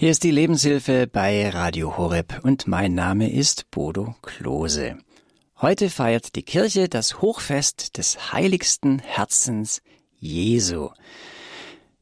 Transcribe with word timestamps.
Hier 0.00 0.12
ist 0.12 0.22
die 0.22 0.30
Lebenshilfe 0.30 1.06
bei 1.06 1.50
Radio 1.50 1.98
Horeb 1.98 2.40
und 2.42 2.66
mein 2.66 2.94
Name 2.94 3.30
ist 3.30 3.70
Bodo 3.70 4.14
Klose. 4.22 4.96
Heute 5.60 5.90
feiert 5.90 6.36
die 6.36 6.42
Kirche 6.42 6.88
das 6.88 7.20
Hochfest 7.20 7.98
des 7.98 8.32
heiligsten 8.32 9.00
Herzens 9.00 9.82
Jesu. 10.16 10.88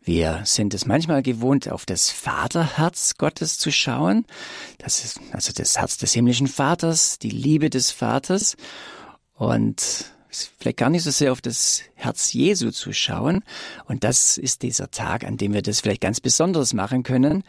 Wir 0.00 0.42
sind 0.44 0.74
es 0.74 0.86
manchmal 0.86 1.24
gewohnt, 1.24 1.68
auf 1.68 1.86
das 1.86 2.12
Vaterherz 2.12 3.16
Gottes 3.18 3.58
zu 3.58 3.72
schauen. 3.72 4.26
Das 4.78 5.04
ist 5.04 5.20
also 5.32 5.52
das 5.52 5.76
Herz 5.76 5.98
des 5.98 6.12
himmlischen 6.12 6.46
Vaters, 6.46 7.18
die 7.18 7.30
Liebe 7.30 7.68
des 7.68 7.90
Vaters. 7.90 8.56
Und 9.34 10.12
vielleicht 10.30 10.76
gar 10.76 10.90
nicht 10.90 11.02
so 11.02 11.10
sehr 11.10 11.32
auf 11.32 11.40
das 11.40 11.82
Herz 11.94 12.32
Jesu 12.32 12.70
zu 12.70 12.92
schauen. 12.92 13.42
Und 13.86 14.04
das 14.04 14.38
ist 14.38 14.62
dieser 14.62 14.90
Tag, 14.90 15.24
an 15.24 15.36
dem 15.36 15.54
wir 15.54 15.62
das 15.62 15.80
vielleicht 15.80 16.00
ganz 16.00 16.20
besonders 16.20 16.74
machen 16.74 17.02
können. 17.02 17.44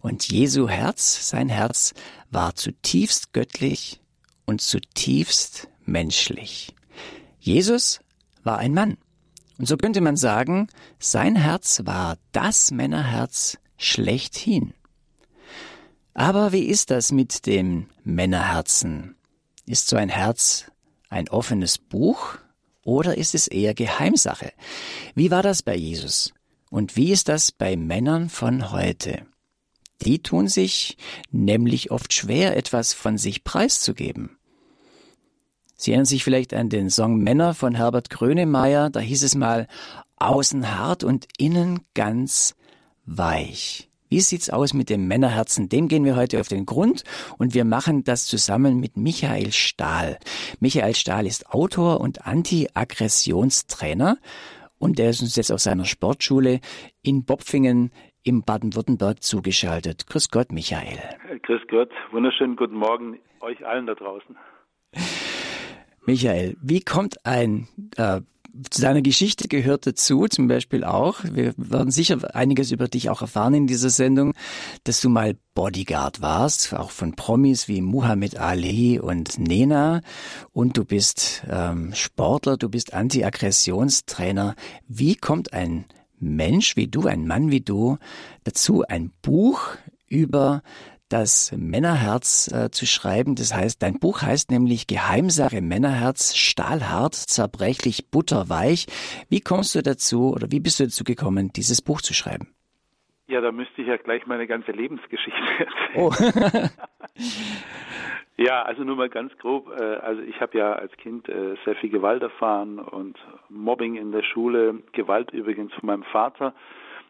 Und 0.00 0.28
Jesu 0.28 0.68
Herz, 0.68 1.28
sein 1.28 1.48
Herz, 1.48 1.94
war 2.30 2.54
zutiefst 2.54 3.32
göttlich 3.32 4.00
und 4.44 4.60
zutiefst 4.60 5.68
menschlich. 5.84 6.74
Jesus 7.38 8.00
war 8.42 8.58
ein 8.58 8.74
Mann. 8.74 8.98
Und 9.58 9.66
so 9.66 9.76
könnte 9.76 10.00
man 10.00 10.16
sagen, 10.16 10.68
sein 10.98 11.36
Herz 11.36 11.82
war 11.84 12.18
das 12.32 12.70
Männerherz 12.70 13.58
schlechthin. 13.78 14.74
Aber 16.14 16.52
wie 16.52 16.64
ist 16.64 16.90
das 16.90 17.12
mit 17.12 17.46
dem 17.46 17.88
Männerherzen? 18.04 19.16
Ist 19.66 19.88
so 19.88 19.96
ein 19.96 20.08
Herz 20.08 20.70
ein 21.08 21.28
offenes 21.28 21.78
Buch 21.78 22.38
oder 22.82 23.16
ist 23.16 23.34
es 23.34 23.48
eher 23.48 23.74
Geheimsache? 23.74 24.52
Wie 25.14 25.30
war 25.30 25.42
das 25.42 25.62
bei 25.62 25.76
Jesus? 25.76 26.32
Und 26.70 26.96
wie 26.96 27.12
ist 27.12 27.28
das 27.28 27.52
bei 27.52 27.76
Männern 27.76 28.28
von 28.28 28.70
heute? 28.72 29.26
Die 30.02 30.22
tun 30.22 30.48
sich 30.48 30.96
nämlich 31.30 31.90
oft 31.90 32.12
schwer, 32.12 32.56
etwas 32.56 32.92
von 32.92 33.18
sich 33.18 33.44
preiszugeben. 33.44 34.38
Sie 35.76 35.90
erinnern 35.90 36.06
sich 36.06 36.24
vielleicht 36.24 36.54
an 36.54 36.68
den 36.68 36.90
Song 36.90 37.18
Männer 37.18 37.54
von 37.54 37.74
Herbert 37.74 38.10
Grönemeyer, 38.10 38.90
da 38.90 39.00
hieß 39.00 39.22
es 39.22 39.34
mal 39.34 39.66
außen 40.16 40.78
hart 40.78 41.04
und 41.04 41.28
innen 41.38 41.80
ganz 41.94 42.54
weich. 43.04 43.85
Wie 44.08 44.20
sieht's 44.20 44.50
aus 44.50 44.72
mit 44.72 44.88
dem 44.88 45.08
Männerherzen? 45.08 45.68
Dem 45.68 45.88
gehen 45.88 46.04
wir 46.04 46.14
heute 46.14 46.38
auf 46.40 46.46
den 46.46 46.64
Grund 46.64 47.02
und 47.38 47.54
wir 47.54 47.64
machen 47.64 48.04
das 48.04 48.26
zusammen 48.26 48.78
mit 48.78 48.96
Michael 48.96 49.50
Stahl. 49.50 50.18
Michael 50.60 50.94
Stahl 50.94 51.26
ist 51.26 51.50
Autor 51.50 52.00
und 52.00 52.24
Anti-Aggressionstrainer 52.26 54.18
und 54.78 54.98
der 54.98 55.10
ist 55.10 55.22
uns 55.22 55.34
jetzt 55.34 55.50
aus 55.50 55.64
seiner 55.64 55.86
Sportschule 55.86 56.60
in 57.02 57.24
Bopfingen 57.24 57.90
im 58.22 58.42
Baden-Württemberg 58.42 59.22
zugeschaltet. 59.24 60.06
Grüß 60.06 60.30
Gott, 60.30 60.52
Michael. 60.52 60.98
Grüß 61.42 61.62
Gott, 61.68 61.90
wunderschönen 62.12 62.54
guten 62.54 62.76
Morgen 62.76 63.18
euch 63.40 63.66
allen 63.66 63.86
da 63.86 63.94
draußen. 63.94 64.36
Michael, 66.06 66.56
wie 66.62 66.80
kommt 66.80 67.26
ein 67.26 67.66
äh, 67.96 68.20
zu 68.70 68.80
deiner 68.80 69.02
Geschichte 69.02 69.48
gehört 69.48 69.86
dazu, 69.86 70.26
zum 70.28 70.48
Beispiel 70.48 70.84
auch, 70.84 71.20
wir 71.24 71.54
werden 71.56 71.90
sicher 71.90 72.34
einiges 72.34 72.72
über 72.72 72.88
dich 72.88 73.10
auch 73.10 73.22
erfahren 73.22 73.54
in 73.54 73.66
dieser 73.66 73.90
Sendung, 73.90 74.34
dass 74.84 75.00
du 75.00 75.08
mal 75.08 75.36
Bodyguard 75.54 76.20
warst, 76.20 76.74
auch 76.74 76.90
von 76.90 77.16
Promis 77.16 77.68
wie 77.68 77.80
Muhammad 77.80 78.36
Ali 78.36 78.98
und 78.98 79.38
Nena. 79.38 80.00
Und 80.52 80.76
du 80.76 80.84
bist 80.84 81.44
ähm, 81.48 81.92
Sportler, 81.94 82.56
du 82.56 82.68
bist 82.68 82.94
Anti-Aggressionstrainer. 82.94 84.54
Wie 84.88 85.14
kommt 85.14 85.52
ein 85.52 85.86
Mensch 86.18 86.76
wie 86.76 86.88
du, 86.88 87.06
ein 87.06 87.26
Mann 87.26 87.50
wie 87.50 87.60
du, 87.60 87.98
dazu, 88.44 88.84
ein 88.86 89.12
Buch 89.22 89.60
über 90.08 90.62
das 91.08 91.52
Männerherz 91.56 92.52
äh, 92.52 92.70
zu 92.70 92.86
schreiben. 92.86 93.34
Das 93.34 93.54
heißt, 93.54 93.82
dein 93.82 93.98
Buch 93.98 94.22
heißt 94.22 94.50
nämlich 94.50 94.86
Geheimsache 94.86 95.60
Männerherz, 95.60 96.36
stahlhart, 96.36 97.14
zerbrechlich, 97.14 98.10
butterweich. 98.10 98.86
Wie 99.28 99.40
kommst 99.40 99.74
du 99.74 99.82
dazu 99.82 100.32
oder 100.32 100.50
wie 100.50 100.60
bist 100.60 100.80
du 100.80 100.84
dazu 100.84 101.04
gekommen, 101.04 101.50
dieses 101.54 101.82
Buch 101.82 102.00
zu 102.00 102.14
schreiben? 102.14 102.48
Ja, 103.28 103.40
da 103.40 103.50
müsste 103.50 103.82
ich 103.82 103.88
ja 103.88 103.96
gleich 103.96 104.26
meine 104.26 104.46
ganze 104.46 104.72
Lebensgeschichte 104.72 105.40
erzählen. 105.58 105.96
Oh. 105.96 106.12
ja, 108.42 108.62
also 108.62 108.84
nur 108.84 108.96
mal 108.96 109.08
ganz 109.08 109.36
grob. 109.38 109.68
Äh, 109.78 109.82
also 109.82 110.22
ich 110.22 110.40
habe 110.40 110.58
ja 110.58 110.72
als 110.74 110.92
Kind 110.96 111.28
äh, 111.28 111.56
sehr 111.64 111.74
viel 111.76 111.90
Gewalt 111.90 112.22
erfahren 112.22 112.78
und 112.78 113.18
Mobbing 113.48 113.96
in 113.96 114.12
der 114.12 114.22
Schule, 114.22 114.82
Gewalt 114.92 115.32
übrigens 115.32 115.72
von 115.74 115.86
meinem 115.86 116.04
Vater 116.04 116.54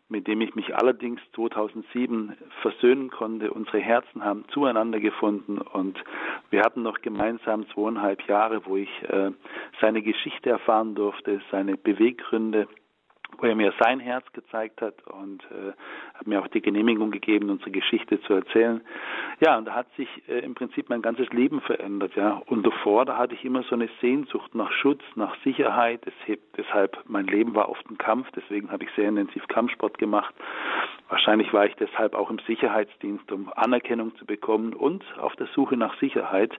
mit 0.09 0.29
dem 0.29 0.41
ich 0.41 0.55
mich 0.55 0.77
allerdings 0.77 1.21
2007 1.35 2.37
versöhnen 2.63 3.11
konnte. 3.11 3.53
Unsere 3.53 3.79
Herzen 3.79 4.25
haben 4.25 4.45
zueinander 4.53 5.01
gefunden 5.01 5.59
und 5.59 6.03
wir 6.51 6.63
hatten 6.63 6.83
noch 6.83 7.01
gemeinsam 7.03 7.69
zweieinhalb 7.71 8.27
Jahre, 8.29 8.65
wo 8.67 8.77
ich 8.77 9.03
äh, 9.09 9.33
seine 9.81 10.03
Geschichte 10.03 10.51
erfahren 10.51 10.95
durfte, 10.95 11.41
seine 11.51 11.77
Beweggründe 11.77 12.69
wo 13.39 13.47
er 13.47 13.55
mir 13.55 13.73
sein 13.79 14.01
Herz 14.01 14.25
gezeigt 14.33 14.81
hat 14.81 14.95
und 15.07 15.43
äh, 15.45 15.73
hat 16.15 16.27
mir 16.27 16.41
auch 16.41 16.49
die 16.49 16.61
Genehmigung 16.61 17.11
gegeben, 17.11 17.51
unsere 17.51 17.71
Geschichte 17.71 18.21
zu 18.23 18.35
erzählen. 18.35 18.81
Ja, 19.41 19.59
und 19.59 19.67
da 19.67 19.75
hat 19.75 19.87
sich 19.97 20.09
äh, 20.29 20.39
im 20.39 20.55
Prinzip 20.55 20.89
mein 20.89 21.03
ganzes 21.03 21.29
Leben 21.31 21.61
verändert, 21.61 22.15
ja. 22.17 22.43
Und 22.47 22.67
davor, 22.67 23.05
da 23.05 23.19
hatte 23.19 23.35
ich 23.35 23.45
immer 23.45 23.63
so 23.65 23.75
eine 23.75 23.89
Sehnsucht 24.01 24.55
nach 24.55 24.73
Schutz, 24.73 25.03
nach 25.15 25.37
Sicherheit. 25.45 26.01
deshalb, 26.57 26.99
mein 27.07 27.27
Leben 27.27 27.55
war 27.55 27.69
oft 27.69 27.89
ein 27.91 27.99
Kampf, 27.99 28.29
deswegen 28.35 28.71
habe 28.71 28.85
ich 28.85 28.91
sehr 28.97 29.09
intensiv 29.09 29.47
Kampfsport 29.49 29.99
gemacht. 29.99 30.35
Wahrscheinlich 31.09 31.53
war 31.53 31.67
ich 31.67 31.75
deshalb 31.77 32.15
auch 32.15 32.31
im 32.31 32.39
Sicherheitsdienst, 32.47 33.31
um 33.31 33.53
Anerkennung 33.55 34.17
zu 34.17 34.27
bekommen 34.27 34.75
und 34.75 35.05
auf 35.19 35.37
der 35.37 35.47
Suche 35.49 35.77
nach 35.77 35.99
Sicherheit. 36.01 36.53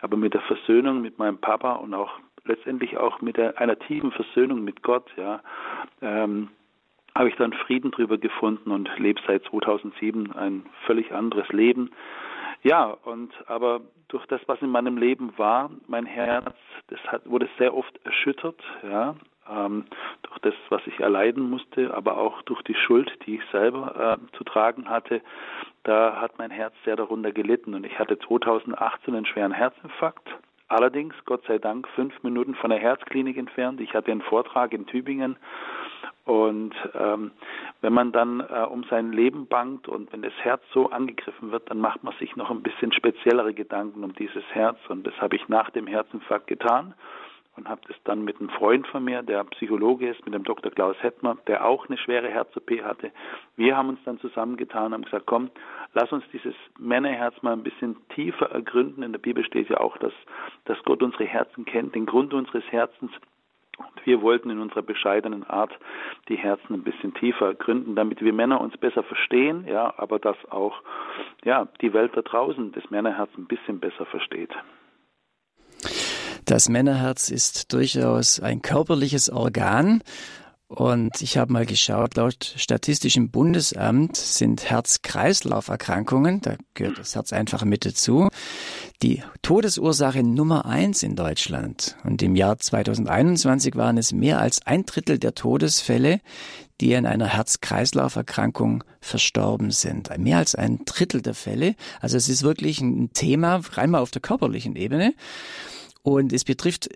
Aber 0.00 0.16
mit 0.16 0.34
der 0.34 0.40
Versöhnung 0.42 1.00
mit 1.00 1.18
meinem 1.18 1.38
Papa 1.38 1.74
und 1.74 1.94
auch 1.94 2.18
letztendlich 2.44 2.96
auch 2.96 3.20
mit 3.20 3.36
der, 3.36 3.58
einer 3.58 3.78
tiefen 3.78 4.12
Versöhnung 4.12 4.64
mit 4.64 4.82
Gott, 4.82 5.10
ja, 5.16 5.40
ähm, 6.02 6.48
habe 7.14 7.28
ich 7.28 7.36
dann 7.36 7.52
Frieden 7.52 7.92
drüber 7.92 8.18
gefunden 8.18 8.70
und 8.70 8.90
lebe 8.98 9.20
seit 9.26 9.44
2007 9.44 10.32
ein 10.32 10.66
völlig 10.84 11.12
anderes 11.12 11.48
Leben. 11.48 11.90
Ja, 12.62 12.96
und 13.04 13.32
aber 13.46 13.82
durch 14.08 14.26
das, 14.26 14.40
was 14.46 14.60
in 14.62 14.70
meinem 14.70 14.96
Leben 14.96 15.32
war, 15.36 15.70
mein 15.86 16.06
Herz, 16.06 16.54
das 16.88 16.98
hat, 17.06 17.28
wurde 17.28 17.48
sehr 17.58 17.74
oft 17.74 17.98
erschüttert, 18.04 18.60
ja, 18.82 19.14
ähm, 19.48 19.84
durch 20.22 20.38
das, 20.40 20.54
was 20.70 20.80
ich 20.86 20.98
erleiden 21.00 21.50
musste, 21.50 21.92
aber 21.94 22.16
auch 22.16 22.42
durch 22.42 22.62
die 22.62 22.74
Schuld, 22.74 23.12
die 23.26 23.36
ich 23.36 23.42
selber 23.52 24.18
äh, 24.18 24.36
zu 24.36 24.44
tragen 24.44 24.88
hatte. 24.88 25.20
Da 25.82 26.20
hat 26.20 26.38
mein 26.38 26.50
Herz 26.50 26.74
sehr 26.84 26.96
darunter 26.96 27.32
gelitten 27.32 27.74
und 27.74 27.84
ich 27.84 27.98
hatte 27.98 28.18
2018 28.18 29.14
einen 29.14 29.26
schweren 29.26 29.52
Herzinfarkt 29.52 30.28
Allerdings, 30.68 31.14
Gott 31.26 31.44
sei 31.46 31.58
Dank, 31.58 31.86
fünf 31.88 32.22
Minuten 32.22 32.54
von 32.54 32.70
der 32.70 32.78
Herzklinik 32.78 33.36
entfernt. 33.36 33.80
Ich 33.80 33.94
hatte 33.94 34.10
einen 34.10 34.22
Vortrag 34.22 34.72
in 34.72 34.86
Tübingen. 34.86 35.36
Und 36.24 36.74
ähm, 36.94 37.32
wenn 37.82 37.92
man 37.92 38.12
dann 38.12 38.40
äh, 38.40 38.66
um 38.70 38.84
sein 38.84 39.12
Leben 39.12 39.46
bangt 39.46 39.88
und 39.88 40.10
wenn 40.12 40.22
das 40.22 40.32
Herz 40.42 40.62
so 40.72 40.88
angegriffen 40.88 41.52
wird, 41.52 41.68
dann 41.70 41.80
macht 41.80 42.02
man 42.02 42.14
sich 42.18 42.34
noch 42.34 42.50
ein 42.50 42.62
bisschen 42.62 42.92
speziellere 42.92 43.52
Gedanken 43.52 44.04
um 44.04 44.14
dieses 44.14 44.44
Herz. 44.52 44.78
Und 44.88 45.06
das 45.06 45.14
habe 45.20 45.36
ich 45.36 45.48
nach 45.48 45.68
dem 45.70 45.86
Herzinfarkt 45.86 46.46
getan 46.46 46.94
und 47.56 47.68
habe 47.68 47.80
das 47.86 47.96
dann 48.04 48.24
mit 48.24 48.40
einem 48.40 48.48
Freund 48.50 48.86
von 48.88 49.04
mir, 49.04 49.22
der 49.22 49.44
Psychologe 49.44 50.08
ist, 50.08 50.24
mit 50.24 50.34
dem 50.34 50.44
Dr. 50.44 50.72
Klaus 50.72 50.96
Hettmer, 51.00 51.36
der 51.46 51.64
auch 51.64 51.88
eine 51.88 51.98
schwere 51.98 52.28
Herz-OP 52.28 52.70
hatte. 52.82 53.12
Wir 53.56 53.76
haben 53.76 53.90
uns 53.90 54.00
dann 54.04 54.18
zusammengetan 54.18 54.86
und 54.86 54.94
haben 54.94 55.04
gesagt, 55.04 55.26
komm, 55.26 55.50
lass 55.92 56.10
uns 56.12 56.24
dieses 56.32 56.54
Männerherz 56.78 57.34
mal 57.42 57.52
ein 57.52 57.62
bisschen 57.62 57.96
tiefer 58.08 58.50
ergründen. 58.50 59.02
In 59.02 59.12
der 59.12 59.20
Bibel 59.20 59.44
steht 59.44 59.68
ja 59.68 59.78
auch, 59.78 59.96
dass, 59.98 60.12
dass 60.64 60.82
Gott 60.84 61.02
unsere 61.02 61.24
Herzen 61.24 61.64
kennt, 61.64 61.94
den 61.94 62.06
Grund 62.06 62.34
unseres 62.34 62.64
Herzens. 62.70 63.12
Und 63.76 64.06
wir 64.06 64.22
wollten 64.22 64.50
in 64.50 64.60
unserer 64.60 64.82
bescheidenen 64.82 65.44
Art 65.44 65.72
die 66.28 66.36
Herzen 66.36 66.74
ein 66.74 66.84
bisschen 66.84 67.14
tiefer 67.14 67.54
gründen, 67.54 67.96
damit 67.96 68.22
wir 68.22 68.32
Männer 68.32 68.60
uns 68.60 68.76
besser 68.76 69.02
verstehen, 69.02 69.66
ja, 69.66 69.94
aber 69.96 70.18
dass 70.18 70.36
auch 70.50 70.80
ja, 71.44 71.66
die 71.80 71.92
Welt 71.92 72.12
da 72.14 72.22
draußen 72.22 72.72
das 72.72 72.88
Männerherz 72.90 73.30
ein 73.36 73.46
bisschen 73.46 73.80
besser 73.80 74.06
versteht. 74.06 74.50
Das 76.44 76.68
Männerherz 76.68 77.30
ist 77.30 77.72
durchaus 77.72 78.38
ein 78.38 78.60
körperliches 78.60 79.30
Organ. 79.30 80.02
Und 80.66 81.22
ich 81.22 81.38
habe 81.38 81.52
mal 81.52 81.66
geschaut, 81.66 82.16
laut 82.16 82.54
Statistischem 82.56 83.30
Bundesamt 83.30 84.16
sind 84.16 84.68
Herz-Kreislauf-Erkrankungen, 84.68 86.40
da 86.40 86.56
gehört 86.72 86.98
das 86.98 87.14
Herz 87.14 87.32
einfach 87.32 87.64
mit 87.64 87.84
dazu, 87.84 88.28
die 89.02 89.22
Todesursache 89.42 90.22
Nummer 90.22 90.66
eins 90.66 91.02
in 91.02 91.16
Deutschland. 91.16 91.96
Und 92.02 92.22
im 92.22 92.34
Jahr 92.34 92.58
2021 92.58 93.76
waren 93.76 93.98
es 93.98 94.12
mehr 94.12 94.40
als 94.40 94.66
ein 94.66 94.84
Drittel 94.84 95.18
der 95.18 95.34
Todesfälle, 95.34 96.20
die 96.80 96.96
an 96.96 97.06
einer 97.06 97.28
Herz-Kreislauf-Erkrankung 97.28 98.84
verstorben 99.00 99.70
sind. 99.70 100.10
Mehr 100.18 100.38
als 100.38 100.54
ein 100.54 100.80
Drittel 100.86 101.22
der 101.22 101.34
Fälle. 101.34 101.76
Also 102.00 102.16
es 102.16 102.28
ist 102.28 102.42
wirklich 102.42 102.80
ein 102.80 103.12
Thema, 103.12 103.60
rein 103.74 103.90
mal 103.90 104.00
auf 104.00 104.10
der 104.10 104.22
körperlichen 104.22 104.74
Ebene. 104.74 105.14
Und 106.04 106.34
es 106.34 106.44
betrifft 106.44 106.90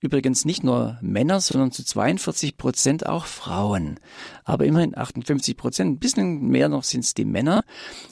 übrigens 0.00 0.44
nicht 0.44 0.64
nur 0.64 0.98
Männer, 1.02 1.40
sondern 1.40 1.70
zu 1.70 1.84
42 1.84 2.56
Prozent 2.56 3.06
auch 3.06 3.26
Frauen. 3.26 4.00
Aber 4.44 4.64
immerhin 4.64 4.96
58 4.96 5.56
Prozent, 5.56 5.90
ein 5.92 5.98
bisschen 5.98 6.48
mehr 6.48 6.68
noch 6.68 6.82
sind 6.82 7.04
es 7.04 7.14
die 7.14 7.24
Männer. 7.24 7.62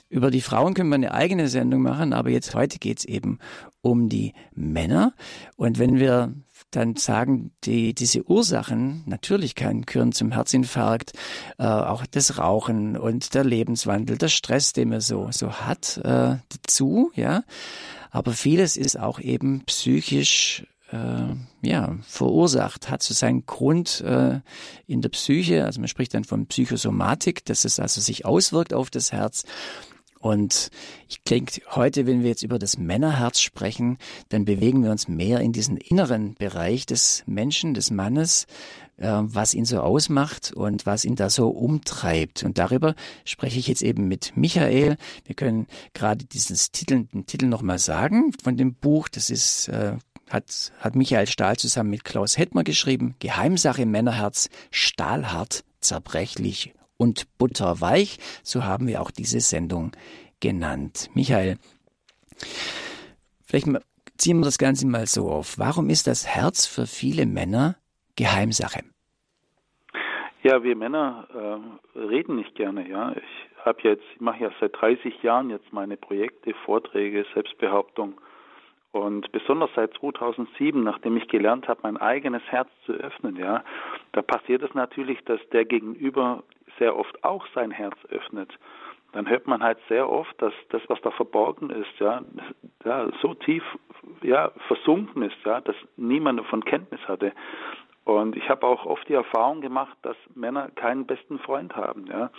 Über 0.09 0.31
die 0.31 0.41
Frauen 0.43 0.75
können 0.75 0.91
wir 0.91 0.95
eine 0.95 1.13
eigene 1.13 1.49
Sendung 1.49 1.83
machen, 1.83 2.13
aber 2.13 2.31
jetzt 2.31 2.55
heute 2.55 2.79
geht 2.79 3.01
es 3.01 3.05
eben 3.05 3.39
um 3.81 4.09
die 4.09 4.35
Männer. 4.55 5.15
Und 5.57 5.79
wenn 5.79 5.99
wir 5.99 6.35
dann 6.71 6.97
sagen 6.97 7.51
die, 7.65 7.95
diese 7.95 8.29
Ursachen, 8.29 9.03
natürlich 9.07 9.57
kann 9.57 9.83
gehören 9.83 10.13
zum 10.13 10.31
Herzinfarkt, 10.33 11.15
äh, 11.59 11.65
auch 11.65 12.07
das 12.07 12.39
Rauchen 12.39 12.97
und 12.97 13.35
der 13.35 13.45
Lebenswandel, 13.45 14.19
der 14.19 14.29
Stress, 14.29 14.73
den 14.73 14.91
man 14.91 15.01
so, 15.01 15.31
so 15.33 15.53
hat, 15.53 15.97
äh, 16.05 16.37
dazu, 16.49 17.11
ja. 17.15 17.43
Aber 18.11 18.33
vieles 18.33 18.77
ist 18.77 18.99
auch 18.99 19.21
eben 19.21 19.65
psychisch 19.67 20.67
äh, 20.91 21.35
ja, 21.63 21.97
verursacht, 22.03 22.91
hat 22.91 23.03
so 23.03 23.15
seinen 23.15 23.47
Grund 23.47 24.01
äh, 24.01 24.41
in 24.87 25.03
der 25.03 25.11
Psyche, 25.11 25.65
also 25.65 25.81
man 25.81 25.89
spricht 25.89 26.15
dann 26.15 26.25
von 26.25 26.47
Psychosomatik, 26.47 27.45
dass 27.45 27.65
es 27.65 27.79
also 27.79 28.01
sich 28.01 28.25
auswirkt 28.25 28.73
auf 28.73 28.91
das 28.91 29.13
Herz. 29.13 29.45
Und 30.21 30.71
ich 31.09 31.23
denke, 31.23 31.61
heute, 31.71 32.07
wenn 32.07 32.23
wir 32.23 32.31
jetzt 32.31 32.43
über 32.43 32.59
das 32.59 32.77
Männerherz 32.77 33.41
sprechen, 33.41 33.99
dann 34.31 34.45
bewegen 34.45 34.83
wir 34.83 34.91
uns 34.91 35.07
mehr 35.07 35.41
in 35.41 35.53
diesen 35.53 35.77
inneren 35.77 36.35
Bereich 36.35 36.87
des 36.87 37.23
Menschen, 37.27 37.73
des 37.75 37.91
Mannes, 37.91 38.47
was 38.99 39.55
ihn 39.55 39.65
so 39.65 39.81
ausmacht 39.81 40.53
und 40.53 40.85
was 40.85 41.05
ihn 41.05 41.15
da 41.15 41.31
so 41.31 41.49
umtreibt. 41.49 42.43
Und 42.43 42.59
darüber 42.59 42.95
spreche 43.25 43.59
ich 43.59 43.69
jetzt 43.69 43.83
eben 43.83 44.09
mit 44.09 44.37
Michael. 44.37 44.97
Wir 45.25 45.35
können 45.35 45.67
gerade 45.95 46.25
dieses 46.25 46.73
Titel, 46.73 47.05
den 47.05 47.27
Titel 47.27 47.47
nochmal 47.47 47.79
sagen 47.79 48.33
von 48.43 48.57
dem 48.57 48.75
Buch. 48.75 49.09
Das 49.09 49.31
ist, 49.31 49.69
äh, 49.69 49.97
hat, 50.29 50.73
hat 50.81 50.97
Michael 50.97 51.29
Stahl 51.29 51.57
zusammen 51.57 51.91
mit 51.91 52.05
Klaus 52.05 52.37
Hettmer 52.37 52.65
geschrieben. 52.65 53.15
Geheimsache 53.21 53.87
Männerherz, 53.87 54.49
stahlhart, 54.71 55.65
zerbrechlich 55.81 56.75
und 56.97 57.27
butterweich. 57.39 58.19
So 58.43 58.65
haben 58.65 58.89
wir 58.89 59.01
auch 59.01 59.13
diese 59.13 59.41
Sendung 59.41 59.93
genannt. 60.41 61.09
Michael, 61.15 61.59
vielleicht 63.45 63.69
ziehen 64.17 64.39
wir 64.39 64.45
das 64.45 64.59
Ganze 64.59 64.87
mal 64.87 65.07
so 65.07 65.31
auf. 65.31 65.57
Warum 65.59 65.89
ist 65.89 66.09
das 66.09 66.27
Herz 66.27 66.67
für 66.67 66.89
viele 66.89 67.27
Männer 67.27 67.77
Geheimsache? 68.19 68.81
Ja, 70.43 70.63
wir 70.63 70.77
Männer 70.77 71.27
äh, 71.95 71.99
reden 71.99 72.37
nicht 72.37 72.55
gerne. 72.55 72.89
Ja, 72.89 73.13
ich 73.13 73.65
habe 73.65 73.79
jetzt, 73.83 74.05
ich 74.15 74.21
mache 74.21 74.45
ja 74.45 74.51
seit 74.61 74.81
30 74.81 75.23
Jahren 75.23 75.51
jetzt 75.51 75.73
meine 75.73 75.97
Projekte, 75.97 76.55
Vorträge, 76.65 77.25
Selbstbehauptung 77.35 78.21
und 78.93 79.31
besonders 79.33 79.71
seit 79.75 79.95
2007, 79.95 80.83
nachdem 80.83 81.17
ich 81.17 81.29
gelernt 81.29 81.69
habe, 81.69 81.81
mein 81.83 81.97
eigenes 81.97 82.43
Herz 82.47 82.69
zu 82.87 82.93
öffnen, 82.93 83.37
ja, 83.37 83.63
da 84.13 84.23
passiert 84.23 84.63
es 84.63 84.75
natürlich, 84.75 85.23
dass 85.25 85.41
der 85.51 85.65
Gegenüber 85.65 86.43
sehr 86.79 86.97
oft 86.97 87.23
auch 87.23 87.47
sein 87.55 87.71
Herz 87.71 87.97
öffnet, 88.09 88.51
dann 89.13 89.29
hört 89.29 89.47
man 89.47 89.63
halt 89.63 89.79
sehr 89.89 90.09
oft, 90.09 90.41
dass 90.41 90.53
das, 90.71 90.83
was 90.89 91.01
da 91.03 91.11
verborgen 91.11 91.71
ist, 91.71 91.99
ja, 91.99 92.23
ja 92.85 93.09
so 93.23 93.35
tief 93.35 93.63
ja, 94.23 94.53
versunken 94.67 95.23
ist, 95.23 95.37
ja, 95.45 95.61
dass 95.61 95.77
niemand 95.97 96.39
davon 96.39 96.65
Kenntnis 96.65 97.01
hatte. 97.09 97.33
Und 98.09 98.37
ich 98.37 98.49
habe 98.49 98.67
auch 98.67 98.87
oft 98.87 99.07
die 99.11 99.13
Erfahrung 99.13 99.61
gemacht, 99.61 99.95
dass 100.01 100.17
Männer 100.35 100.71
keinen 100.77 101.05
besten 101.05 101.39
Freund 101.41 101.77
haben. 101.77 102.07
Ja. 102.07 102.31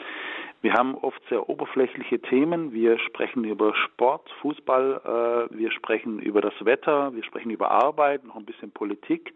Wir 0.62 0.74
haben 0.74 0.96
oft 0.96 1.22
sehr 1.30 1.48
oberflächliche 1.48 2.20
Themen. 2.20 2.74
Wir 2.74 2.98
sprechen 2.98 3.44
über 3.44 3.76
Sport, 3.76 4.28
Fußball, 4.42 5.48
äh, 5.52 5.56
wir 5.56 5.72
sprechen 5.72 6.18
über 6.18 6.42
das 6.42 6.56
Wetter, 6.66 7.14
wir 7.14 7.24
sprechen 7.24 7.52
über 7.52 7.70
Arbeit, 7.70 8.24
noch 8.24 8.36
ein 8.36 8.46
bisschen 8.46 8.72
Politik. 8.72 9.36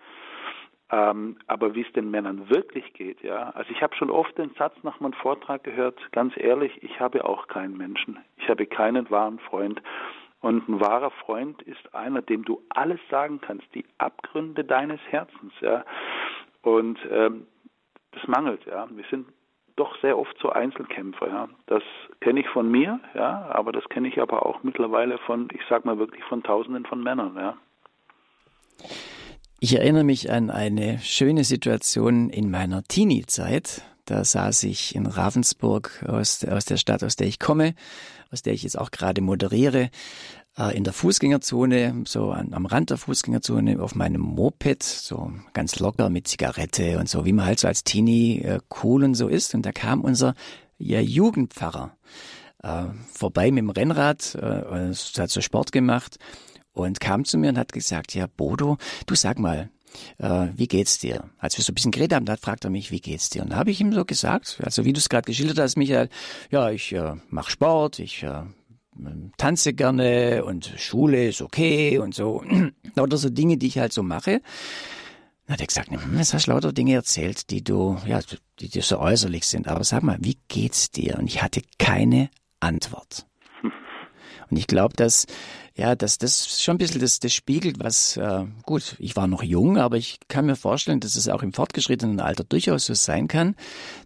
Ähm, 0.89 1.37
aber 1.45 1.75
wie 1.75 1.81
es 1.81 1.93
den 1.93 2.09
Männern 2.09 2.49
wirklich 2.49 2.91
geht, 2.93 3.21
ja. 3.21 3.51
Also 3.51 3.69
ich 3.69 3.83
habe 3.83 3.95
schon 3.95 4.09
oft 4.09 4.35
den 4.35 4.49
Satz 4.57 4.73
nach 4.81 4.99
meinem 4.99 5.13
Vortrag 5.13 5.63
gehört, 5.63 5.99
ganz 6.13 6.33
ehrlich, 6.35 6.81
ich 6.81 6.99
habe 6.99 7.25
auch 7.25 7.47
keinen 7.47 7.77
Menschen. 7.77 8.17
Ich 8.37 8.49
habe 8.49 8.65
keinen 8.65 9.07
wahren 9.11 9.37
Freund. 9.37 9.83
Und 10.43 10.67
ein 10.67 10.81
wahrer 10.81 11.09
Freund 11.09 11.61
ist 11.61 11.95
einer, 11.95 12.21
dem 12.21 12.43
du 12.43 12.61
alles 12.67 12.99
sagen 13.09 13.39
kannst, 13.39 13.65
die 13.73 13.85
Abgründe 13.97 14.65
deines 14.65 14.99
Herzens, 15.09 15.53
ja. 15.61 15.85
Und 16.61 16.99
ähm, 17.09 17.47
das 18.11 18.27
mangelt, 18.27 18.65
ja. 18.65 18.85
Wir 18.91 19.05
sind 19.09 19.25
doch 19.77 19.97
sehr 20.01 20.17
oft 20.17 20.37
so 20.41 20.49
Einzelkämpfer, 20.49 21.27
ja. 21.29 21.49
Das 21.67 21.81
kenne 22.19 22.41
ich 22.41 22.49
von 22.49 22.69
mir, 22.69 22.99
ja, 23.15 23.45
aber 23.53 23.71
das 23.71 23.87
kenne 23.87 24.09
ich 24.09 24.19
aber 24.19 24.45
auch 24.45 24.63
mittlerweile 24.63 25.17
von, 25.19 25.47
ich 25.53 25.61
sag 25.69 25.85
mal 25.85 25.97
wirklich 25.97 26.25
von 26.25 26.43
Tausenden 26.43 26.85
von 26.85 27.01
Männern, 27.01 27.37
ja. 27.37 27.57
Ich 29.61 29.77
erinnere 29.77 30.03
mich 30.03 30.29
an 30.29 30.49
eine 30.49 30.99
schöne 30.99 31.45
Situation 31.45 32.29
in 32.29 32.51
meiner 32.51 32.83
Teenie-Zeit. 32.83 33.92
Da 34.05 34.25
saß 34.25 34.63
ich 34.63 34.95
in 34.95 35.05
Ravensburg 35.05 36.03
aus, 36.07 36.43
aus 36.43 36.65
der 36.65 36.77
Stadt, 36.77 37.03
aus 37.03 37.15
der 37.15 37.27
ich 37.27 37.39
komme, 37.39 37.73
aus 38.31 38.41
der 38.41 38.53
ich 38.53 38.63
jetzt 38.63 38.77
auch 38.77 38.91
gerade 38.91 39.21
moderiere, 39.21 39.89
äh, 40.57 40.75
in 40.75 40.83
der 40.83 40.93
Fußgängerzone, 40.93 42.03
so 42.05 42.31
an, 42.31 42.53
am 42.53 42.65
Rand 42.65 42.89
der 42.89 42.97
Fußgängerzone 42.97 43.81
auf 43.81 43.95
meinem 43.95 44.21
Moped, 44.21 44.83
so 44.83 45.31
ganz 45.53 45.79
locker 45.79 46.09
mit 46.09 46.27
Zigarette 46.27 46.99
und 46.99 47.07
so, 47.07 47.25
wie 47.25 47.33
man 47.33 47.45
halt 47.45 47.59
so 47.59 47.67
als 47.67 47.83
Teenie 47.83 48.41
äh, 48.41 48.59
cool 48.83 49.03
und 49.03 49.15
so 49.15 49.27
ist. 49.27 49.55
Und 49.55 49.65
da 49.65 49.71
kam 49.71 50.01
unser 50.01 50.35
ja, 50.77 50.99
Jugendpfarrer 50.99 51.95
äh, 52.61 52.85
vorbei 53.11 53.51
mit 53.51 53.61
dem 53.61 53.69
Rennrad, 53.69 54.35
äh, 54.35 54.93
hat 55.17 55.29
so 55.29 55.41
Sport 55.41 55.71
gemacht 55.71 56.17
und 56.73 56.99
kam 56.99 57.25
zu 57.25 57.37
mir 57.37 57.49
und 57.49 57.57
hat 57.57 57.71
gesagt, 57.71 58.13
ja, 58.15 58.27
Bodo, 58.27 58.77
du 59.05 59.15
sag 59.15 59.39
mal, 59.39 59.69
äh, 60.17 60.47
wie 60.55 60.67
geht's 60.67 60.99
dir? 60.99 61.29
Als 61.37 61.57
wir 61.57 61.63
so 61.63 61.71
ein 61.71 61.75
bisschen 61.75 61.91
geredet 61.91 62.15
haben, 62.15 62.25
da 62.25 62.35
fragt 62.37 62.63
er 62.63 62.69
mich, 62.69 62.91
wie 62.91 63.01
geht's 63.01 63.29
dir? 63.29 63.43
Und 63.43 63.51
da 63.51 63.57
habe 63.57 63.71
ich 63.71 63.79
ihm 63.81 63.93
so 63.93 64.05
gesagt, 64.05 64.59
also 64.63 64.85
wie 64.85 64.93
du 64.93 64.99
es 64.99 65.09
gerade 65.09 65.25
geschildert 65.25 65.59
hast, 65.59 65.75
Michael, 65.77 66.09
ja, 66.51 66.69
ich 66.69 66.93
äh, 66.93 67.15
mache 67.29 67.51
Sport, 67.51 67.99
ich 67.99 68.23
äh, 68.23 68.43
tanze 69.37 69.73
gerne 69.73 70.43
und 70.45 70.73
Schule 70.77 71.27
ist 71.27 71.41
okay 71.41 71.97
und 71.97 72.13
so. 72.13 72.43
Lauter 72.95 73.17
so 73.17 73.29
Dinge, 73.29 73.57
die 73.57 73.67
ich 73.67 73.77
halt 73.77 73.93
so 73.93 74.03
mache. 74.03 74.41
Dann 75.45 75.55
hat 75.55 75.61
er 75.61 75.67
gesagt, 75.67 75.91
hm, 75.91 76.17
jetzt 76.17 76.33
hast 76.33 76.47
du 76.47 76.51
lauter 76.51 76.71
Dinge 76.71 76.93
erzählt, 76.93 77.49
die 77.49 77.63
du, 77.63 77.97
ja, 78.05 78.21
die 78.59 78.69
dir 78.69 78.81
so 78.81 78.99
äußerlich 78.99 79.45
sind. 79.45 79.67
Aber 79.67 79.83
sag 79.83 80.03
mal, 80.03 80.17
wie 80.21 80.37
geht's 80.47 80.89
dir? 80.89 81.17
Und 81.19 81.27
ich 81.27 81.41
hatte 81.41 81.61
keine 81.79 82.29
Antwort. 82.59 83.25
Und 84.49 84.57
ich 84.57 84.67
glaube, 84.67 84.95
dass 84.95 85.25
ja, 85.75 85.95
dass 85.95 86.19
das 86.19 86.61
schon 86.61 86.75
ein 86.75 86.77
bisschen 86.77 87.01
das, 87.01 87.19
das 87.19 87.33
spiegelt, 87.33 87.83
was 87.83 88.15
äh, 88.17 88.45
gut, 88.63 88.95
ich 88.99 89.15
war 89.15 89.25
noch 89.25 89.41
jung, 89.41 89.77
aber 89.77 89.97
ich 89.97 90.19
kann 90.27 90.45
mir 90.45 90.55
vorstellen, 90.55 90.99
dass 90.99 91.15
es 91.15 91.27
auch 91.27 91.41
im 91.41 91.51
fortgeschrittenen 91.51 92.19
Alter 92.19 92.43
durchaus 92.43 92.85
so 92.85 92.93
sein 92.93 93.27
kann, 93.27 93.55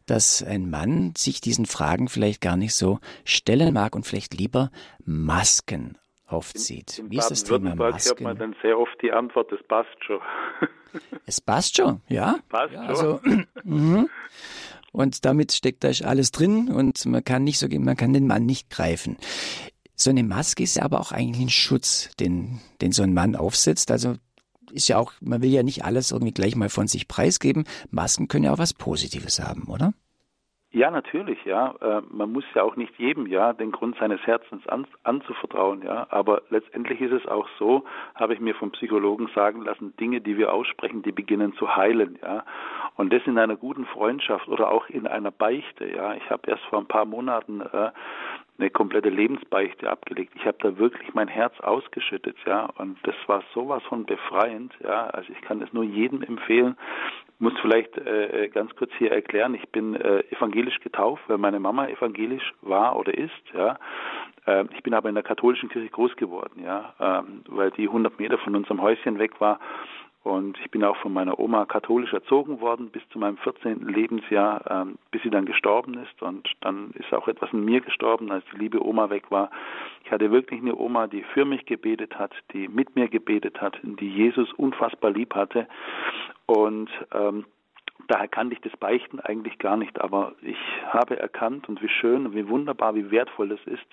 dass 0.05 0.41
ein 0.41 0.69
Mann 0.69 1.13
sich 1.17 1.41
diesen 1.41 1.65
Fragen 1.65 2.07
vielleicht 2.07 2.39
gar 2.39 2.55
nicht 2.55 2.73
so 2.73 2.99
stellen 3.25 3.73
mag 3.73 3.95
und 3.95 4.05
vielleicht 4.05 4.33
lieber 4.33 4.71
Masken 5.03 5.97
aufzieht. 6.25 6.99
In, 6.99 7.05
in 7.05 7.11
Wie 7.11 7.17
ist 7.17 7.31
das 7.31 7.43
Thema 7.43 7.75
Masken? 7.75 8.09
hört 8.09 8.21
man 8.21 8.37
dann 8.37 8.55
sehr 8.61 8.79
oft 8.79 8.95
die 9.01 9.11
Antwort, 9.11 9.51
es 9.51 9.61
passt 9.67 10.03
schon. 10.05 10.19
es 11.25 11.41
passt 11.41 11.75
schon, 11.75 12.01
ja. 12.07 12.37
Passt 12.47 12.73
ja, 12.73 12.81
also, 12.81 13.19
mhm. 13.63 14.09
Und 14.93 15.25
damit 15.25 15.51
steckt 15.51 15.83
da 15.83 15.89
alles 16.05 16.31
drin 16.31 16.69
und 16.69 17.05
man 17.05 17.23
kann 17.23 17.43
nicht 17.43 17.59
so, 17.59 17.67
man 17.67 17.97
kann 17.97 18.13
den 18.13 18.25
Mann 18.25 18.45
nicht 18.45 18.69
greifen. 18.69 19.17
So 19.99 20.11
eine 20.11 20.23
Maske 20.23 20.61
ist 20.61 20.75
ja 20.75 20.83
aber 20.83 20.99
auch 20.99 21.11
eigentlich 21.11 21.43
ein 21.43 21.49
Schutz, 21.49 22.15
den, 22.17 22.61
den 22.81 22.91
so 22.91 23.01
ein 23.01 23.15
Mann 23.15 23.35
aufsetzt. 23.35 23.89
Also 23.89 24.13
ist 24.71 24.87
ja 24.87 24.99
auch, 24.99 25.11
man 25.21 25.41
will 25.41 25.49
ja 25.49 25.63
nicht 25.63 25.85
alles 25.85 26.11
irgendwie 26.11 26.33
gleich 26.33 26.55
mal 26.55 26.69
von 26.69 26.85
sich 26.87 27.07
preisgeben. 27.07 27.65
Masken 27.89 28.27
können 28.27 28.43
ja 28.45 28.53
auch 28.53 28.59
was 28.59 28.75
Positives 28.75 29.39
haben, 29.39 29.63
oder? 29.63 29.93
Ja, 30.69 30.91
natürlich, 30.91 31.43
ja. 31.45 31.73
Äh, 31.81 32.01
man 32.11 32.31
muss 32.31 32.43
ja 32.53 32.61
auch 32.61 32.75
nicht 32.75 32.93
jedem 32.99 33.25
ja 33.25 33.53
den 33.53 33.71
Grund 33.71 33.95
seines 33.99 34.21
Herzens 34.27 34.67
an, 34.67 34.85
anzuvertrauen, 35.03 35.81
ja. 35.81 36.05
Aber 36.11 36.43
letztendlich 36.51 37.01
ist 37.01 37.13
es 37.13 37.25
auch 37.25 37.47
so, 37.57 37.85
habe 38.13 38.35
ich 38.35 38.39
mir 38.39 38.53
vom 38.53 38.71
Psychologen 38.71 39.27
sagen 39.33 39.63
lassen, 39.63 39.95
Dinge, 39.95 40.21
die 40.21 40.37
wir 40.37 40.53
aussprechen, 40.53 41.01
die 41.01 41.11
beginnen 41.11 41.53
zu 41.53 41.75
heilen, 41.75 42.19
ja. 42.21 42.45
Und 42.95 43.11
das 43.11 43.23
in 43.25 43.39
einer 43.39 43.55
guten 43.55 43.85
Freundschaft 43.85 44.47
oder 44.49 44.69
auch 44.69 44.87
in 44.89 45.07
einer 45.07 45.31
Beichte, 45.31 45.89
ja. 45.89 46.13
Ich 46.13 46.29
habe 46.29 46.51
erst 46.51 46.63
vor 46.65 46.77
ein 46.77 46.87
paar 46.87 47.05
Monaten 47.05 47.61
äh, 47.61 47.91
eine 48.59 48.69
komplette 48.69 49.09
Lebensbeichte 49.09 49.89
abgelegt. 49.89 50.33
Ich 50.35 50.45
habe 50.45 50.57
da 50.61 50.77
wirklich 50.77 51.13
mein 51.13 51.27
Herz 51.27 51.59
ausgeschüttet, 51.59 52.35
ja, 52.45 52.65
und 52.77 52.97
das 53.03 53.15
war 53.27 53.43
sowas 53.53 53.83
von 53.83 54.05
befreiend, 54.05 54.73
ja. 54.83 55.07
Also 55.07 55.31
ich 55.31 55.41
kann 55.41 55.61
es 55.61 55.71
nur 55.73 55.83
jedem 55.83 56.23
empfehlen. 56.23 56.75
Muss 57.39 57.53
vielleicht 57.61 57.95
äh, 57.97 58.45
äh, 58.45 58.49
ganz 58.49 58.75
kurz 58.75 58.91
hier 58.97 59.11
erklären. 59.11 59.53
Ich 59.53 59.69
bin 59.69 59.95
äh, 59.95 60.23
evangelisch 60.31 60.79
getauft, 60.79 61.23
weil 61.27 61.37
meine 61.37 61.59
Mama 61.59 61.87
evangelisch 61.87 62.53
war 62.61 62.97
oder 62.97 63.15
ist, 63.15 63.31
ja. 63.53 63.77
Äh, 64.45 64.65
ich 64.75 64.81
bin 64.81 64.95
aber 64.95 65.09
in 65.09 65.15
der 65.15 65.23
katholischen 65.23 65.69
Kirche 65.69 65.89
groß 65.89 66.15
geworden, 66.15 66.63
ja, 66.63 66.93
ähm, 66.99 67.43
weil 67.47 67.69
die 67.71 67.87
100 67.87 68.19
Meter 68.19 68.39
von 68.39 68.55
unserem 68.55 68.81
Häuschen 68.81 69.19
weg 69.19 69.39
war 69.39 69.59
Und 70.27 70.59
ich 70.59 70.69
bin 70.71 70.83
auch 70.83 70.97
von 70.97 71.13
meiner 71.13 71.39
Oma 71.39 71.65
katholisch 71.65 72.11
erzogen 72.11 72.59
worden 72.59 72.89
bis 72.89 73.01
zu 73.11 73.17
meinem 73.17 73.37
14. 73.37 73.87
Lebensjahr, 73.87 74.61
ähm, 74.69 74.97
bis 75.09 75.23
sie 75.23 75.29
dann 75.29 75.45
gestorben 75.45 75.93
ist. 76.03 76.21
Und 76.21 76.49
dann 76.59 76.91
ist 76.95 77.13
auch 77.13 77.29
etwas 77.29 77.53
in 77.53 77.63
mir 77.63 77.79
gestorben, 77.79 78.29
als 78.29 78.43
die 78.51 78.57
liebe 78.57 78.85
Oma 78.85 79.09
weg 79.09 79.31
war. 79.31 79.49
Ich 80.03 80.11
hatte 80.11 80.29
wirklich 80.29 80.59
eine 80.59 80.75
Oma, 80.75 81.07
die 81.07 81.23
für 81.33 81.45
mich 81.45 81.65
gebetet 81.65 82.19
hat, 82.19 82.33
die 82.51 82.67
mit 82.67 82.97
mir 82.97 83.07
gebetet 83.07 83.61
hat, 83.61 83.79
die 83.83 84.09
Jesus 84.09 84.51
unfassbar 84.57 85.11
lieb 85.11 85.33
hatte. 85.33 85.65
Und 86.45 86.89
ähm, 87.13 87.45
daher 88.09 88.27
kannte 88.27 88.53
ich 88.53 88.61
das 88.61 88.75
Beichten 88.75 89.21
eigentlich 89.21 89.57
gar 89.59 89.77
nicht, 89.77 90.01
aber 90.01 90.33
ich 90.41 90.59
habe 90.89 91.17
erkannt 91.17 91.69
und 91.69 91.81
wie 91.81 91.87
schön 91.87 92.25
und 92.25 92.35
wie 92.35 92.49
wunderbar, 92.49 92.95
wie 92.95 93.11
wertvoll 93.11 93.53
es 93.53 93.65
ist, 93.65 93.87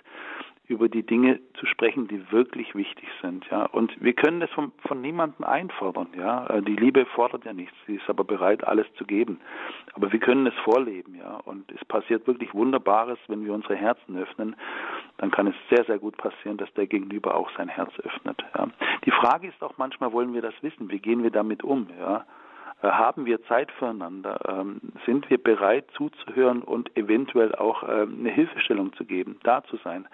über 0.66 0.88
die 0.88 1.02
Dinge 1.02 1.40
zu 1.59 1.66
sprechen, 1.66 2.09
die 2.09 2.33
wirklich 2.33 2.75
wichtig 2.75 3.06
sind, 3.21 3.44
ja. 3.50 3.66
Und 3.66 3.92
wir 4.02 4.14
können 4.14 4.40
das 4.40 4.50
von, 4.50 4.73
von 4.87 5.00
niemandem 5.02 5.44
einfordern, 5.44 6.09
ja. 6.16 6.47
Äh, 6.47 6.62
die 6.62 6.76
Liebe 6.76 7.04
fordert 7.06 7.44
ja 7.44 7.52
nichts, 7.52 7.75
sie 7.87 7.97
ist 7.97 8.09
aber 8.09 8.25
bereit, 8.25 8.64
alles 8.64 8.87
zu 8.94 9.04
geben. 9.04 9.40
Aber 9.92 10.11
wir 10.11 10.21
können 10.21 10.47
es 10.47 10.54
vorleben, 10.64 11.16
ja. 11.16 11.37
Und 11.44 11.71
es 11.71 11.85
passiert 11.85 12.26
wirklich 12.26 12.54
Wunderbares, 12.54 13.18
wenn 13.28 13.44
wir 13.44 13.52
unsere 13.52 13.76
Herzen 13.76 14.16
öffnen. 14.16 14.56
Dann 15.18 15.30
kann 15.30 15.47
es 15.47 15.54
sehr, 15.68 15.85
sehr 15.85 15.99
gut 15.99 16.16
passieren, 16.16 16.56
dass 16.56 16.73
der 16.75 16.87
Gegenüber 16.87 17.35
auch 17.35 17.50
sein 17.56 17.68
Herz 17.68 17.92
öffnet, 18.02 18.42
ja. 18.56 18.68
Die 19.04 19.11
Frage 19.11 19.49
ist 19.49 19.62
auch 19.62 19.76
manchmal, 19.76 20.12
wollen 20.12 20.33
wir 20.33 20.42
das 20.42 20.54
wissen? 20.62 20.90
Wie 20.90 20.99
gehen 20.99 21.23
wir 21.23 21.30
damit 21.30 21.62
um, 21.62 21.88
ja? 21.99 22.25
Äh, 22.85 22.91
haben 22.91 23.25
wir 23.25 23.43
Zeit 23.45 23.71
füreinander? 23.73 24.38
Ähm, 24.47 24.81
sind 25.07 25.29
wir 25.31 25.43
bereit 25.43 25.87
zuzuhören 25.97 26.62
und 26.62 26.95
eventuell 26.97 27.55
auch 27.55 27.83
ähm, 27.83 28.19
eine 28.21 28.31
Hilfestellung 28.31 28.93
zu 28.95 29.05
geben, 29.05 29.38
da 29.43 29.64
zu 29.64 29.79
sein? 29.83 30.07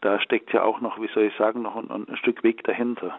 Da 0.00 0.20
steckt 0.20 0.52
ja 0.52 0.64
auch 0.64 0.80
noch, 0.80 1.00
wie 1.00 1.08
soll 1.14 1.24
ich 1.24 1.36
sagen, 1.36 1.62
noch 1.62 1.76
ein, 1.76 1.90
ein 1.90 2.16
Stück 2.16 2.42
Weg 2.42 2.64
dahinter. 2.64 3.18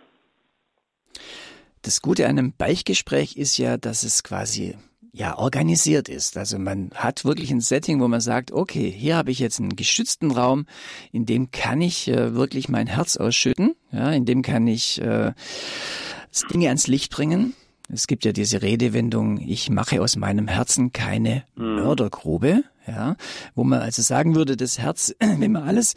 Das 1.81 2.01
Gute 2.01 2.25
an 2.25 2.37
einem 2.37 2.53
Beichtgespräch 2.57 3.37
ist 3.37 3.57
ja, 3.57 3.77
dass 3.77 4.03
es 4.03 4.23
quasi 4.23 4.75
ja 5.13 5.37
organisiert 5.37 6.09
ist. 6.09 6.37
Also 6.37 6.57
man 6.57 6.89
hat 6.95 7.23
wirklich 7.23 7.51
ein 7.51 7.61
Setting, 7.61 8.01
wo 8.01 8.07
man 8.07 8.19
sagt, 8.19 8.51
okay, 8.51 8.89
hier 8.89 9.15
habe 9.15 9.31
ich 9.31 9.39
jetzt 9.39 9.59
einen 9.59 9.75
geschützten 9.75 10.31
Raum, 10.31 10.65
in 11.11 11.25
dem 11.25 11.51
kann 11.51 11.81
ich 11.81 12.09
äh, 12.09 12.33
wirklich 12.33 12.67
mein 12.67 12.87
Herz 12.87 13.15
ausschütten, 13.15 13.75
ja, 13.91 14.11
in 14.11 14.25
dem 14.25 14.41
kann 14.41 14.67
ich 14.67 14.99
äh, 15.01 15.33
Dinge 16.51 16.67
ans 16.67 16.87
Licht 16.87 17.13
bringen. 17.13 17.53
Es 17.89 18.07
gibt 18.07 18.25
ja 18.25 18.31
diese 18.31 18.61
Redewendung, 18.61 19.39
ich 19.39 19.69
mache 19.69 20.01
aus 20.01 20.15
meinem 20.15 20.47
Herzen 20.47 20.93
keine 20.93 21.43
mhm. 21.55 21.75
Mördergrube, 21.75 22.63
ja, 22.87 23.15
wo 23.55 23.63
man 23.63 23.81
also 23.81 24.01
sagen 24.01 24.35
würde, 24.35 24.57
das 24.57 24.79
Herz, 24.79 25.13
wenn 25.19 25.51
man 25.51 25.63
alles, 25.63 25.95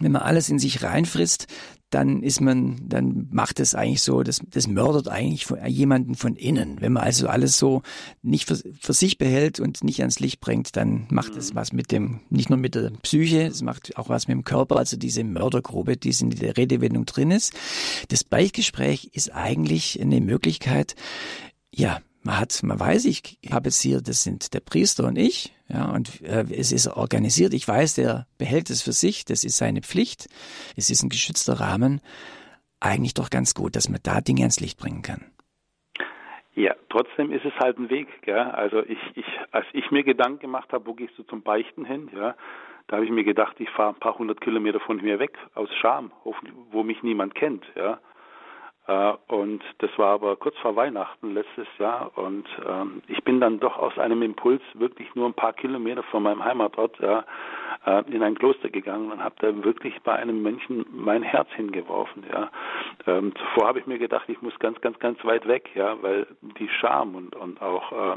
wenn 0.00 0.12
man 0.12 0.22
alles 0.22 0.48
in 0.48 0.58
sich 0.58 0.82
reinfrisst, 0.82 1.46
dann 1.94 2.22
ist 2.22 2.40
man, 2.40 2.76
dann 2.88 3.28
macht 3.30 3.60
es 3.60 3.74
eigentlich 3.74 4.02
so, 4.02 4.22
das, 4.22 4.40
das 4.50 4.66
mördert 4.66 5.08
eigentlich 5.08 5.46
von, 5.46 5.64
jemanden 5.66 6.14
von 6.14 6.36
innen. 6.36 6.80
Wenn 6.80 6.92
man 6.92 7.04
also 7.04 7.28
alles 7.28 7.58
so 7.58 7.82
nicht 8.22 8.48
für, 8.48 8.56
für 8.80 8.92
sich 8.92 9.18
behält 9.18 9.60
und 9.60 9.84
nicht 9.84 10.00
ans 10.00 10.18
Licht 10.18 10.40
bringt, 10.40 10.76
dann 10.76 11.06
macht 11.10 11.36
es 11.36 11.52
mhm. 11.52 11.56
was 11.56 11.72
mit 11.72 11.92
dem, 11.92 12.20
nicht 12.30 12.50
nur 12.50 12.58
mit 12.58 12.74
der 12.74 12.90
Psyche, 13.02 13.42
es 13.42 13.62
macht 13.62 13.96
auch 13.96 14.08
was 14.08 14.26
mit 14.26 14.36
dem 14.36 14.44
Körper, 14.44 14.76
also 14.76 14.96
diese 14.96 15.22
Mördergrube, 15.24 15.96
die 15.96 16.14
in 16.20 16.30
der 16.30 16.56
Redewendung 16.56 17.06
drin 17.06 17.30
ist. 17.30 17.52
Das 18.08 18.24
Beichtgespräch 18.24 19.10
ist 19.12 19.34
eigentlich 19.34 20.00
eine 20.00 20.20
Möglichkeit, 20.20 20.94
ja, 21.74 22.00
man 22.24 22.38
hat, 22.38 22.60
man 22.62 22.78
weiß, 22.78 23.04
ich 23.06 23.38
habe 23.50 23.68
es 23.68 23.80
hier, 23.80 24.00
das 24.00 24.22
sind 24.22 24.54
der 24.54 24.60
Priester 24.60 25.06
und 25.06 25.16
ich, 25.16 25.54
ja, 25.68 25.90
und 25.90 26.20
äh, 26.22 26.44
es 26.50 26.72
ist 26.72 26.86
organisiert. 26.88 27.54
Ich 27.54 27.66
weiß, 27.66 27.94
der 27.94 28.26
behält 28.38 28.70
es 28.70 28.82
für 28.82 28.92
sich, 28.92 29.24
das 29.24 29.44
ist 29.44 29.56
seine 29.56 29.80
Pflicht. 29.80 30.28
Es 30.76 30.90
ist 30.90 31.02
ein 31.02 31.08
geschützter 31.08 31.60
Rahmen. 31.60 32.00
Eigentlich 32.80 33.14
doch 33.14 33.30
ganz 33.30 33.54
gut, 33.54 33.76
dass 33.76 33.88
man 33.88 34.00
da 34.02 34.20
Dinge 34.20 34.42
ans 34.42 34.60
Licht 34.60 34.78
bringen 34.78 35.02
kann. 35.02 35.30
Ja, 36.54 36.74
trotzdem 36.90 37.32
ist 37.32 37.44
es 37.44 37.54
halt 37.58 37.78
ein 37.78 37.88
Weg. 37.88 38.08
Gell? 38.22 38.38
Also 38.38 38.80
ich, 38.84 38.98
ich, 39.14 39.24
als 39.52 39.66
ich 39.72 39.90
mir 39.90 40.04
Gedanken 40.04 40.40
gemacht 40.40 40.72
habe, 40.72 40.86
wo 40.86 40.94
gehst 40.94 41.16
du 41.16 41.22
zum 41.22 41.42
Beichten 41.42 41.84
hin, 41.84 42.10
ja, 42.14 42.34
da 42.88 42.96
habe 42.96 43.06
ich 43.06 43.12
mir 43.12 43.24
gedacht, 43.24 43.56
ich 43.58 43.70
fahre 43.70 43.94
ein 43.94 44.00
paar 44.00 44.18
hundert 44.18 44.40
Kilometer 44.40 44.80
von 44.80 44.98
mir 44.98 45.18
weg 45.18 45.38
aus 45.54 45.70
Scham, 45.80 46.12
wo 46.70 46.82
mich 46.82 47.02
niemand 47.02 47.34
kennt, 47.34 47.64
ja. 47.74 48.00
Äh, 48.86 49.12
und 49.28 49.62
das 49.78 49.90
war 49.96 50.14
aber 50.14 50.36
kurz 50.36 50.56
vor 50.58 50.74
Weihnachten 50.74 51.34
letztes 51.34 51.66
Jahr. 51.78 52.10
Und 52.16 52.48
ähm, 52.66 53.02
ich 53.06 53.22
bin 53.22 53.40
dann 53.40 53.60
doch 53.60 53.76
aus 53.78 53.96
einem 53.98 54.22
Impuls 54.22 54.62
wirklich 54.74 55.14
nur 55.14 55.26
ein 55.26 55.34
paar 55.34 55.52
Kilometer 55.52 56.02
von 56.04 56.22
meinem 56.22 56.44
Heimatort 56.44 56.98
ja, 57.00 57.24
äh, 57.86 58.02
in 58.10 58.22
ein 58.22 58.36
Kloster 58.36 58.70
gegangen 58.70 59.12
und 59.12 59.22
habe 59.22 59.36
da 59.38 59.64
wirklich 59.64 60.00
bei 60.02 60.14
einem 60.14 60.42
Mönchen 60.42 60.84
mein 60.90 61.22
Herz 61.22 61.48
hingeworfen. 61.54 62.24
Ja. 62.32 62.50
Ähm, 63.06 63.32
zuvor 63.36 63.68
habe 63.68 63.78
ich 63.78 63.86
mir 63.86 63.98
gedacht, 63.98 64.28
ich 64.28 64.42
muss 64.42 64.58
ganz, 64.58 64.80
ganz, 64.80 64.98
ganz 64.98 65.24
weit 65.24 65.46
weg, 65.46 65.70
ja, 65.74 65.96
weil 66.02 66.26
die 66.58 66.68
Scham 66.68 67.14
und, 67.14 67.36
und 67.36 67.62
auch 67.62 67.92
äh, 67.92 68.16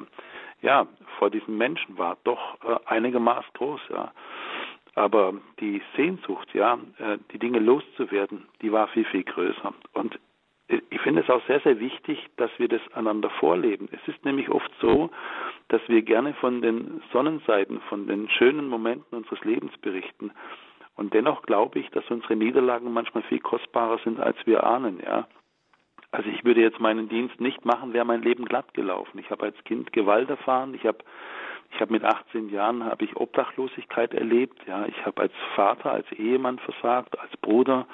ja 0.62 0.88
vor 1.19 1.29
diesem 1.29 1.57
Menschen 1.57 1.98
war 1.98 2.17
doch 2.24 2.57
äh, 2.63 2.77
einigermaßen 2.86 3.51
groß. 3.53 3.81
Ja. 3.91 4.12
Aber 4.95 5.34
die 5.60 5.81
Sehnsucht, 5.95 6.48
ja, 6.53 6.79
äh, 6.98 7.17
die 7.31 7.38
Dinge 7.38 7.60
loszuwerden, 7.60 8.45
die 8.62 8.72
war 8.72 8.88
viel, 8.88 9.05
viel 9.05 9.24
größer. 9.24 9.74
Und 9.93 10.17
ich 10.67 11.01
finde 11.01 11.22
es 11.22 11.29
auch 11.29 11.45
sehr, 11.45 11.60
sehr 11.60 11.79
wichtig, 11.79 12.25
dass 12.38 12.50
wir 12.57 12.67
das 12.67 12.81
einander 12.93 13.29
vorleben. 13.29 13.88
Es 13.91 14.07
ist 14.07 14.25
nämlich 14.25 14.50
oft 14.50 14.72
so, 14.81 15.12
dass 15.67 15.81
wir 15.88 16.01
gerne 16.01 16.34
von 16.36 16.62
den 16.62 17.01
Sonnenseiten, 17.12 17.81
von 17.81 18.07
den 18.07 18.29
schönen 18.29 18.67
Momenten 18.67 19.17
unseres 19.17 19.43
Lebens 19.43 19.77
berichten. 19.77 20.31
Und 20.95 21.13
dennoch 21.13 21.43
glaube 21.43 21.79
ich, 21.79 21.89
dass 21.91 22.10
unsere 22.10 22.36
Niederlagen 22.36 22.91
manchmal 22.91 23.24
viel 23.24 23.39
kostbarer 23.39 24.00
sind, 24.03 24.19
als 24.19 24.38
wir 24.45 24.63
ahnen, 24.63 25.00
ja. 25.05 25.27
Also 26.12 26.29
ich 26.29 26.45
würde 26.45 26.62
jetzt 26.62 26.79
meinen 26.79 27.10
Dienst 27.10 27.41
nicht 27.41 27.65
machen, 27.65 27.91
wäre 27.91 28.05
mein 28.05 28.22
Leben 28.22 28.45
glatt 28.45 28.74
gelaufen. 28.74 29.19
Ich 29.19 29.29
habe 29.29 29.43
als 29.43 29.63
Kind 29.65 29.91
Gewalt 29.91 30.29
erfahren, 30.29 30.74
ich 30.74 30.86
habe 30.86 31.00
ich 31.72 31.81
habe 31.81 31.91
mit 31.91 32.03
18 32.03 32.50
Jahren 32.50 32.84
habe 32.86 33.03
ich 33.03 33.15
Obdachlosigkeit 33.17 34.13
erlebt. 34.13 34.57
Ja, 34.67 34.86
ich 34.86 35.05
habe 35.05 35.24
als 35.24 35.34
Vater, 35.55 35.91
als 35.91 36.10
Ehemann 36.13 36.60
versagt, 36.60 37.19
als 37.19 37.36
Bruder 37.38 37.86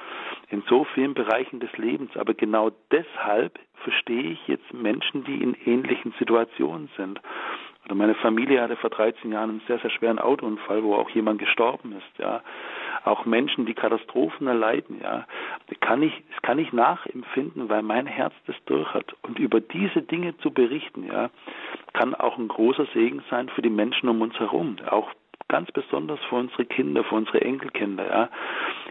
in 0.50 0.64
so 0.70 0.84
vielen 0.94 1.14
Bereichen 1.14 1.60
des 1.60 1.76
Lebens. 1.78 2.16
Aber 2.16 2.34
genau 2.34 2.72
deshalb 2.92 3.60
verstehe 3.84 4.32
ich 4.32 4.48
jetzt 4.48 4.74
Menschen, 4.74 5.24
die 5.24 5.42
in 5.42 5.56
ähnlichen 5.66 6.14
Situationen 6.20 6.90
sind. 6.98 7.20
Oder 7.92 7.98
meine 7.98 8.16
Familie 8.16 8.62
hatte 8.62 8.78
vor 8.78 8.90
13 8.90 9.34
Jahren 9.34 9.50
einen 9.50 9.62
sehr, 9.68 9.78
sehr 9.80 9.90
schweren 9.90 10.18
Autounfall, 10.18 10.82
wo 10.82 10.96
auch 10.96 11.10
jemand 11.10 11.40
gestorben 11.40 11.92
ist. 11.92 12.20
Ja, 12.20 12.42
auch 13.04 13.26
Menschen, 13.26 13.66
die 13.66 13.74
Katastrophen 13.74 14.48
erleiden. 14.48 15.02
Ja, 15.04 15.28
kann 15.82 16.02
ich, 16.02 16.14
das 16.32 16.42
kann 16.42 16.58
ich 16.58 16.72
nachempfinden, 16.72 17.68
weil 17.68 17.82
mein 17.82 18.06
Herz 18.06 18.34
das 18.48 18.56
durch 18.66 18.94
hat. 18.94 19.14
Und 19.24 19.40
über 19.40 19.60
diese 19.60 20.04
Dinge 20.04 20.38
zu 20.38 20.52
berichten, 20.52 21.06
ja, 21.06 21.32
kann 21.92 22.16
auch 22.16 22.38
ein 22.38 22.48
großer 22.48 22.86
Segen 22.94 23.24
sein 23.30 23.50
für 23.50 23.62
die 23.62 23.70
Menschen 23.70 24.08
um 24.08 24.22
uns 24.22 24.40
herum, 24.40 24.78
auch 24.90 25.10
ganz 25.52 25.70
besonders 25.72 26.20
für 26.30 26.36
unsere 26.36 26.64
Kinder, 26.64 27.04
für 27.04 27.16
unsere 27.16 27.42
Enkelkinder. 27.42 28.08
Ja. 28.08 28.30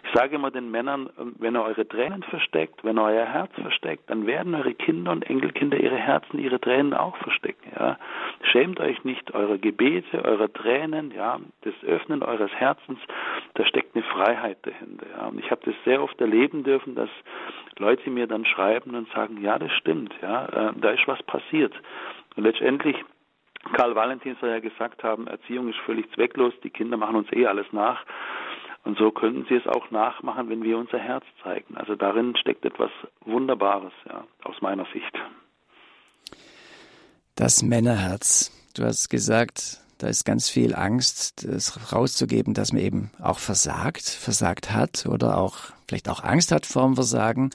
Ich 0.04 0.10
sage 0.12 0.36
immer 0.36 0.50
den 0.50 0.70
Männern, 0.70 1.08
wenn 1.38 1.56
ihr 1.56 1.62
eure 1.62 1.88
Tränen 1.88 2.22
versteckt, 2.24 2.84
wenn 2.84 2.98
ihr 2.98 3.02
euer 3.02 3.24
Herz 3.24 3.50
versteckt, 3.54 4.10
dann 4.10 4.26
werden 4.26 4.54
eure 4.54 4.74
Kinder 4.74 5.10
und 5.12 5.28
Enkelkinder 5.28 5.78
ihre 5.78 5.96
Herzen, 5.96 6.38
ihre 6.38 6.60
Tränen 6.60 6.92
auch 6.92 7.16
verstecken. 7.16 7.72
Ja. 7.74 7.96
Schämt 8.42 8.78
euch 8.78 9.02
nicht 9.04 9.32
eurer 9.34 9.56
Gebete, 9.56 10.22
eurer 10.22 10.52
Tränen, 10.52 11.12
ja, 11.12 11.40
das 11.62 11.74
Öffnen 11.82 12.22
eures 12.22 12.52
Herzens, 12.52 12.98
da 13.54 13.64
steckt 13.64 13.96
eine 13.96 14.04
Freiheit 14.04 14.58
dahinter. 14.62 15.06
Ja. 15.16 15.26
Und 15.28 15.38
ich 15.38 15.50
habe 15.50 15.62
das 15.64 15.74
sehr 15.86 16.02
oft 16.02 16.20
erleben 16.20 16.62
dürfen, 16.62 16.94
dass 16.94 17.10
Leute 17.78 18.10
mir 18.10 18.26
dann 18.26 18.44
schreiben 18.44 18.94
und 18.94 19.08
sagen, 19.12 19.40
ja, 19.40 19.58
das 19.58 19.72
stimmt, 19.72 20.14
ja, 20.20 20.44
äh, 20.44 20.72
da 20.76 20.90
ist 20.90 21.08
was 21.08 21.22
passiert. 21.22 21.72
Und 22.36 22.44
letztendlich 22.44 22.96
Karl 23.74 23.94
Valentin 23.94 24.36
soll 24.40 24.50
ja 24.50 24.60
gesagt 24.60 25.02
haben, 25.02 25.26
Erziehung 25.26 25.68
ist 25.68 25.78
völlig 25.84 26.10
zwecklos, 26.14 26.52
die 26.64 26.70
Kinder 26.70 26.96
machen 26.96 27.16
uns 27.16 27.32
eh 27.32 27.46
alles 27.46 27.66
nach. 27.72 28.04
Und 28.84 28.96
so 28.98 29.10
können 29.10 29.44
sie 29.48 29.56
es 29.56 29.66
auch 29.66 29.90
nachmachen, 29.90 30.48
wenn 30.48 30.62
wir 30.62 30.78
unser 30.78 30.98
Herz 30.98 31.24
zeigen. 31.42 31.76
Also 31.76 31.96
darin 31.96 32.34
steckt 32.36 32.64
etwas 32.64 32.90
Wunderbares, 33.24 33.92
ja, 34.08 34.24
aus 34.42 34.60
meiner 34.62 34.86
Sicht. 34.92 35.12
Das 37.36 37.62
Männerherz. 37.62 38.50
Du 38.74 38.84
hast 38.84 39.10
gesagt, 39.10 39.79
da 40.00 40.08
ist 40.08 40.24
ganz 40.24 40.48
viel 40.48 40.74
Angst, 40.74 41.46
das 41.46 41.92
rauszugeben, 41.92 42.54
dass 42.54 42.72
man 42.72 42.80
eben 42.80 43.10
auch 43.20 43.38
versagt, 43.38 44.08
versagt 44.08 44.72
hat 44.72 45.04
oder 45.04 45.36
auch 45.36 45.58
vielleicht 45.86 46.08
auch 46.08 46.24
Angst 46.24 46.52
hat 46.52 46.64
vorm 46.64 46.94
Versagen. 46.94 47.50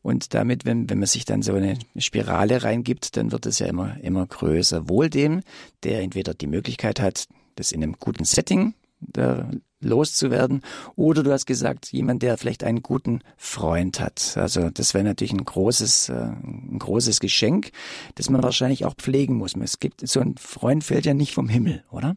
Und 0.00 0.32
damit, 0.34 0.64
wenn, 0.64 0.88
wenn 0.88 1.00
man 1.00 1.08
sich 1.08 1.24
dann 1.24 1.42
so 1.42 1.52
eine 1.52 1.78
Spirale 1.98 2.62
reingibt, 2.62 3.16
dann 3.16 3.32
wird 3.32 3.44
es 3.44 3.58
ja 3.58 3.66
immer, 3.66 3.96
immer 4.02 4.24
größer. 4.24 4.88
Wohl 4.88 5.10
dem, 5.10 5.42
der 5.82 6.00
entweder 6.00 6.32
die 6.32 6.46
Möglichkeit 6.46 7.00
hat, 7.00 7.26
das 7.56 7.72
in 7.72 7.82
einem 7.82 7.96
guten 7.98 8.24
Setting 8.24 8.74
da 9.00 9.50
loszuwerden. 9.80 10.62
Oder 10.96 11.22
du 11.22 11.32
hast 11.32 11.46
gesagt, 11.46 11.92
jemand, 11.92 12.22
der 12.22 12.38
vielleicht 12.38 12.64
einen 12.64 12.82
guten 12.82 13.20
Freund 13.36 14.00
hat. 14.00 14.36
Also 14.36 14.70
das 14.70 14.94
wäre 14.94 15.04
natürlich 15.04 15.32
ein 15.32 15.44
großes, 15.44 16.08
äh, 16.10 16.14
ein 16.14 16.78
großes 16.78 17.20
Geschenk, 17.20 17.70
das 18.16 18.30
man 18.30 18.42
wahrscheinlich 18.42 18.84
auch 18.84 18.94
pflegen 18.94 19.36
muss. 19.36 19.56
Es 19.56 19.78
gibt 19.78 20.06
so 20.06 20.20
ein 20.20 20.36
Freund 20.38 20.84
fällt 20.84 21.06
ja 21.06 21.14
nicht 21.14 21.34
vom 21.34 21.48
Himmel, 21.48 21.84
oder? 21.90 22.16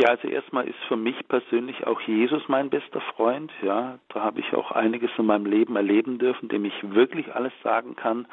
Ja, 0.00 0.10
also 0.10 0.28
erstmal 0.28 0.68
ist 0.68 0.78
für 0.86 0.96
mich 0.96 1.16
persönlich 1.26 1.84
auch 1.84 2.00
Jesus 2.02 2.42
mein 2.46 2.70
bester 2.70 3.00
Freund. 3.16 3.50
Ja, 3.62 3.98
da 4.10 4.20
habe 4.20 4.38
ich 4.38 4.54
auch 4.54 4.70
einiges 4.70 5.10
in 5.18 5.26
meinem 5.26 5.44
Leben 5.44 5.74
erleben 5.74 6.20
dürfen, 6.20 6.48
dem 6.48 6.64
ich 6.64 6.74
wirklich 6.94 7.34
alles 7.34 7.52
sagen 7.64 7.96
kann. 7.96 8.28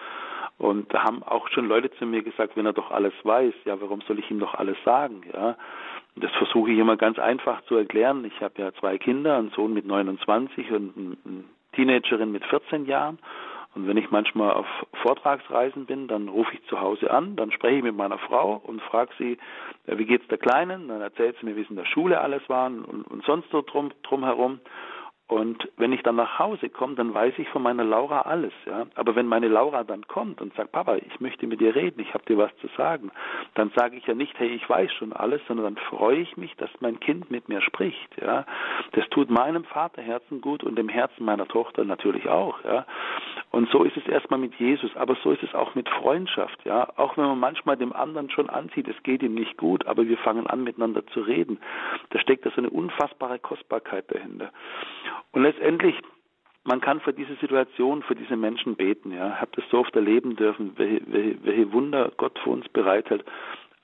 Und 0.59 0.93
da 0.93 1.03
haben 1.03 1.23
auch 1.23 1.49
schon 1.49 1.67
Leute 1.67 1.89
zu 1.97 2.05
mir 2.05 2.21
gesagt, 2.21 2.55
wenn 2.55 2.67
er 2.67 2.73
doch 2.73 2.91
alles 2.91 3.13
weiß, 3.23 3.53
ja, 3.65 3.81
warum 3.81 4.01
soll 4.01 4.19
ich 4.19 4.29
ihm 4.29 4.39
doch 4.39 4.53
alles 4.53 4.77
sagen? 4.85 5.23
Ja, 5.33 5.57
das 6.15 6.31
versuche 6.33 6.71
ich 6.71 6.79
immer 6.79 6.97
ganz 6.97 7.19
einfach 7.19 7.61
zu 7.63 7.75
erklären. 7.75 8.23
Ich 8.25 8.41
habe 8.41 8.61
ja 8.61 8.73
zwei 8.73 8.97
Kinder, 8.97 9.37
einen 9.37 9.49
Sohn 9.49 9.73
mit 9.73 9.85
29 9.85 10.71
und 10.71 11.17
eine 11.25 11.43
Teenagerin 11.73 12.31
mit 12.31 12.45
14 12.45 12.85
Jahren. 12.85 13.19
Und 13.75 13.87
wenn 13.87 13.97
ich 13.97 14.09
manchmal 14.09 14.53
auf 14.53 14.65
Vortragsreisen 15.01 15.85
bin, 15.85 16.07
dann 16.07 16.29
rufe 16.29 16.53
ich 16.53 16.65
zu 16.67 16.79
Hause 16.79 17.11
an, 17.11 17.35
dann 17.35 17.51
spreche 17.51 17.77
ich 17.77 17.83
mit 17.83 17.95
meiner 17.95 18.17
Frau 18.17 18.61
und 18.63 18.81
frage 18.81 19.11
sie, 19.17 19.37
wie 19.85 20.05
geht's 20.05 20.27
der 20.29 20.37
Kleinen? 20.37 20.87
Dann 20.87 21.01
erzählt 21.01 21.35
sie 21.39 21.45
mir, 21.45 21.57
wie 21.57 21.61
es 21.61 21.69
in 21.69 21.75
der 21.75 21.85
Schule 21.85 22.21
alles 22.21 22.47
war 22.47 22.67
und, 22.67 22.85
und 22.85 23.25
sonst 23.25 23.49
so 23.51 23.61
drum, 23.61 23.91
drumherum. 24.03 24.61
Und 25.27 25.67
wenn 25.77 25.91
ich 25.91 26.03
dann 26.03 26.17
nach 26.17 26.37
Hause 26.37 26.69
komme, 26.69 26.93
dann 26.93 27.11
weiß 27.11 27.33
ich 27.39 27.49
von 27.49 27.63
meiner 27.63 27.83
Laura 27.83 28.21
alles, 28.21 28.53
ja. 28.67 28.85
Aber 28.93 29.15
wenn 29.15 29.25
meine 29.25 29.47
Laura 29.47 29.83
dann 29.83 30.05
kommt 30.05 30.39
und 30.39 30.53
sagt, 30.53 30.71
Papa, 30.71 30.97
ich 30.97 31.19
möchte 31.19 31.47
mit 31.47 31.61
dir 31.61 31.73
reden, 31.73 31.99
ich 31.99 32.13
habe 32.13 32.23
dir 32.25 32.37
was 32.37 32.55
zu 32.57 32.67
sagen, 32.77 33.11
dann 33.55 33.71
sage 33.75 33.97
ich 33.97 34.05
ja 34.05 34.13
nicht, 34.13 34.37
hey, 34.37 34.49
ich 34.49 34.69
weiß 34.69 34.93
schon 34.93 35.13
alles, 35.13 35.41
sondern 35.47 35.73
dann 35.73 35.83
freue 35.85 36.19
ich 36.19 36.37
mich, 36.37 36.55
dass 36.57 36.69
mein 36.79 36.99
Kind 36.99 37.31
mit 37.31 37.49
mir 37.49 37.61
spricht, 37.61 38.21
ja. 38.21 38.45
Das 38.91 39.09
tut 39.09 39.31
meinem 39.31 39.63
Vaterherzen 39.63 40.41
gut 40.41 40.63
und 40.63 40.75
dem 40.75 40.89
Herzen 40.89 41.25
meiner 41.25 41.47
Tochter 41.47 41.85
natürlich 41.85 42.29
auch, 42.29 42.63
ja. 42.63 42.85
Und 43.49 43.67
so 43.71 43.83
ist 43.83 43.97
es 43.97 44.07
erstmal 44.07 44.39
mit 44.39 44.53
Jesus, 44.55 44.95
aber 44.95 45.15
so 45.23 45.31
ist 45.31 45.41
es 45.41 45.55
auch 45.55 45.73
mit 45.73 45.89
Freundschaft, 45.89 46.63
ja. 46.65 46.87
Auch 46.97 47.17
wenn 47.17 47.25
man 47.25 47.39
manchmal 47.39 47.77
dem 47.77 47.93
anderen 47.93 48.29
schon 48.29 48.51
ansieht, 48.51 48.87
es 48.87 49.01
geht 49.01 49.23
ihm 49.23 49.33
nicht 49.33 49.57
gut, 49.57 49.87
aber 49.87 50.07
wir 50.07 50.19
fangen 50.19 50.45
an 50.45 50.63
miteinander 50.63 51.03
zu 51.07 51.21
reden. 51.21 51.57
Da 52.11 52.19
steckt 52.19 52.45
da 52.45 52.51
so 52.51 52.57
eine 52.57 52.69
unfassbare 52.69 53.39
Kostbarkeit 53.39 54.05
dahinter. 54.13 54.51
Und 55.31 55.43
letztendlich, 55.43 55.95
man 56.63 56.81
kann 56.81 57.01
für 57.01 57.13
diese 57.13 57.35
Situation, 57.35 58.03
für 58.03 58.15
diese 58.15 58.35
Menschen 58.35 58.75
beten. 58.75 59.11
Ja, 59.11 59.33
ich 59.35 59.41
habe 59.41 59.51
das 59.55 59.65
so 59.69 59.79
oft 59.79 59.95
erleben 59.95 60.35
dürfen, 60.35 60.73
welche, 60.77 61.01
welche, 61.07 61.43
welche 61.43 61.71
Wunder 61.73 62.11
Gott 62.17 62.37
für 62.39 62.49
uns 62.49 62.67
bereithält. 62.69 63.23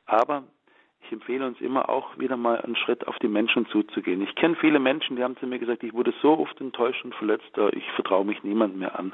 Aber 0.05 0.43
ich 1.03 1.11
empfehle 1.11 1.45
uns 1.45 1.59
immer 1.59 1.89
auch 1.89 2.17
wieder 2.17 2.37
mal 2.37 2.61
einen 2.61 2.75
Schritt 2.75 3.07
auf 3.07 3.17
die 3.19 3.27
Menschen 3.27 3.65
zuzugehen. 3.67 4.21
Ich 4.21 4.35
kenne 4.35 4.55
viele 4.55 4.79
Menschen, 4.79 5.15
die 5.15 5.23
haben 5.23 5.37
zu 5.37 5.47
mir 5.47 5.59
gesagt, 5.59 5.83
ich 5.83 5.93
wurde 5.93 6.13
so 6.21 6.39
oft 6.39 6.59
enttäuscht 6.61 7.03
und 7.03 7.15
verletzt, 7.15 7.51
ich 7.73 7.89
vertraue 7.91 8.25
mich 8.25 8.43
niemand 8.43 8.77
mehr 8.77 8.97
an. 8.97 9.13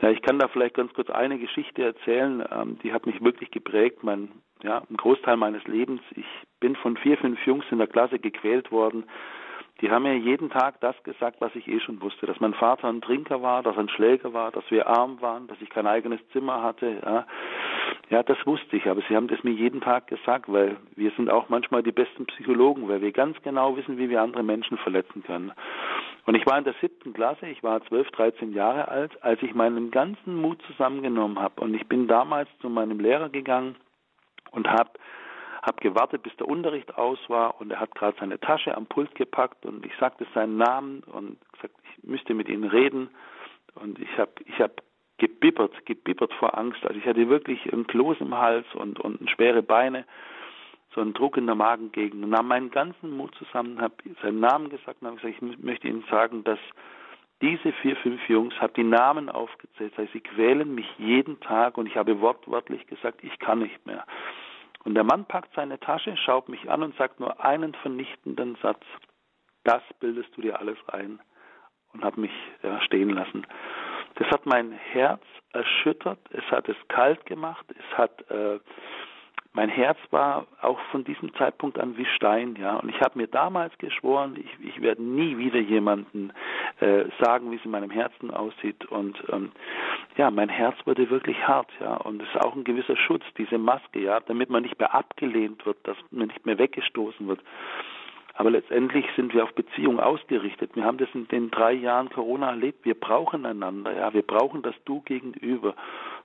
Ja, 0.00 0.10
ich 0.10 0.22
kann 0.22 0.38
da 0.38 0.48
vielleicht 0.48 0.74
ganz 0.74 0.92
kurz 0.94 1.10
eine 1.10 1.38
Geschichte 1.38 1.82
erzählen, 1.82 2.44
ähm, 2.50 2.78
die 2.82 2.92
hat 2.92 3.06
mich 3.06 3.22
wirklich 3.22 3.50
geprägt. 3.50 4.02
Mein, 4.02 4.30
ja, 4.62 4.82
ein 4.88 4.96
Großteil 4.96 5.36
meines 5.36 5.64
Lebens. 5.64 6.00
Ich 6.16 6.26
bin 6.60 6.76
von 6.76 6.96
vier, 6.96 7.18
fünf 7.18 7.44
Jungs 7.46 7.64
in 7.70 7.78
der 7.78 7.88
Klasse 7.88 8.18
gequält 8.18 8.70
worden 8.70 9.04
die 9.82 9.90
haben 9.90 10.04
mir 10.04 10.16
jeden 10.16 10.48
Tag 10.48 10.80
das 10.80 10.94
gesagt, 11.02 11.40
was 11.40 11.54
ich 11.56 11.66
eh 11.66 11.80
schon 11.80 12.00
wusste, 12.00 12.24
dass 12.26 12.38
mein 12.38 12.54
Vater 12.54 12.88
ein 12.88 13.00
Trinker 13.00 13.42
war, 13.42 13.64
dass 13.64 13.74
er 13.74 13.80
ein 13.80 13.88
Schläger 13.88 14.32
war, 14.32 14.52
dass 14.52 14.62
wir 14.70 14.86
arm 14.86 15.20
waren, 15.20 15.48
dass 15.48 15.60
ich 15.60 15.70
kein 15.70 15.88
eigenes 15.88 16.20
Zimmer 16.28 16.62
hatte. 16.62 17.02
Ja. 17.04 17.26
ja, 18.08 18.22
das 18.22 18.38
wusste 18.46 18.76
ich, 18.76 18.86
aber 18.86 19.02
sie 19.08 19.16
haben 19.16 19.26
das 19.26 19.42
mir 19.42 19.50
jeden 19.50 19.80
Tag 19.80 20.06
gesagt, 20.06 20.50
weil 20.50 20.76
wir 20.94 21.10
sind 21.16 21.28
auch 21.28 21.48
manchmal 21.48 21.82
die 21.82 21.90
besten 21.90 22.26
Psychologen, 22.26 22.88
weil 22.88 23.00
wir 23.00 23.10
ganz 23.10 23.36
genau 23.42 23.76
wissen, 23.76 23.98
wie 23.98 24.08
wir 24.08 24.22
andere 24.22 24.44
Menschen 24.44 24.78
verletzen 24.78 25.24
können. 25.24 25.52
Und 26.26 26.36
ich 26.36 26.46
war 26.46 26.56
in 26.56 26.64
der 26.64 26.74
siebten 26.80 27.12
Klasse, 27.12 27.48
ich 27.48 27.64
war 27.64 27.84
zwölf, 27.86 28.08
dreizehn 28.12 28.52
Jahre 28.52 28.86
alt, 28.86 29.20
als 29.24 29.42
ich 29.42 29.52
meinen 29.52 29.90
ganzen 29.90 30.36
Mut 30.40 30.62
zusammengenommen 30.68 31.40
habe 31.40 31.60
und 31.60 31.74
ich 31.74 31.88
bin 31.88 32.06
damals 32.06 32.48
zu 32.60 32.68
meinem 32.68 33.00
Lehrer 33.00 33.30
gegangen 33.30 33.74
und 34.52 34.68
habe 34.68 34.90
habe 35.62 35.80
gewartet, 35.80 36.22
bis 36.22 36.36
der 36.36 36.48
Unterricht 36.48 36.96
aus 36.96 37.18
war 37.28 37.60
und 37.60 37.70
er 37.70 37.80
hat 37.80 37.94
gerade 37.94 38.16
seine 38.18 38.40
Tasche 38.40 38.76
am 38.76 38.86
Pult 38.86 39.14
gepackt 39.14 39.64
und 39.64 39.86
ich 39.86 39.92
sagte 39.98 40.26
seinen 40.34 40.56
Namen 40.56 41.02
und 41.04 41.38
gesagt, 41.52 41.74
ich 41.84 42.04
müsste 42.04 42.34
mit 42.34 42.48
ihm 42.48 42.64
reden 42.64 43.08
und 43.74 43.98
ich 44.00 44.18
habe 44.18 44.32
ich 44.46 44.60
hab 44.60 44.82
gebibbert, 45.18 45.86
gebibbert 45.86 46.32
vor 46.34 46.58
Angst. 46.58 46.84
Also 46.84 46.98
ich 46.98 47.06
hatte 47.06 47.28
wirklich 47.28 47.72
ein 47.72 47.86
Kloß 47.86 48.18
im 48.20 48.36
Hals 48.36 48.66
und, 48.74 48.98
und 48.98 49.30
schwere 49.30 49.62
Beine, 49.62 50.04
so 50.94 51.00
einen 51.00 51.14
Druck 51.14 51.36
in 51.36 51.46
der 51.46 51.54
Magengegend 51.54 52.24
und 52.24 52.30
nahm 52.30 52.48
meinen 52.48 52.70
ganzen 52.70 53.16
Mut 53.16 53.34
zusammen, 53.36 53.80
habe 53.80 53.94
seinen 54.20 54.40
Namen 54.40 54.68
gesagt 54.68 55.00
und 55.00 55.08
habe 55.08 55.16
gesagt, 55.18 55.36
ich 55.40 55.58
möchte 55.58 55.86
Ihnen 55.86 56.04
sagen, 56.10 56.42
dass 56.42 56.58
diese 57.40 57.72
vier, 57.72 57.96
fünf 57.96 58.28
Jungs, 58.28 58.54
habe 58.60 58.72
die 58.74 58.84
Namen 58.84 59.28
aufgezählt, 59.28 59.92
das 59.96 60.08
sie 60.12 60.20
quälen 60.20 60.74
mich 60.74 60.86
jeden 60.98 61.40
Tag 61.40 61.76
und 61.76 61.86
ich 61.86 61.96
habe 61.96 62.20
wortwörtlich 62.20 62.86
gesagt, 62.86 63.22
ich 63.22 63.36
kann 63.38 63.60
nicht 63.60 63.84
mehr. 63.86 64.04
Und 64.84 64.94
der 64.94 65.04
Mann 65.04 65.24
packt 65.26 65.54
seine 65.54 65.78
Tasche, 65.78 66.16
schaut 66.16 66.48
mich 66.48 66.70
an 66.70 66.82
und 66.82 66.96
sagt 66.96 67.20
nur 67.20 67.44
einen 67.44 67.74
vernichtenden 67.74 68.56
Satz. 68.62 68.84
Das 69.64 69.82
bildest 70.00 70.36
du 70.36 70.42
dir 70.42 70.58
alles 70.58 70.78
ein 70.88 71.20
und 71.92 72.04
hat 72.04 72.16
mich 72.16 72.32
ja, 72.62 72.80
stehen 72.82 73.10
lassen. 73.10 73.46
Das 74.16 74.28
hat 74.28 74.44
mein 74.46 74.72
Herz 74.72 75.22
erschüttert, 75.52 76.18
es 76.30 76.44
hat 76.50 76.68
es 76.68 76.76
kalt 76.88 77.24
gemacht, 77.26 77.64
es 77.70 77.98
hat 77.98 78.30
äh, 78.30 78.58
mein 79.54 79.68
Herz 79.68 79.98
war 80.10 80.46
auch 80.62 80.80
von 80.90 81.04
diesem 81.04 81.34
Zeitpunkt 81.34 81.78
an 81.78 81.96
wie 81.98 82.06
Stein, 82.06 82.56
ja. 82.58 82.76
Und 82.76 82.88
ich 82.88 83.00
habe 83.00 83.18
mir 83.18 83.26
damals 83.26 83.76
geschworen, 83.76 84.36
ich, 84.36 84.66
ich 84.66 84.80
werde 84.80 85.02
nie 85.02 85.36
wieder 85.36 85.60
jemanden 85.60 86.32
äh, 86.80 87.04
sagen, 87.20 87.50
wie 87.50 87.56
es 87.56 87.64
in 87.64 87.70
meinem 87.70 87.90
Herzen 87.90 88.30
aussieht. 88.30 88.86
Und 88.86 89.22
ähm, 89.30 89.52
ja, 90.16 90.30
mein 90.30 90.48
Herz 90.48 90.76
wurde 90.84 91.08
wirklich 91.10 91.36
hart, 91.46 91.70
ja. 91.80 91.96
Und 91.96 92.22
es 92.22 92.28
ist 92.28 92.44
auch 92.44 92.54
ein 92.54 92.64
gewisser 92.64 92.96
Schutz, 92.96 93.24
diese 93.38 93.58
Maske, 93.58 94.00
ja, 94.00 94.20
damit 94.20 94.50
man 94.50 94.62
nicht 94.62 94.78
mehr 94.78 94.94
abgelehnt 94.94 95.64
wird, 95.64 95.78
dass 95.84 95.96
man 96.10 96.28
nicht 96.28 96.44
mehr 96.44 96.58
weggestoßen 96.58 97.26
wird. 97.26 97.40
Aber 98.34 98.50
letztendlich 98.50 99.06
sind 99.14 99.34
wir 99.34 99.44
auf 99.44 99.54
Beziehung 99.54 100.00
ausgerichtet. 100.00 100.74
Wir 100.74 100.84
haben 100.84 100.98
das 100.98 101.08
in 101.14 101.28
den 101.28 101.50
drei 101.50 101.72
Jahren 101.72 102.08
Corona 102.10 102.50
erlebt. 102.50 102.84
Wir 102.84 102.98
brauchen 102.98 103.46
einander, 103.46 103.94
ja. 103.96 104.12
Wir 104.12 104.22
brauchen 104.22 104.62
das 104.62 104.74
Du 104.84 105.00
gegenüber. 105.02 105.74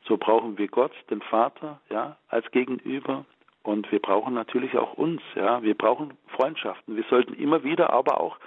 So 0.05 0.17
brauchen 0.17 0.57
wir 0.57 0.67
Gott, 0.67 0.93
den 1.09 1.21
Vater, 1.21 1.79
ja, 1.89 2.17
als 2.29 2.49
Gegenüber. 2.51 3.25
Und 3.63 3.91
wir 3.91 3.99
brauchen 3.99 4.33
natürlich 4.33 4.77
auch 4.77 4.93
uns, 4.93 5.21
ja. 5.35 5.61
Wir 5.61 5.75
brauchen 5.75 6.13
Freundschaften. 6.27 6.95
Wir 6.95 7.03
sollten 7.09 7.33
immer 7.33 7.63
wieder 7.63 7.91
aber 7.91 8.21
auch 8.21 8.37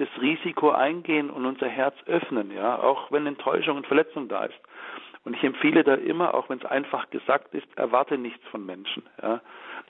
das 0.00 0.08
Risiko 0.20 0.70
eingehen 0.70 1.28
und 1.28 1.44
unser 1.44 1.68
Herz 1.68 1.94
öffnen, 2.06 2.50
ja. 2.50 2.78
Auch 2.78 3.12
wenn 3.12 3.26
Enttäuschung 3.26 3.76
und 3.76 3.86
Verletzung 3.86 4.28
da 4.28 4.46
ist. 4.46 4.60
Und 5.24 5.36
ich 5.36 5.44
empfehle 5.44 5.84
da 5.84 5.94
immer, 5.94 6.32
auch 6.32 6.48
wenn 6.48 6.58
es 6.58 6.64
einfach 6.64 7.10
gesagt 7.10 7.54
ist, 7.54 7.66
erwarte 7.76 8.16
nichts 8.16 8.42
von 8.48 8.64
Menschen, 8.64 9.02
ja. 9.22 9.40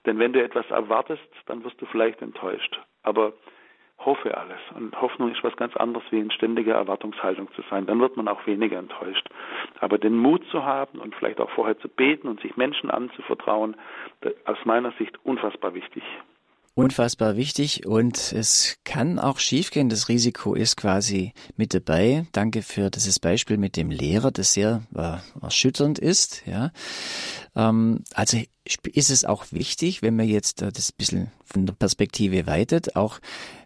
Denn 0.07 0.19
wenn 0.19 0.33
du 0.33 0.43
etwas 0.43 0.69
erwartest, 0.71 1.23
dann 1.47 1.63
wirst 1.63 1.81
du 1.81 1.87
vielleicht 1.87 2.21
enttäuscht. 2.23 2.81
Aber 3.03 3.33
hoffe 3.99 4.37
alles. 4.37 4.59
Und 4.75 4.99
Hoffnung 5.01 5.31
ist 5.31 5.45
was 5.45 5.55
ganz 5.57 5.77
anderes, 5.77 6.05
wie 6.11 6.19
in 6.19 6.31
ständiger 6.31 6.75
Erwartungshaltung 6.75 7.53
zu 7.53 7.63
sein. 7.71 7.87
Dann 7.87 8.01
wird 8.01 8.17
man 8.17 8.29
auch 8.29 8.47
weniger 8.47 8.79
enttäuscht. 8.79 9.29
Aber 9.79 9.99
den 9.99 10.17
Mut 10.17 10.45
zu 10.51 10.65
haben 10.65 10.99
und 10.99 11.15
vielleicht 11.15 11.39
auch 11.39 11.51
vorher 11.51 11.79
zu 11.79 11.89
beten 11.89 12.27
und 12.27 12.41
sich 12.41 12.57
Menschen 12.57 12.91
anzuvertrauen, 12.91 13.77
aus 14.47 14.59
meiner 14.65 14.93
Sicht 14.93 15.19
unfassbar 15.25 15.75
wichtig. 15.75 16.03
Unfassbar 16.81 17.37
wichtig 17.37 17.87
und 17.87 18.33
es 18.33 18.79
kann 18.85 19.19
auch 19.19 19.39
schiefgehen. 19.39 19.91
Das 19.91 20.09
Risiko 20.09 20.55
ist 20.55 20.77
quasi 20.77 21.35
mit 21.57 21.75
dabei. 21.75 22.27
Danke 22.33 22.63
für 22.63 22.91
dieses 22.91 23.19
Beispiel 23.19 23.59
mit 23.59 23.77
dem 23.77 23.91
Lehrer, 23.91 24.31
das 24.31 24.55
sehr 24.55 24.83
äh, 24.95 25.19
erschütternd 25.43 25.99
ist. 25.99 26.43
Ja, 26.47 26.73
ähm, 27.55 28.03
also 28.15 28.39
ist 28.93 29.11
es 29.11 29.27
auch 29.27 29.45
wichtig, 29.51 30.01
wenn 30.01 30.17
man 30.17 30.27
jetzt 30.27 30.63
äh, 30.63 30.73
das 30.73 30.91
bisschen 30.91 31.31
von 31.45 31.67
der 31.67 31.75
Perspektive 31.75 32.47
weitet, 32.47 32.97
auch 32.97 33.21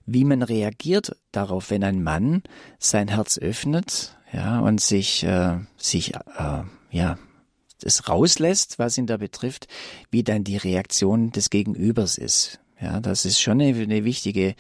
wie 0.07 0.25
man 0.25 0.43
reagiert 0.43 1.17
darauf, 1.31 1.71
wenn 1.71 1.85
ein 1.85 2.03
Mann 2.03 2.43
sein 2.81 3.09
Herz 3.09 3.39
öffnet, 3.39 4.17
ja, 4.33 4.59
und 4.59 4.81
sich, 4.81 5.23
äh, 5.23 5.59
sich, 5.77 6.15
äh, 6.15 6.63
ja, 6.91 7.19
es 7.83 8.09
rauslässt, 8.09 8.79
was 8.79 8.99
ihn 8.99 9.07
da 9.07 9.19
betrifft, 9.19 9.69
wie 10.11 10.25
dann 10.25 10.43
die 10.43 10.57
Reaktion 10.57 11.31
des 11.31 11.51
Gegenübers 11.51 12.19
ist. 12.19 12.61
Ja, 12.85 13.01
das 13.01 13.25
ist 13.25 13.41
schon 13.41 13.61
eine, 13.63 13.75
eine 13.75 14.05
wichtige 14.05 14.55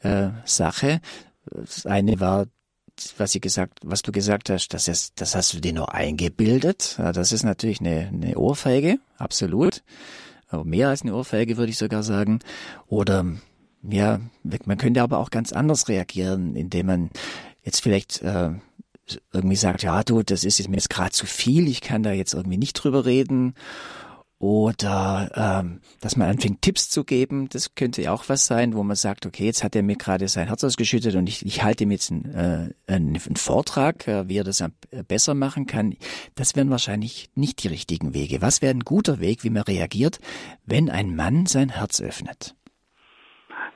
äh, 0.00 0.28
Sache. 0.44 1.00
Das 1.46 1.86
eine 1.86 2.20
war, 2.20 2.46
was 3.16 3.34
ich 3.34 3.40
gesagt, 3.40 3.80
was 3.82 4.02
du 4.02 4.12
gesagt 4.12 4.50
hast, 4.50 4.68
das, 4.68 4.86
ist, 4.86 5.20
das 5.20 5.34
hast 5.34 5.54
du 5.54 5.60
dir 5.60 5.72
nur 5.72 5.94
eingebildet. 5.94 6.96
Ja, 6.98 7.12
das 7.12 7.32
ist 7.32 7.42
natürlich 7.42 7.80
eine, 7.80 8.08
eine 8.12 8.36
Ohrfeige, 8.36 8.98
absolut. 9.16 9.82
Aber 10.48 10.64
mehr 10.64 10.90
als 10.90 11.02
eine 11.02 11.14
Ohrfeige 11.14 11.56
würde 11.56 11.70
ich 11.70 11.78
sogar 11.78 12.02
sagen. 12.02 12.40
Oder 12.86 13.24
ja, 13.82 14.20
man 14.42 14.78
könnte 14.78 15.02
aber 15.02 15.18
auch 15.18 15.30
ganz 15.30 15.52
anders 15.52 15.88
reagieren, 15.88 16.54
indem 16.56 16.86
man 16.86 17.10
jetzt 17.62 17.80
vielleicht 17.82 18.20
äh, 18.20 18.50
irgendwie 19.32 19.56
sagt, 19.56 19.82
ja 19.82 20.02
du, 20.02 20.22
das 20.22 20.44
ist 20.44 20.68
mir 20.68 20.76
jetzt 20.76 20.90
gerade 20.90 21.12
zu 21.12 21.26
viel, 21.26 21.66
ich 21.66 21.80
kann 21.80 22.02
da 22.02 22.12
jetzt 22.12 22.34
irgendwie 22.34 22.58
nicht 22.58 22.74
drüber 22.74 23.06
reden. 23.06 23.54
Oder 24.38 25.30
ähm, 25.62 25.80
dass 26.02 26.16
man 26.16 26.28
anfängt, 26.28 26.60
Tipps 26.60 26.90
zu 26.90 27.04
geben, 27.04 27.48
das 27.50 27.74
könnte 27.74 28.02
ja 28.02 28.12
auch 28.12 28.28
was 28.28 28.46
sein, 28.46 28.74
wo 28.74 28.82
man 28.82 28.96
sagt, 28.96 29.26
okay, 29.26 29.44
jetzt 29.44 29.62
hat 29.62 29.76
er 29.76 29.82
mir 29.82 29.96
gerade 29.96 30.28
sein 30.28 30.48
Herz 30.48 30.64
ausgeschüttet 30.64 31.14
und 31.14 31.28
ich, 31.28 31.46
ich 31.46 31.62
halte 31.62 31.84
ihm 31.84 31.90
jetzt 31.92 32.10
einen, 32.10 32.34
äh, 32.34 32.92
einen, 32.92 33.36
Vortrag, 33.36 34.06
äh, 34.08 34.28
wie 34.28 34.38
er 34.38 34.44
das 34.44 34.62
besser 35.08 35.34
machen 35.34 35.66
kann. 35.66 35.94
Das 36.36 36.56
wären 36.56 36.70
wahrscheinlich 36.70 37.30
nicht 37.34 37.62
die 37.62 37.68
richtigen 37.68 38.12
Wege. 38.12 38.42
Was 38.42 38.60
wäre 38.60 38.74
ein 38.74 38.80
guter 38.80 39.20
Weg, 39.20 39.44
wie 39.44 39.50
man 39.50 39.62
reagiert, 39.62 40.18
wenn 40.66 40.90
ein 40.90 41.14
Mann 41.14 41.46
sein 41.46 41.70
Herz 41.70 42.02
öffnet? 42.02 42.54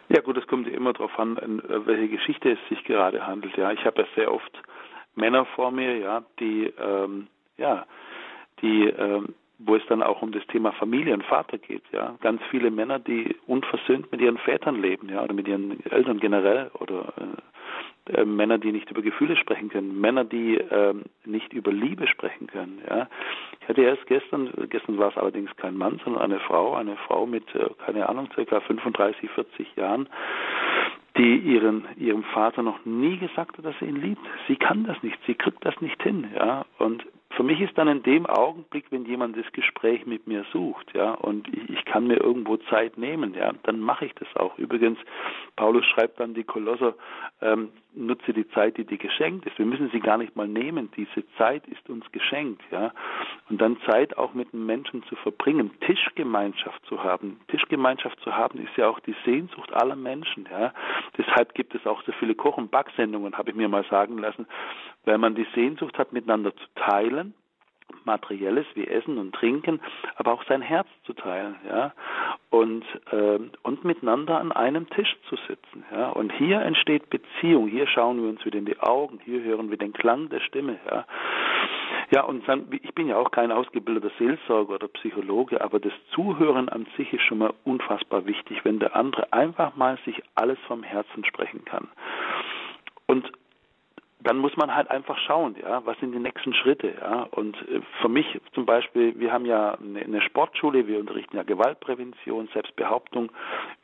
Ja 0.09 0.23
gut, 0.23 0.37
es 0.39 0.47
kommt 0.47 0.67
ja 0.67 0.75
immer 0.75 0.93
darauf 0.93 1.17
an, 1.19 1.37
in 1.37 1.63
welche 1.87 2.09
Geschichte 2.09 2.53
es 2.53 2.59
sich 2.69 2.83
gerade 2.85 3.27
handelt. 3.27 3.57
Ja, 3.57 3.73
ich 3.73 3.85
habe 3.85 4.03
ja 4.03 4.09
sehr 4.17 4.33
oft 4.33 4.63
Männer 5.15 5.47
vor 5.55 5.71
mir, 5.71 5.99
ja, 5.99 6.25
die 6.41 6.73
ähm, 6.79 7.29
ja, 7.59 7.87
die 8.63 8.85
ähm, 8.85 9.35
wo 9.59 9.75
es 9.75 9.83
dann 9.89 10.03
auch 10.03 10.23
um 10.23 10.33
das 10.33 10.47
Thema 10.47 10.73
Familie 10.73 11.15
und 11.15 11.25
Vater 11.25 11.59
geht, 11.59 11.83
ja. 11.93 12.15
Ganz 12.21 12.41
viele 12.51 12.71
Männer, 12.71 12.99
die 12.99 13.37
unversöhnt 13.47 14.11
mit 14.13 14.21
ihren 14.21 14.39
Vätern 14.39 14.81
leben, 14.81 15.09
ja, 15.09 15.23
oder 15.23 15.35
mit 15.35 15.49
ihren 15.49 15.85
Eltern 15.87 16.21
generell, 16.21 16.71
oder 16.75 17.13
äh, 17.17 18.21
äh, 18.21 18.25
Männer, 18.25 18.59
die 18.59 18.71
nicht 18.71 18.91
über 18.91 19.03
Gefühle 19.03 19.37
sprechen 19.37 19.69
können, 19.69 20.01
Männer, 20.01 20.25
die 20.25 20.57
äh, 20.57 20.95
nicht 21.25 21.53
über 21.53 21.73
Liebe 21.73 22.07
sprechen 22.07 22.47
können, 22.47 22.81
ja. 22.89 23.09
Ich 23.61 23.69
hatte 23.69 23.83
erst 23.83 24.07
gestern, 24.07 24.51
gestern 24.71 24.97
war 24.97 25.11
es 25.11 25.17
allerdings 25.17 25.55
kein 25.57 25.77
Mann, 25.77 26.01
sondern 26.05 26.23
eine 26.23 26.39
Frau, 26.41 26.75
eine 26.75 26.97
Frau 26.97 27.27
mit, 27.27 27.53
äh, 27.57 27.69
keine 27.85 28.09
Ahnung, 28.09 28.29
circa 28.35 28.61
35, 28.61 29.29
40 29.31 29.77
Jahren, 29.77 30.09
die 31.17 31.37
ihren, 31.37 31.85
ihrem 31.97 32.23
Vater 32.23 32.63
noch 32.63 32.85
nie 32.85 33.19
gesagt 33.19 33.59
hat, 33.59 33.65
dass 33.65 33.77
sie 33.81 33.87
ihn 33.87 34.01
liebt. 34.01 34.23
Sie 34.47 34.55
kann 34.55 34.85
das 34.85 35.03
nicht, 35.03 35.19
sie 35.27 35.35
kriegt 35.35 35.65
das 35.65 35.81
nicht 35.81 36.01
hin, 36.01 36.29
ja. 36.35 36.65
Und 36.79 37.05
für 37.31 37.43
mich 37.43 37.61
ist 37.61 37.77
dann 37.77 37.89
in 37.89 38.03
dem 38.03 38.27
Augenblick, 38.27 38.87
wenn 38.91 39.05
jemand 39.05 39.37
das 39.37 39.51
Gespräch 39.53 40.07
mit 40.07 40.27
mir 40.27 40.45
sucht, 40.53 40.93
ja, 40.95 41.13
und 41.13 41.47
ich, 41.49 41.69
ich 41.71 41.85
kann 41.85 42.07
mir 42.07 42.17
irgendwo 42.17 42.57
Zeit 42.57 42.97
nehmen, 42.97 43.35
ja, 43.35 43.53
dann 43.65 43.81
mache 43.81 44.07
ich 44.07 44.15
das 44.15 44.29
auch. 44.37 44.59
Übrigens, 44.59 44.99
Paulus 45.57 45.85
schreibt 45.87 46.21
dann 46.21 46.35
die 46.35 46.45
Kolosser, 46.45 46.95
ähm, 47.43 47.71
nutze 47.95 48.33
die 48.33 48.49
Zeit, 48.51 48.77
die 48.77 48.85
dir 48.85 48.97
geschenkt 48.97 49.47
ist. 49.47 49.59
Wir 49.59 49.67
müssen 49.67 49.91
sie 49.91 50.01
gar 50.01 50.19
nicht 50.19 50.37
mal 50.37 50.49
nehmen. 50.49 50.91
Diese 50.97 51.25
Zeit 51.37 51.67
ist 51.69 51.89
uns 51.91 52.11
geschenkt, 52.13 52.63
ja. 52.71 52.93
Und 53.51 53.61
dann 53.61 53.77
Zeit 53.87 54.17
auch 54.17 54.35
mit 54.35 54.53
den 54.53 54.65
Menschen 54.65 55.03
zu 55.05 55.17
verbringen, 55.17 55.71
Tischgemeinschaft 55.81 56.85
zu 56.87 57.03
haben. 57.03 57.41
Tischgemeinschaft 57.49 58.21
zu 58.21 58.35
haben 58.35 58.59
ist 58.59 58.77
ja 58.77 58.89
auch 58.89 59.01
die 59.01 59.17
Sehnsucht 59.25 59.73
aller 59.73 59.97
Menschen, 59.97 60.49
ja. 60.51 60.73
Deshalb 61.17 61.55
gibt 61.55 61.75
es 61.75 61.87
auch 61.87 62.03
so 62.05 62.13
viele 62.13 62.35
Koch- 62.35 62.57
und 62.57 62.71
Backsendungen, 62.71 63.37
habe 63.37 63.51
ich 63.51 63.57
mir 63.57 63.69
mal 63.69 63.85
sagen 63.91 64.19
lassen, 64.19 64.47
weil 65.09 65.19
man 65.19 65.35
die 65.35 65.47
Sehnsucht 65.55 65.99
hat, 65.99 66.13
miteinander 66.13 66.55
zu 66.55 66.67
teilen 66.77 67.35
Materielles 68.05 68.67
wie 68.75 68.87
Essen 68.87 69.19
und 69.19 69.35
Trinken, 69.35 69.81
aber 70.17 70.33
auch 70.33 70.45
sein 70.45 70.63
Herz 70.63 70.87
zu 71.05 71.15
teilen, 71.15 71.57
ja, 71.67 71.93
und 72.51 72.85
äh, 73.11 73.39
und 73.63 73.85
miteinander 73.85 74.39
an 74.39 74.53
einem 74.53 74.89
Tisch 74.91 75.17
zu 75.29 75.37
sitzen, 75.49 75.85
ja. 75.91 76.11
Und 76.11 76.33
hier 76.33 76.61
entsteht 76.61 77.09
Beziehung. 77.11 77.69
Hier 77.69 77.87
schauen 77.87 78.23
wir 78.23 78.29
uns 78.29 78.45
wieder 78.45 78.59
in 78.59 78.67
die 78.67 78.79
Augen. 78.81 79.21
Hier 79.25 79.43
hören 79.43 79.71
wir 79.71 79.79
den 79.79 79.93
Klang 79.93 80.29
der 80.29 80.41
Stimme, 80.41 80.79
ja. 80.91 81.07
Ja, 82.11 82.23
und 82.25 82.47
dann, 82.49 82.67
ich 82.71 82.95
bin 82.95 83.09
ja 83.09 83.17
auch 83.17 83.31
kein 83.31 83.53
ausgebildeter 83.53 84.11
Seelsorger 84.19 84.75
oder 84.75 84.89
Psychologe, 84.89 85.61
aber 85.61 85.79
das 85.79 85.93
Zuhören 86.13 86.69
an 86.69 86.87
sich 86.97 87.13
ist 87.13 87.23
schon 87.23 87.39
mal 87.39 87.53
unfassbar 87.65 88.27
wichtig, 88.27 88.65
wenn 88.65 88.79
der 88.79 88.97
andere 88.97 89.33
einfach 89.33 89.77
mal 89.77 89.99
sich 90.05 90.23
alles 90.35 90.59
vom 90.67 90.83
Herzen 90.83 91.25
sprechen 91.25 91.65
kann. 91.65 91.89
Und 93.07 93.31
dann 94.21 94.39
muss 94.39 94.57
man 94.57 94.75
halt 94.75 94.91
einfach 94.91 95.17
schauen, 95.19 95.55
ja, 95.63 95.85
was 95.87 95.99
sind 96.01 96.13
die 96.13 96.19
nächsten 96.19 96.53
Schritte, 96.53 96.95
ja. 97.01 97.23
Und 97.31 97.57
äh, 97.69 97.81
für 98.01 98.09
mich 98.09 98.27
zum 98.53 98.67
Beispiel, 98.67 99.19
wir 99.19 99.33
haben 99.33 99.47
ja 99.47 99.79
eine 99.81 100.21
Sportschule, 100.23 100.87
wir 100.87 100.99
unterrichten 100.99 101.37
ja 101.37 101.45
Gewaltprävention, 101.45 102.49
Selbstbehauptung. 102.53 103.31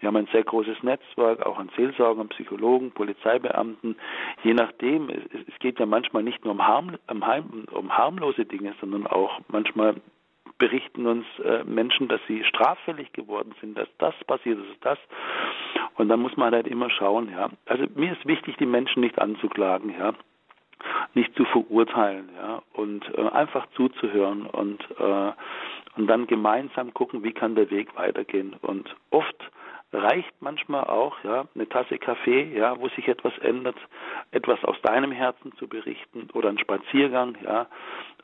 Wir 0.00 0.08
haben 0.08 0.16
ein 0.16 0.28
sehr 0.32 0.42
großes 0.42 0.82
Netzwerk, 0.82 1.46
auch 1.46 1.58
an 1.58 1.70
Seelsorgern, 1.76 2.28
Psychologen, 2.28 2.90
Polizeibeamten. 2.92 3.96
Je 4.42 4.54
nachdem, 4.54 5.08
es, 5.08 5.58
geht 5.60 5.78
ja 5.78 5.86
manchmal 5.86 6.22
nicht 6.22 6.44
nur 6.44 6.52
um, 6.52 6.66
harm, 6.66 6.98
um 7.70 7.96
harmlose 7.96 8.44
Dinge, 8.44 8.74
sondern 8.80 9.06
auch 9.06 9.40
manchmal 9.48 9.94
berichten 10.58 11.06
uns 11.06 11.26
äh, 11.44 11.64
Menschen, 11.64 12.08
dass 12.08 12.20
sie 12.28 12.44
straffällig 12.44 13.12
geworden 13.12 13.54
sind, 13.60 13.76
dass 13.76 13.88
das 13.98 14.14
passiert 14.26 14.58
ist, 14.58 14.84
das. 14.84 14.98
Und 15.96 16.08
dann 16.08 16.20
muss 16.20 16.36
man 16.36 16.52
halt 16.52 16.66
immer 16.66 16.90
schauen, 16.90 17.30
ja. 17.30 17.50
Also 17.66 17.84
mir 17.94 18.12
ist 18.12 18.26
wichtig, 18.26 18.56
die 18.58 18.66
Menschen 18.66 19.00
nicht 19.00 19.18
anzuklagen, 19.18 19.94
ja 19.98 20.12
nicht 21.14 21.34
zu 21.36 21.44
verurteilen, 21.46 22.28
ja, 22.36 22.62
und 22.74 23.08
äh, 23.16 23.28
einfach 23.30 23.66
zuzuhören 23.74 24.46
und 24.46 24.82
äh, 24.98 25.32
und 25.96 26.08
dann 26.08 26.26
gemeinsam 26.26 26.92
gucken, 26.92 27.22
wie 27.22 27.32
kann 27.32 27.54
der 27.54 27.70
Weg 27.70 27.94
weitergehen. 27.96 28.56
Und 28.62 28.94
oft 29.10 29.36
reicht 29.92 30.34
manchmal 30.40 30.84
auch, 30.84 31.16
ja, 31.22 31.44
eine 31.54 31.68
Tasse 31.68 31.98
Kaffee, 31.98 32.52
ja, 32.56 32.78
wo 32.80 32.88
sich 32.88 33.06
etwas 33.06 33.36
ändert, 33.38 33.76
etwas 34.32 34.62
aus 34.64 34.80
deinem 34.82 35.12
Herzen 35.12 35.52
zu 35.56 35.68
berichten 35.68 36.28
oder 36.32 36.48
ein 36.48 36.58
Spaziergang, 36.58 37.36
ja, 37.44 37.66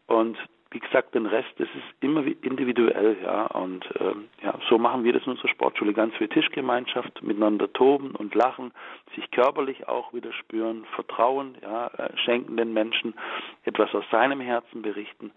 und 0.08 0.36
wie 0.72 0.78
gesagt, 0.78 1.14
den 1.14 1.26
Rest, 1.26 1.48
das 1.58 1.68
ist 1.68 2.02
immer 2.04 2.24
individuell, 2.42 3.16
ja. 3.22 3.46
Und 3.46 3.84
ähm, 3.98 4.28
ja, 4.42 4.54
so 4.68 4.78
machen 4.78 5.02
wir 5.02 5.12
das 5.12 5.24
in 5.24 5.32
unserer 5.32 5.48
Sportschule. 5.48 5.92
Ganz 5.92 6.14
viel 6.16 6.28
Tischgemeinschaft, 6.28 7.22
miteinander 7.22 7.72
toben 7.72 8.12
und 8.12 8.34
lachen, 8.34 8.72
sich 9.16 9.30
körperlich 9.32 9.88
auch 9.88 10.12
wieder 10.14 10.32
spüren, 10.32 10.84
Vertrauen, 10.94 11.56
ja, 11.62 11.88
äh, 11.88 12.16
schenken 12.18 12.56
den 12.56 12.72
Menschen, 12.72 13.14
etwas 13.64 13.92
aus 13.94 14.04
seinem 14.10 14.40
Herzen 14.40 14.82
berichten. 14.82 15.32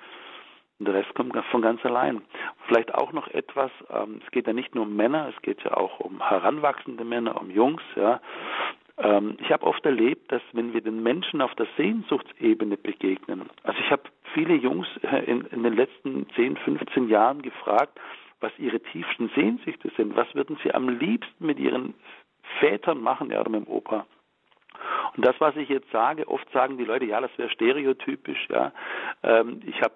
Und 0.79 0.87
der 0.87 0.95
Rest 0.95 1.13
kommt 1.15 1.35
von 1.51 1.61
ganz 1.61 1.83
allein. 1.85 2.21
Vielleicht 2.67 2.93
auch 2.93 3.11
noch 3.11 3.27
etwas, 3.29 3.71
ähm, 3.89 4.21
es 4.23 4.31
geht 4.31 4.47
ja 4.47 4.53
nicht 4.53 4.75
nur 4.75 4.83
um 4.83 4.95
Männer, 4.95 5.29
es 5.35 5.41
geht 5.41 5.63
ja 5.63 5.75
auch 5.75 5.99
um 5.99 6.27
heranwachsende 6.27 7.03
Männer, 7.03 7.39
um 7.39 7.49
Jungs, 7.49 7.81
ja. 7.95 8.21
Ähm, 8.97 9.37
ich 9.41 9.51
habe 9.51 9.65
oft 9.65 9.85
erlebt, 9.85 10.31
dass 10.31 10.41
wenn 10.53 10.73
wir 10.73 10.81
den 10.81 11.01
Menschen 11.01 11.41
auf 11.41 11.53
der 11.55 11.67
Sehnsuchtsebene 11.77 12.77
begegnen, 12.77 13.49
also 13.63 13.79
ich 13.79 13.91
habe 13.91 14.03
viele 14.33 14.55
Jungs 14.55 14.87
äh, 15.01 15.23
in, 15.25 15.41
in 15.45 15.63
den 15.63 15.73
letzten 15.75 16.27
10, 16.35 16.57
15 16.57 17.09
Jahren 17.09 17.41
gefragt, 17.41 17.99
was 18.39 18.51
ihre 18.59 18.79
tiefsten 18.79 19.29
Sehnsüchte 19.35 19.89
sind, 19.95 20.15
was 20.15 20.33
würden 20.35 20.57
sie 20.63 20.73
am 20.73 20.89
liebsten 20.89 21.45
mit 21.45 21.59
ihren 21.59 21.93
Vätern 22.59 23.01
machen, 23.01 23.31
ja, 23.31 23.39
oder 23.39 23.49
mit 23.49 23.65
dem 23.65 23.71
Opa. 23.71 24.05
Und 25.15 25.25
das, 25.25 25.35
was 25.39 25.55
ich 25.55 25.69
jetzt 25.69 25.89
sage, 25.91 26.27
oft 26.27 26.49
sagen 26.51 26.77
die 26.77 26.85
Leute, 26.85 27.05
ja, 27.05 27.21
das 27.21 27.31
wäre 27.37 27.49
stereotypisch, 27.49 28.47
ja. 28.49 28.73
Ähm, 29.23 29.61
ich 29.65 29.81
habe 29.81 29.93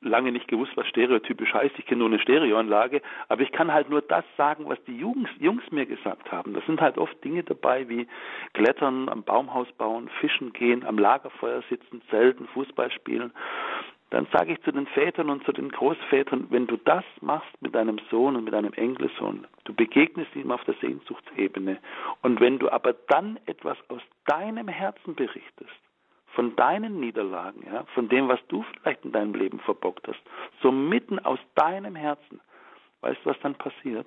lange 0.00 0.32
nicht 0.32 0.48
gewusst, 0.48 0.72
was 0.76 0.86
stereotypisch 0.88 1.52
heißt. 1.52 1.78
Ich 1.78 1.86
kenne 1.86 2.00
nur 2.00 2.08
eine 2.08 2.18
Stereoanlage, 2.18 3.02
aber 3.28 3.42
ich 3.42 3.52
kann 3.52 3.72
halt 3.72 3.88
nur 3.90 4.02
das 4.02 4.24
sagen, 4.36 4.68
was 4.68 4.82
die 4.84 4.96
Jungs, 4.96 5.28
Jungs 5.38 5.64
mir 5.70 5.86
gesagt 5.86 6.30
haben. 6.30 6.54
Das 6.54 6.64
sind 6.66 6.80
halt 6.80 6.98
oft 6.98 7.22
Dinge 7.24 7.42
dabei 7.42 7.88
wie 7.88 8.06
Klettern, 8.52 9.08
am 9.08 9.22
Baumhaus 9.22 9.70
bauen, 9.72 10.08
fischen 10.20 10.52
gehen, 10.52 10.84
am 10.84 10.98
Lagerfeuer 10.98 11.62
sitzen, 11.68 12.02
zelten, 12.10 12.46
Fußball 12.48 12.90
spielen. 12.92 13.32
Dann 14.10 14.28
sage 14.32 14.52
ich 14.52 14.62
zu 14.62 14.70
den 14.70 14.86
Vätern 14.86 15.30
und 15.30 15.44
zu 15.44 15.52
den 15.52 15.68
Großvätern, 15.68 16.46
wenn 16.50 16.68
du 16.68 16.76
das 16.76 17.04
machst 17.20 17.50
mit 17.60 17.74
deinem 17.74 17.98
Sohn 18.08 18.36
und 18.36 18.44
mit 18.44 18.54
deinem 18.54 18.72
Enkelsohn, 18.72 19.46
du 19.64 19.74
begegnest 19.74 20.34
ihm 20.36 20.52
auf 20.52 20.62
der 20.64 20.74
Sehnsuchtsebene. 20.80 21.78
Und 22.22 22.40
wenn 22.40 22.60
du 22.60 22.70
aber 22.70 22.92
dann 23.08 23.40
etwas 23.46 23.76
aus 23.88 24.02
deinem 24.26 24.68
Herzen 24.68 25.16
berichtest, 25.16 25.74
von 26.36 26.54
deinen 26.54 27.00
Niederlagen, 27.00 27.64
ja, 27.66 27.84
von 27.94 28.08
dem, 28.08 28.28
was 28.28 28.38
du 28.48 28.62
vielleicht 28.62 29.04
in 29.04 29.12
deinem 29.12 29.34
Leben 29.34 29.58
verbockt 29.60 30.06
hast, 30.06 30.20
so 30.62 30.70
mitten 30.70 31.18
aus 31.18 31.38
deinem 31.54 31.96
Herzen, 31.96 32.40
weißt 33.00 33.18
du, 33.24 33.30
was 33.30 33.40
dann 33.40 33.54
passiert? 33.54 34.06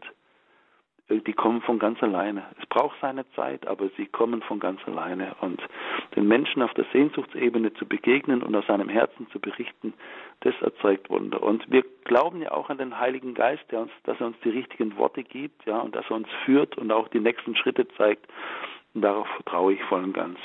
Äh, 1.09 1.21
die 1.21 1.33
kommen 1.33 1.61
von 1.61 1.79
ganz 1.79 2.01
alleine. 2.03 2.45
Es 2.61 2.67
braucht 2.67 2.95
seine 3.01 3.29
Zeit, 3.31 3.67
aber 3.67 3.89
sie 3.97 4.05
kommen 4.05 4.43
von 4.43 4.59
ganz 4.59 4.79
alleine. 4.85 5.35
Und 5.41 5.59
den 6.15 6.27
Menschen 6.27 6.61
auf 6.61 6.73
der 6.75 6.85
Sehnsuchtsebene 6.93 7.73
zu 7.73 7.87
begegnen 7.87 8.43
und 8.43 8.55
aus 8.55 8.67
seinem 8.67 8.89
Herzen 8.89 9.27
zu 9.31 9.39
berichten, 9.39 9.95
das 10.41 10.53
erzeugt 10.61 11.09
Wunder. 11.09 11.41
Und 11.41 11.69
wir 11.71 11.83
glauben 12.05 12.43
ja 12.43 12.51
auch 12.51 12.69
an 12.69 12.77
den 12.77 12.99
Heiligen 12.99 13.33
Geist, 13.33 13.63
der 13.71 13.81
uns, 13.81 13.91
dass 14.03 14.19
er 14.19 14.27
uns 14.27 14.37
die 14.43 14.51
richtigen 14.51 14.95
Worte 14.97 15.23
gibt, 15.23 15.65
ja, 15.65 15.79
und 15.79 15.95
dass 15.95 16.05
er 16.11 16.17
uns 16.17 16.29
führt 16.45 16.77
und 16.77 16.91
auch 16.91 17.07
die 17.07 17.19
nächsten 17.19 17.55
Schritte 17.55 17.87
zeigt. 17.97 18.27
Und 18.93 19.01
darauf 19.01 19.27
vertraue 19.29 19.73
ich 19.73 19.83
voll 19.85 20.03
und 20.03 20.13
ganz 20.13 20.37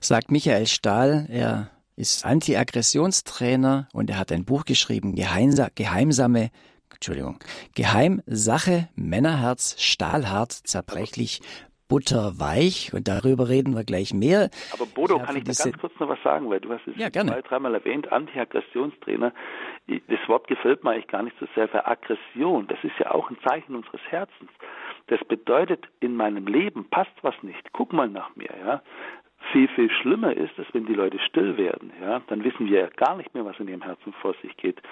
sagt 0.00 0.30
Michael 0.30 0.66
Stahl. 0.66 1.26
Er 1.28 1.70
ist 1.96 2.24
Anti-Aggressionstrainer 2.24 3.88
und 3.92 4.10
er 4.10 4.18
hat 4.18 4.32
ein 4.32 4.44
Buch 4.44 4.64
geschrieben, 4.64 5.14
Geheimsa 5.14 5.68
Geheimsame, 5.74 6.50
Entschuldigung, 6.92 7.38
Geheimsache, 7.74 8.88
Männerherz, 8.96 9.80
stahlhart, 9.80 10.52
zerbrechlich, 10.52 11.40
butterweich 11.88 12.92
und 12.94 13.08
darüber 13.08 13.48
reden 13.48 13.74
wir 13.74 13.84
gleich 13.84 14.14
mehr. 14.14 14.50
Aber 14.72 14.86
Bodo, 14.86 15.18
kann 15.18 15.36
ich 15.36 15.44
dir 15.44 15.54
ganz 15.54 15.78
kurz 15.78 15.92
noch 16.00 16.08
was 16.08 16.22
sagen, 16.22 16.48
weil 16.50 16.60
du 16.60 16.72
hast 16.72 16.86
es 16.86 16.96
ja, 16.96 17.08
gerne. 17.08 17.32
zwei, 17.32 17.42
dreimal 17.42 17.74
erwähnt, 17.74 18.10
Anti-Aggressionstrainer. 18.10 19.32
Das 19.86 20.28
Wort 20.28 20.48
gefällt 20.48 20.82
mir 20.82 20.92
eigentlich 20.92 21.08
gar 21.08 21.22
nicht 21.22 21.36
so 21.38 21.46
sehr 21.54 21.68
für 21.68 21.86
Aggression. 21.86 22.66
Das 22.68 22.78
ist 22.82 22.98
ja 22.98 23.10
auch 23.10 23.30
ein 23.30 23.36
Zeichen 23.46 23.74
unseres 23.74 24.00
Herzens. 24.08 24.50
Das 25.08 25.20
bedeutet, 25.28 25.84
in 26.00 26.16
meinem 26.16 26.46
Leben 26.46 26.88
passt 26.88 27.12
was 27.22 27.34
nicht. 27.42 27.72
Guck 27.72 27.92
mal 27.92 28.08
nach 28.08 28.34
mir, 28.34 28.50
ja. 28.58 28.82
Viel, 29.54 29.68
viel 29.68 29.88
schlimmer 29.88 30.36
ist 30.36 30.58
es, 30.58 30.66
wenn 30.72 30.84
die 30.84 30.94
Leute 30.94 31.20
still 31.20 31.56
werden. 31.56 31.92
Ja, 32.00 32.20
dann 32.26 32.42
wissen 32.42 32.66
wir 32.66 32.80
ja 32.80 32.88
gar 32.88 33.16
nicht 33.16 33.32
mehr, 33.34 33.44
was 33.44 33.56
in 33.60 33.68
ihrem 33.68 33.82
Herzen 33.82 34.12
vor 34.14 34.34
sich 34.42 34.56
geht. 34.56 34.82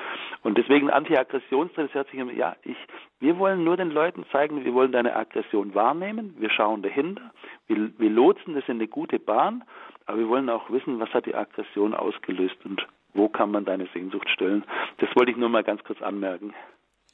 Und 0.45 0.57
deswegen 0.57 0.89
Anti-Aggressionstraining, 0.89 1.89
das 1.89 1.95
hört 1.95 2.09
sich 2.11 2.21
immer, 2.21 2.33
ja, 2.33 2.55
ich, 2.63 2.77
wir 3.19 3.39
wollen 3.39 3.65
nur 3.65 3.77
den 3.77 3.91
Leuten 3.91 4.25
zeigen, 4.31 4.65
wir 4.65 4.73
wollen 4.73 4.93
deine 4.93 5.17
Aggression 5.17 5.75
wahrnehmen, 5.75 6.37
wir 6.39 6.49
schauen 6.49 6.81
dahinter, 6.81 7.33
wir, 7.67 7.91
wir 7.99 8.11
lotsen 8.11 8.55
das 8.55 8.63
in 8.69 8.77
eine 8.77 8.87
gute 8.87 9.19
Bahn, 9.19 9.65
aber 10.07 10.19
wir 10.19 10.29
wollen 10.29 10.49
auch 10.49 10.71
wissen, 10.71 11.01
was 11.01 11.11
hat 11.11 11.27
die 11.27 11.35
Aggression 11.35 11.93
ausgelöst 11.93 12.65
und 12.65 12.87
wo 13.15 13.29
kann 13.29 13.51
man 13.51 13.65
deine 13.65 13.89
Sehnsucht 13.93 14.31
stillen. 14.31 14.63
Das 14.99 15.09
wollte 15.17 15.33
ich 15.33 15.37
nur 15.37 15.49
mal 15.49 15.65
ganz 15.65 15.83
kurz 15.83 16.01
anmerken. 16.01 16.55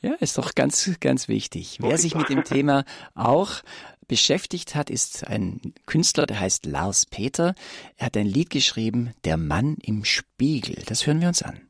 Ja, 0.02 0.12
ist 0.20 0.36
doch 0.36 0.54
ganz, 0.54 1.00
ganz 1.00 1.28
wichtig. 1.28 1.78
Wer 1.80 1.96
sich 1.96 2.14
mit 2.14 2.28
dem 2.28 2.44
Thema 2.44 2.84
auch 3.14 3.62
beschäftigt 4.08 4.74
hat, 4.74 4.90
ist 4.90 5.26
ein 5.26 5.74
Künstler, 5.86 6.26
der 6.26 6.40
heißt 6.40 6.66
Lars 6.66 7.06
Peter. 7.06 7.54
Er 7.96 8.06
hat 8.06 8.16
ein 8.16 8.26
Lied 8.26 8.50
geschrieben, 8.50 9.14
Der 9.24 9.36
Mann 9.36 9.76
im 9.82 10.04
Spiegel. 10.04 10.82
Das 10.86 11.06
hören 11.06 11.20
wir 11.20 11.28
uns 11.28 11.42
an. 11.42 11.60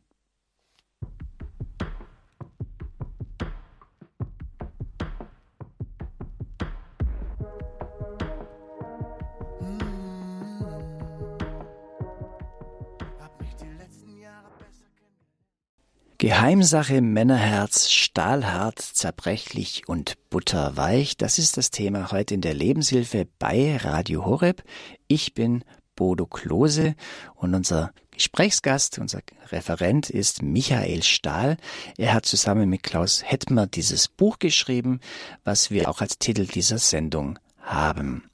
Geheimsache 16.21 17.01
Männerherz, 17.01 17.93
stahlhart, 17.93 18.81
zerbrechlich 18.81 19.85
und 19.87 20.17
butterweich. 20.31 21.17
Das 21.17 21.39
ist 21.39 21.57
das 21.57 21.71
Thema 21.71 22.11
heute 22.11 22.35
in 22.35 22.41
der 22.41 22.55
Lebenshilfe 22.55 23.29
bei 23.39 23.77
Radio 23.77 24.25
Horeb. 24.25 24.65
Ich 25.07 25.35
bin 25.35 25.63
Bodo 25.95 26.27
Klose 26.27 26.97
und 27.37 27.55
unser 27.55 27.93
Gesprächsgast, 28.11 28.99
unser 28.99 29.21
Referent 29.53 30.11
ist 30.11 30.43
Michael 30.43 31.05
Stahl. 31.05 31.57
Er 31.97 32.15
hat 32.15 32.27
zusammen 32.27 32.69
mit 32.69 32.83
Klaus 32.83 33.23
Hettmer 33.23 33.69
dieses 33.69 34.09
Buch 34.09 34.41
geschrieben, 34.41 34.99
was 35.45 35.71
wir 35.71 35.89
auch 35.89 36.01
als 36.01 36.19
Titel 36.19 36.47
dieser 36.47 36.79
Sendung 36.79 37.39
haben. 37.61 38.29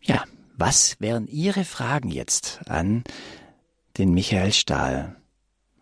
Ja, 0.00 0.22
was 0.56 0.94
wären 1.00 1.26
Ihre 1.26 1.64
Fragen 1.64 2.08
jetzt 2.08 2.60
an 2.68 3.02
den 3.98 4.14
Michael 4.14 4.52
Stahl? 4.52 5.16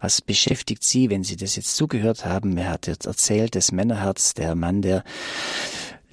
Was 0.01 0.23
beschäftigt 0.23 0.83
Sie, 0.83 1.11
wenn 1.11 1.25
Sie 1.25 1.37
das 1.37 1.57
jetzt 1.57 1.77
zugehört 1.77 2.25
haben? 2.25 2.57
Er 2.57 2.71
hat 2.71 2.87
jetzt 2.87 3.07
erzählt, 3.07 3.55
das 3.55 3.71
Männerherz, 3.71 4.33
der 4.33 4.55
Mann, 4.55 4.81
der, 4.81 5.05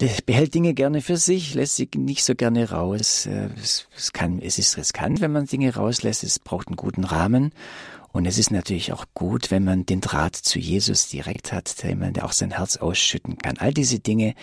der 0.00 0.10
behält 0.26 0.54
Dinge 0.54 0.74
gerne 0.74 1.00
für 1.00 1.16
sich, 1.16 1.54
lässt 1.54 1.76
sie 1.76 1.88
nicht 1.96 2.24
so 2.24 2.34
gerne 2.34 2.70
raus. 2.70 3.26
Äh, 3.26 3.48
es, 3.60 3.88
es, 3.96 4.12
kann, 4.12 4.40
es 4.40 4.58
ist 4.58 4.76
riskant, 4.76 5.20
wenn 5.22 5.32
man 5.32 5.46
Dinge 5.46 5.74
rauslässt. 5.74 6.22
Es 6.22 6.38
braucht 6.38 6.68
einen 6.68 6.76
guten 6.76 7.04
Rahmen. 7.04 7.52
Und 8.12 8.26
es 8.26 8.38
ist 8.38 8.50
natürlich 8.50 8.92
auch 8.92 9.06
gut, 9.14 9.50
wenn 9.50 9.64
man 9.64 9.86
den 9.86 10.00
Draht 10.00 10.36
zu 10.36 10.58
Jesus 10.58 11.08
direkt 11.08 11.52
hat, 11.52 11.82
der 11.82 11.94
man 11.96 12.18
auch 12.20 12.32
sein 12.32 12.52
Herz 12.52 12.76
ausschütten 12.76 13.38
kann. 13.38 13.58
All 13.58 13.72
diese 13.72 14.00
Dinge 14.00 14.34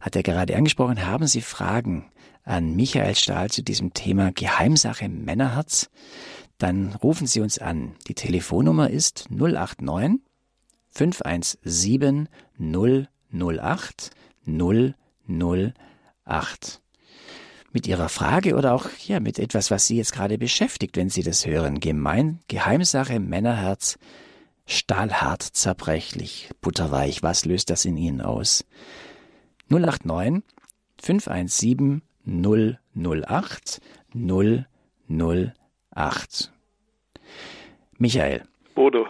hat 0.00 0.16
er 0.16 0.22
gerade 0.22 0.56
angesprochen. 0.56 1.06
Haben 1.06 1.26
Sie 1.26 1.40
Fragen 1.40 2.06
an 2.44 2.74
Michael 2.74 3.14
Stahl 3.14 3.50
zu 3.50 3.62
diesem 3.62 3.94
Thema 3.94 4.32
Geheimsache 4.32 5.08
Männerherz? 5.08 5.88
Dann 6.62 6.94
rufen 7.02 7.26
Sie 7.26 7.40
uns 7.40 7.58
an. 7.58 7.96
Die 8.06 8.14
Telefonnummer 8.14 8.90
ist 8.90 9.28
089 9.30 10.20
517 10.90 12.28
008 12.58 14.10
008. 14.46 14.94
Mit 17.72 17.86
Ihrer 17.86 18.08
Frage 18.08 18.54
oder 18.54 18.74
auch 18.74 18.86
ja, 19.06 19.18
mit 19.18 19.38
etwas, 19.38 19.70
was 19.70 19.86
Sie 19.86 19.96
jetzt 19.96 20.12
gerade 20.12 20.38
beschäftigt, 20.38 20.96
wenn 20.96 21.08
Sie 21.08 21.22
das 21.22 21.46
hören. 21.46 21.80
Gemein, 21.80 22.40
Geheimsache, 22.48 23.18
Männerherz, 23.18 23.98
stahlhart, 24.66 25.42
zerbrechlich, 25.42 26.50
butterweich. 26.60 27.22
Was 27.22 27.44
löst 27.44 27.70
das 27.70 27.86
in 27.86 27.96
Ihnen 27.96 28.20
aus? 28.20 28.64
089 29.68 30.42
517 31.00 32.02
008 32.94 33.80
008. 34.14 35.61
Michael. 37.98 38.42
Bodo. 38.74 39.06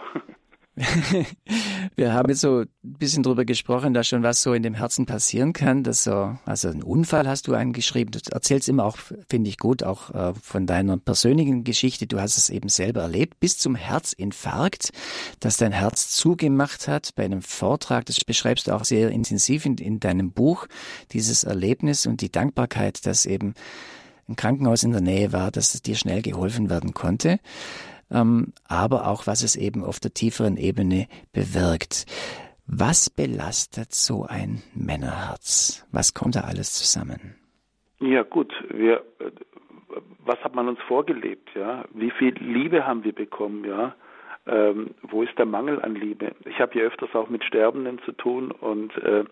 Wir 1.95 2.13
haben 2.13 2.29
jetzt 2.29 2.41
so 2.41 2.61
ein 2.61 2.67
bisschen 2.81 3.21
drüber 3.21 3.45
gesprochen, 3.45 3.93
dass 3.93 4.07
schon 4.07 4.23
was 4.23 4.41
so 4.41 4.53
in 4.53 4.63
dem 4.63 4.73
Herzen 4.73 5.05
passieren 5.05 5.53
kann. 5.53 5.83
Dass 5.83 6.03
so, 6.03 6.35
also 6.45 6.69
ein 6.69 6.81
Unfall 6.81 7.27
hast 7.27 7.47
du 7.47 7.53
angeschrieben. 7.53 8.11
Du 8.11 8.19
erzählst 8.31 8.67
immer 8.69 8.85
auch, 8.85 8.97
finde 9.29 9.49
ich 9.49 9.59
gut, 9.59 9.83
auch 9.83 10.09
äh, 10.11 10.33
von 10.33 10.65
deiner 10.65 10.97
persönlichen 10.97 11.63
Geschichte. 11.63 12.07
Du 12.07 12.19
hast 12.19 12.37
es 12.37 12.49
eben 12.49 12.69
selber 12.69 13.01
erlebt, 13.01 13.39
bis 13.39 13.59
zum 13.59 13.75
Herzinfarkt, 13.75 14.89
dass 15.39 15.57
dein 15.57 15.73
Herz 15.73 16.09
zugemacht 16.09 16.87
hat 16.87 17.13
bei 17.15 17.25
einem 17.25 17.43
Vortrag. 17.43 18.05
Das 18.07 18.17
beschreibst 18.25 18.67
du 18.67 18.71
auch 18.71 18.83
sehr 18.83 19.11
intensiv 19.11 19.67
in, 19.67 19.77
in 19.77 19.99
deinem 19.99 20.31
Buch, 20.31 20.65
dieses 21.11 21.43
Erlebnis 21.43 22.07
und 22.07 22.21
die 22.21 22.31
Dankbarkeit, 22.31 23.05
dass 23.05 23.27
eben 23.27 23.53
ein 24.27 24.35
Krankenhaus 24.35 24.83
in 24.83 24.91
der 24.91 25.01
Nähe 25.01 25.33
war, 25.33 25.51
dass 25.51 25.81
dir 25.81 25.95
schnell 25.95 26.21
geholfen 26.21 26.69
werden 26.69 26.93
konnte 26.93 27.39
ähm, 28.13 28.53
aber 28.67 29.07
auch 29.07 29.27
was 29.27 29.43
es 29.43 29.55
eben 29.55 29.83
auf 29.83 29.99
der 29.99 30.13
tieferen 30.13 30.57
Ebene 30.57 31.07
bewirkt. 31.33 32.05
Was 32.67 33.09
belastet 33.09 33.91
so 33.91 34.25
ein 34.27 34.61
Männerherz? 34.73 35.85
Was 35.91 36.13
kommt 36.13 36.35
da 36.35 36.41
alles 36.41 36.73
zusammen? 36.73 37.35
Ja 37.99 38.23
gut, 38.23 38.53
wir, 38.69 39.03
was 40.25 40.39
hat 40.43 40.55
man 40.55 40.67
uns 40.67 40.79
vorgelebt? 40.87 41.49
Ja, 41.55 41.85
wie 41.93 42.11
viel 42.11 42.33
Liebe 42.39 42.85
haben 42.85 43.03
wir 43.03 43.13
bekommen? 43.13 43.65
Ja, 43.65 43.95
ähm, 44.45 44.91
wo 45.01 45.23
ist 45.23 45.37
der 45.37 45.45
Mangel 45.45 45.81
an 45.81 45.95
Liebe? 45.95 46.35
Ich 46.45 46.59
habe 46.59 46.77
ja 46.77 46.85
öfters 46.85 47.13
auch 47.15 47.29
mit 47.29 47.43
Sterbenden 47.43 47.99
zu 48.05 48.11
tun 48.11 48.51
und 48.51 48.95
äh, 48.97 49.23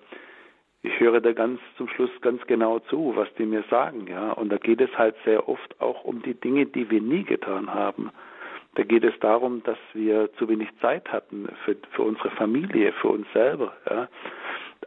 ich 0.84 1.00
höre 1.00 1.22
da 1.22 1.32
ganz 1.34 1.60
zum 1.78 1.88
Schluss 1.90 2.10
ganz 2.22 2.46
genau 2.48 2.80
zu, 2.80 3.14
was 3.16 3.32
die 3.36 3.46
mir 3.46 3.64
sagen, 3.70 4.08
ja. 4.08 4.32
Und 4.32 4.52
da 4.52 4.58
geht 4.58 4.82
es 4.82 4.96
halt 4.98 5.16
sehr 5.26 5.48
oft 5.48 5.80
auch 5.80 6.04
um 6.04 6.22
die 6.24 6.34
Dinge, 6.34 6.66
die 6.66 6.90
wir 6.90 7.02
nie 7.02 7.24
getan 7.24 7.74
haben. 7.74 8.10
Da 8.76 8.84
geht 8.84 9.04
es 9.04 9.18
darum, 9.20 9.62
dass 9.64 9.78
wir 9.94 10.32
zu 10.34 10.48
wenig 10.48 10.70
Zeit 10.80 11.12
hatten 11.12 11.50
für, 11.66 11.76
für 11.92 12.04
unsere 12.04 12.32
Familie, 12.32 12.94
für 12.94 13.10
uns 13.10 13.28
selber. 13.34 13.74
Ja. 13.90 14.08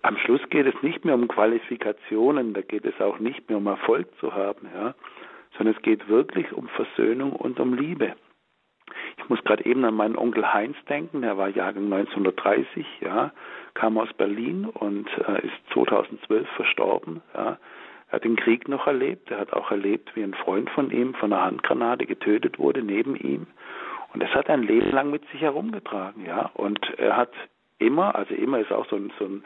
Am 0.02 0.16
Schluss 0.18 0.40
geht 0.50 0.66
es 0.66 0.82
nicht 0.82 1.04
mehr 1.04 1.14
um 1.14 1.28
Qualifikationen, 1.28 2.54
da 2.54 2.62
geht 2.62 2.84
es 2.84 3.00
auch 3.00 3.18
nicht 3.18 3.48
mehr 3.48 3.58
um 3.58 3.66
Erfolg 3.66 4.08
zu 4.18 4.34
haben, 4.34 4.68
ja, 4.74 4.94
sondern 5.56 5.76
es 5.76 5.82
geht 5.82 6.08
wirklich 6.08 6.52
um 6.52 6.68
Versöhnung 6.68 7.32
und 7.32 7.60
um 7.60 7.74
Liebe. 7.74 8.14
Ich 9.18 9.28
muss 9.28 9.42
gerade 9.44 9.64
eben 9.64 9.84
an 9.84 9.94
meinen 9.94 10.16
Onkel 10.16 10.52
Heinz 10.52 10.76
denken, 10.88 11.22
der 11.22 11.36
war 11.36 11.48
Jahrgang 11.48 11.92
1930, 11.92 12.86
ja, 13.00 13.32
kam 13.74 13.98
aus 13.98 14.12
Berlin 14.14 14.66
und 14.66 15.08
äh, 15.26 15.46
ist 15.46 15.72
2012 15.72 16.48
verstorben. 16.56 17.22
Ja. 17.34 17.58
Er 18.08 18.12
hat 18.12 18.24
den 18.24 18.36
Krieg 18.36 18.68
noch 18.68 18.86
erlebt, 18.86 19.30
er 19.30 19.38
hat 19.38 19.52
auch 19.52 19.70
erlebt, 19.70 20.14
wie 20.14 20.22
ein 20.22 20.34
Freund 20.34 20.70
von 20.70 20.90
ihm 20.90 21.14
von 21.14 21.32
einer 21.32 21.44
Handgranate 21.44 22.06
getötet 22.06 22.58
wurde 22.58 22.82
neben 22.82 23.16
ihm. 23.16 23.46
Und 24.12 24.22
das 24.22 24.30
hat 24.30 24.48
er 24.48 24.54
ein 24.54 24.62
Leben 24.62 24.90
lang 24.92 25.10
mit 25.10 25.28
sich 25.30 25.40
herumgetragen, 25.40 26.24
ja. 26.24 26.50
Und 26.54 26.80
er 26.98 27.16
hat 27.16 27.32
immer, 27.84 28.14
also 28.14 28.34
immer 28.34 28.58
ist 28.58 28.72
auch 28.72 28.86
so 28.88 28.96
ein, 28.96 29.12
so 29.18 29.24
ein 29.26 29.44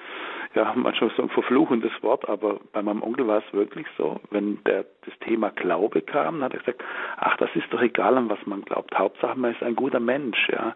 ja, 0.54 0.72
manchmal 0.76 1.10
so 1.16 1.22
ein 1.22 1.28
verfluchendes 1.28 1.92
Wort, 2.02 2.28
aber 2.28 2.60
bei 2.72 2.82
meinem 2.82 3.02
Onkel 3.02 3.26
war 3.26 3.38
es 3.38 3.52
wirklich 3.52 3.86
so, 3.96 4.20
wenn 4.30 4.62
der 4.64 4.84
das 5.04 5.18
Thema 5.20 5.50
Glaube 5.50 6.02
kam, 6.02 6.42
hat 6.42 6.52
er 6.52 6.60
gesagt, 6.60 6.82
ach, 7.16 7.36
das 7.38 7.50
ist 7.54 7.66
doch 7.70 7.82
egal, 7.82 8.16
an 8.16 8.28
was 8.28 8.44
man 8.46 8.62
glaubt. 8.62 8.96
Hauptsache, 8.96 9.38
man 9.38 9.52
ist 9.52 9.62
ein 9.62 9.76
guter 9.76 10.00
Mensch, 10.00 10.48
ja. 10.50 10.74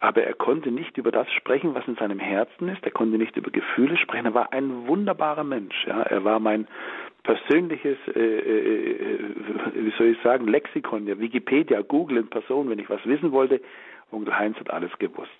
Aber 0.00 0.22
er 0.22 0.34
konnte 0.34 0.70
nicht 0.70 0.98
über 0.98 1.10
das 1.10 1.30
sprechen, 1.32 1.74
was 1.74 1.86
in 1.88 1.96
seinem 1.96 2.18
Herzen 2.18 2.68
ist. 2.68 2.84
Er 2.84 2.90
konnte 2.90 3.16
nicht 3.16 3.36
über 3.36 3.50
Gefühle 3.50 3.96
sprechen. 3.96 4.26
Er 4.26 4.34
war 4.34 4.52
ein 4.52 4.86
wunderbarer 4.86 5.44
Mensch, 5.44 5.86
ja. 5.86 6.02
Er 6.02 6.24
war 6.24 6.40
mein 6.40 6.66
persönliches, 7.22 7.96
äh, 8.14 8.20
äh, 8.20 8.90
äh, 8.90 9.18
wie 9.74 9.92
soll 9.96 10.08
ich 10.08 10.18
sagen, 10.22 10.46
Lexikon, 10.46 11.06
ja, 11.06 11.18
Wikipedia, 11.18 11.80
Google 11.80 12.18
in 12.18 12.28
Person, 12.28 12.68
wenn 12.68 12.78
ich 12.78 12.90
was 12.90 13.04
wissen 13.06 13.32
wollte. 13.32 13.60
Onkel 14.12 14.38
Heinz 14.38 14.58
hat 14.58 14.70
alles 14.70 14.90
gewusst. 14.98 15.30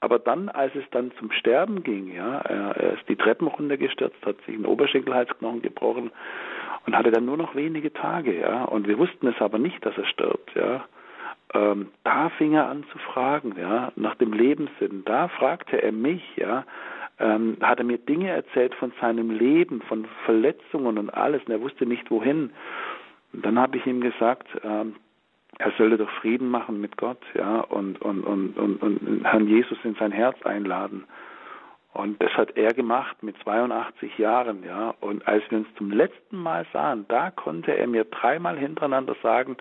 Aber 0.00 0.18
dann, 0.18 0.48
als 0.48 0.74
es 0.74 0.84
dann 0.90 1.12
zum 1.18 1.30
Sterben 1.32 1.82
ging, 1.82 2.12
ja, 2.14 2.38
er 2.40 2.94
ist 2.94 3.08
die 3.08 3.16
Treppen 3.16 3.46
runtergestürzt, 3.46 4.24
hat 4.24 4.36
sich 4.46 4.54
einen 4.54 4.66
Oberschenkelhalsknochen 4.66 5.62
gebrochen 5.62 6.10
und 6.86 6.96
hatte 6.96 7.10
dann 7.10 7.24
nur 7.24 7.36
noch 7.36 7.54
wenige 7.54 7.92
Tage, 7.92 8.38
ja. 8.38 8.64
Und 8.64 8.86
wir 8.86 8.98
wussten 8.98 9.26
es 9.26 9.40
aber 9.40 9.58
nicht, 9.58 9.84
dass 9.84 9.96
er 9.96 10.06
stirbt, 10.06 10.54
ja. 10.54 10.84
Ähm, 11.54 11.88
da 12.02 12.30
fing 12.30 12.54
er 12.54 12.68
an 12.68 12.84
zu 12.90 12.98
fragen, 12.98 13.54
ja, 13.58 13.92
nach 13.96 14.16
dem 14.16 14.32
Lebenssinn. 14.32 15.04
Da 15.04 15.28
fragte 15.28 15.80
er 15.80 15.92
mich, 15.92 16.22
ja, 16.36 16.64
ähm, 17.18 17.56
hat 17.60 17.78
er 17.78 17.84
mir 17.84 17.98
Dinge 17.98 18.30
erzählt 18.30 18.74
von 18.74 18.92
seinem 19.00 19.30
Leben, 19.30 19.82
von 19.82 20.06
Verletzungen 20.24 20.98
und 20.98 21.10
alles, 21.10 21.42
und 21.44 21.52
er 21.52 21.60
wusste 21.60 21.86
nicht 21.86 22.10
wohin. 22.10 22.50
Und 23.32 23.46
dann 23.46 23.58
habe 23.58 23.76
ich 23.76 23.86
ihm 23.86 24.00
gesagt, 24.00 24.48
ähm, 24.64 24.96
er 25.58 25.72
solle 25.78 25.96
doch 25.96 26.10
Frieden 26.10 26.48
machen 26.48 26.80
mit 26.80 26.96
Gott, 26.96 27.20
ja, 27.34 27.60
und, 27.60 28.00
und, 28.00 28.24
und, 28.24 28.56
und, 28.58 28.82
und 28.82 29.24
Herrn 29.24 29.48
Jesus 29.48 29.78
in 29.84 29.94
sein 29.94 30.12
Herz 30.12 30.40
einladen. 30.44 31.04
Und 31.92 32.20
das 32.20 32.32
hat 32.32 32.56
er 32.56 32.74
gemacht 32.74 33.22
mit 33.22 33.36
82 33.44 34.18
Jahren, 34.18 34.64
ja. 34.64 34.94
Und 35.00 35.26
als 35.28 35.48
wir 35.50 35.58
uns 35.58 35.68
zum 35.76 35.92
letzten 35.92 36.36
Mal 36.36 36.66
sahen, 36.72 37.06
da 37.08 37.30
konnte 37.30 37.76
er 37.76 37.86
mir 37.86 38.04
dreimal 38.04 38.58
hintereinander 38.58 39.14
sagen, 39.22 39.56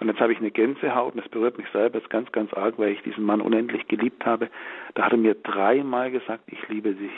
und 0.00 0.08
jetzt 0.08 0.20
habe 0.20 0.32
ich 0.32 0.38
eine 0.38 0.50
Gänsehaut 0.50 1.14
und 1.14 1.24
es 1.24 1.30
berührt 1.30 1.56
mich 1.56 1.68
selber 1.72 1.98
jetzt 1.98 2.10
ganz, 2.10 2.32
ganz 2.32 2.52
arg, 2.54 2.78
weil 2.78 2.90
ich 2.90 3.02
diesen 3.02 3.24
Mann 3.24 3.40
unendlich 3.40 3.86
geliebt 3.86 4.26
habe. 4.26 4.50
Da 4.94 5.04
hat 5.04 5.12
er 5.12 5.18
mir 5.18 5.34
dreimal 5.34 6.10
gesagt, 6.10 6.44
ich 6.46 6.68
liebe 6.68 6.94
dich. 6.94 7.12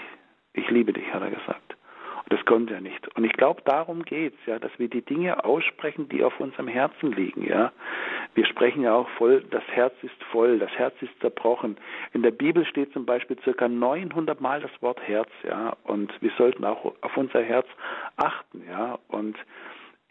Ich 0.53 0.69
liebe 0.69 0.93
dich, 0.93 1.12
hat 1.12 1.23
er 1.23 1.31
gesagt. 1.31 1.76
Das 2.29 2.45
konnte 2.45 2.75
er 2.75 2.81
nicht. 2.81 3.07
Und 3.17 3.25
ich 3.25 3.33
glaube, 3.35 3.62
darum 3.65 4.03
geht's, 4.03 4.39
ja, 4.47 4.59
dass 4.59 4.73
wir 4.79 4.89
die 4.89 5.03
Dinge 5.03 5.45
aussprechen, 5.45 6.09
die 6.09 6.25
auf 6.25 6.41
unserem 6.41 6.67
Herzen 6.67 7.12
liegen, 7.12 7.47
ja. 7.47 7.73
Wir 8.35 8.45
sprechen 8.47 8.83
ja 8.83 8.95
auch 8.95 9.09
voll, 9.11 9.45
das 9.51 9.62
Herz 9.69 9.95
ist 10.03 10.23
voll, 10.33 10.59
das 10.59 10.71
Herz 10.73 10.95
ist 11.01 11.12
zerbrochen. 11.21 11.77
In 12.12 12.23
der 12.23 12.33
Bibel 12.33 12.67
steht 12.67 12.93
zum 12.93 13.07
Beispiel 13.07 13.39
circa 13.45 13.69
900 13.69 14.41
Mal 14.41 14.61
das 14.61 14.71
Wort 14.81 15.01
Herz, 15.07 15.31
ja. 15.45 15.77
Und 15.85 16.12
wir 16.21 16.33
sollten 16.37 16.65
auch 16.65 16.95
auf 17.01 17.17
unser 17.17 17.43
Herz 17.43 17.69
achten, 18.17 18.65
ja. 18.69 18.99
Und 19.07 19.37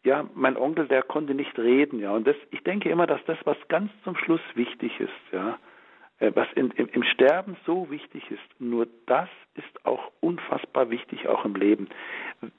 ja, 0.06 0.26
mein 0.36 0.56
Onkel, 0.56 0.88
der 0.88 1.04
konnte 1.04 1.34
nicht 1.34 1.58
reden, 1.60 2.00
ja. 2.00 2.12
Und 2.12 2.26
das, 2.28 2.38
ich 2.52 2.64
denke 2.64 2.90
immer, 2.90 3.08
dass 3.08 3.24
das, 3.26 3.38
was 3.44 3.58
ganz 3.68 3.92
zum 4.06 4.16
Schluss 4.16 4.42
wichtig 4.54 4.98
ist, 5.02 5.34
ja, 5.34 5.58
was 6.20 6.48
in, 6.56 6.72
im, 6.72 6.88
im 6.88 7.04
Sterben 7.04 7.58
so 7.66 7.90
wichtig 7.90 8.30
ist, 8.32 8.42
nur 8.60 8.88
das 9.06 9.30
ist 9.56 9.86
auch 9.86 10.12
unfassbar 10.22 10.90
wichtig, 10.90 11.28
auch 11.28 11.46
im 11.46 11.56
Leben. 11.56 11.90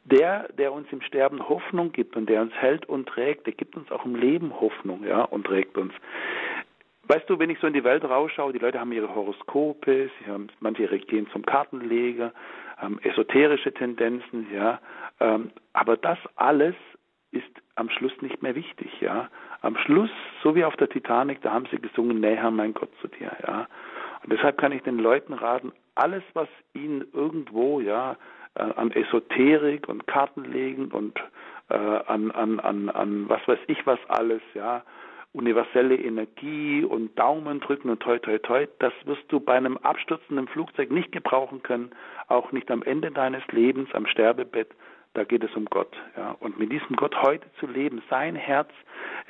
Der, 0.05 0.49
der 0.55 0.73
uns 0.73 0.89
im 0.93 1.01
Sterben 1.03 1.49
Hoffnung 1.49 1.93
gibt 1.93 2.17
und 2.17 2.29
der 2.29 2.43
uns 2.43 2.53
hält 2.55 2.87
und 2.87 3.09
trägt, 3.09 3.47
der 3.47 3.55
gibt 3.55 3.77
uns 3.77 3.91
auch 3.91 4.05
im 4.05 4.15
Leben 4.15 4.61
Hoffnung, 4.61 5.05
ja, 5.05 5.23
und 5.23 5.47
trägt 5.47 5.79
uns. 5.79 5.93
Weißt 7.09 7.31
du, 7.31 7.39
wenn 7.39 7.51
ich 7.51 7.59
so 7.61 7.67
in 7.67 7.73
die 7.73 7.85
Welt 7.85 8.05
rausschaue, 8.05 8.53
die 8.53 8.59
Leute 8.59 8.81
haben 8.81 8.93
ihre 8.93 9.15
Horoskope, 9.15 10.11
haben, 10.27 10.49
manche 10.61 10.87
gehen 10.99 11.29
zum 11.33 11.47
Kartenleger, 11.47 12.33
haben 12.77 12.99
esoterische 13.03 13.73
Tendenzen, 13.73 14.49
ja, 14.53 14.81
ähm, 15.21 15.51
aber 15.73 15.97
das 15.97 16.19
alles 16.35 16.75
ist 17.31 17.45
am 17.77 17.91
Schluss 17.91 18.13
nicht 18.21 18.43
mehr 18.43 18.55
wichtig, 18.55 18.91
ja. 19.01 19.29
Am 19.61 19.77
Schluss, 19.77 20.11
so 20.43 20.55
wie 20.55 20.65
auf 20.65 20.77
der 20.77 20.89
Titanic, 20.89 21.41
da 21.43 21.53
haben 21.53 21.67
sie 21.71 21.79
gesungen, 21.79 22.21
näher 22.21 22.51
mein 22.51 22.75
Gott 22.75 22.91
zu 23.01 23.09
dir, 23.09 23.31
ja. 23.47 23.67
Und 24.23 24.33
deshalb 24.33 24.59
kann 24.59 24.73
ich 24.73 24.83
den 24.83 24.99
Leuten 24.99 25.35
raten, 25.35 25.73
alles, 25.95 26.23
was 26.35 26.49
ihnen 26.75 27.05
irgendwo, 27.13 27.81
ja, 27.81 28.17
äh, 28.55 28.63
an 28.63 28.91
Esoterik 28.91 29.89
und 29.89 30.07
Kartenlegen 30.07 30.91
und 30.91 31.19
äh, 31.69 31.75
an, 31.75 32.31
an, 32.31 32.61
an, 32.61 32.89
an 32.89 33.29
was 33.29 33.47
weiß 33.47 33.59
ich 33.67 33.87
was 33.87 33.99
alles, 34.09 34.43
ja, 34.55 34.83
universelle 35.33 35.97
Energie 35.97 36.83
und 36.83 37.19
Daumen 37.19 37.61
drücken 37.61 37.91
und 37.91 38.01
toi 38.01 38.19
toi 38.19 38.39
toi, 38.39 38.67
das 38.79 38.93
wirst 39.05 39.25
du 39.29 39.39
bei 39.39 39.55
einem 39.55 39.77
abstürzenden 39.77 40.49
Flugzeug 40.49 40.91
nicht 40.91 41.13
gebrauchen 41.13 41.63
können, 41.63 41.91
auch 42.29 42.53
nicht 42.53 42.71
am 42.71 42.83
Ende 42.83 43.11
deines 43.11 43.47
Lebens, 43.49 43.91
am 43.93 44.07
Sterbebett, 44.07 44.71
da 45.17 45.25
geht 45.25 45.43
es 45.43 45.55
um 45.57 45.65
Gott. 45.67 45.97
Ja. 46.17 46.37
Und 46.41 46.59
mit 46.59 46.71
diesem 46.71 46.97
Gott 46.97 47.15
heute 47.23 47.47
zu 47.59 47.67
leben, 47.67 48.03
sein 48.11 48.37
Herz, 48.37 48.71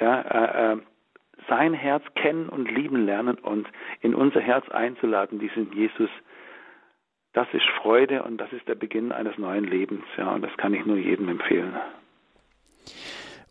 ja, 0.01 0.21
äh, 0.21 0.73
äh, 0.73 0.79
sein 1.49 1.75
Herz 1.75 2.03
kennen 2.15 2.49
und 2.49 2.71
lieben 2.71 3.07
lernen 3.07 3.37
und 3.39 3.69
in 4.01 4.15
unser 4.15 4.41
Herz 4.41 4.69
einzuladen, 4.71 5.39
diesen 5.39 5.73
Jesus, 5.73 6.11
das 7.35 7.47
ist 7.53 7.67
Freude 7.81 8.23
und 8.23 8.39
das 8.39 8.53
ist 8.53 8.67
der 8.67 8.75
Beginn 8.75 9.13
eines 9.13 9.39
neuen 9.39 9.65
Lebens. 9.65 10.05
Ja, 10.17 10.33
und 10.33 10.43
das 10.43 10.57
kann 10.57 10.75
ich 10.75 10.85
nur 10.85 10.97
jedem 10.97 11.29
empfehlen. 11.29 11.77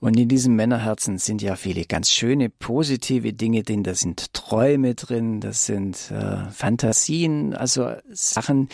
Und 0.05 0.19
in 0.19 0.27
diesem 0.27 0.55
Männerherzen 0.55 1.17
sind 1.17 1.41
ja 1.41 1.55
viele 1.55 1.85
ganz 1.85 2.11
schöne, 2.11 2.51
positive 2.51 3.33
Dinge 3.33 3.63
drin. 3.63 3.81
Da 3.81 3.95
sind 3.95 4.33
Träume 4.33 4.93
drin, 4.93 5.41
das 5.41 5.65
sind 5.65 6.11
äh, 6.11 6.47
Fantasien, 6.51 7.55
also 7.55 7.91
Sachen, 8.11 8.69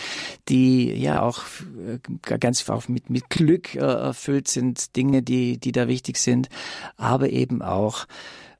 die 0.49 0.91
ja 0.91 1.21
auch 1.21 1.43
äh, 1.87 2.37
ganz 2.37 2.69
auch 2.69 2.89
mit, 2.89 3.09
mit 3.09 3.29
Glück 3.29 3.75
äh, 3.75 3.79
erfüllt 3.79 4.49
sind, 4.49 4.97
Dinge, 4.97 5.23
die, 5.23 5.57
die 5.57 5.71
da 5.71 5.87
wichtig 5.87 6.17
sind, 6.17 6.49
aber 6.97 7.29
eben 7.29 7.61
auch 7.61 8.07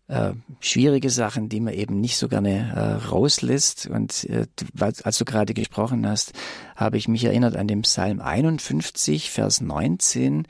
äh, 0.07 0.31
schwierige 0.61 1.09
Sachen, 1.09 1.49
die 1.49 1.59
man 1.59 1.73
eben 1.73 1.99
nicht 1.99 2.15
so 2.15 2.29
gerne 2.29 2.71
äh, 2.73 3.05
rauslässt. 3.05 3.87
Und 3.87 4.23
äh, 4.29 4.47
als 4.79 5.17
du 5.17 5.25
gerade 5.25 5.53
gesprochen 5.53 6.07
hast, 6.07 6.31
habe 6.77 6.95
ich 6.95 7.09
mich 7.09 7.25
erinnert 7.25 7.57
an 7.57 7.67
den 7.67 7.81
Psalm 7.81 8.21
51, 8.21 9.29
Vers 9.29 9.59
19. 9.59 10.47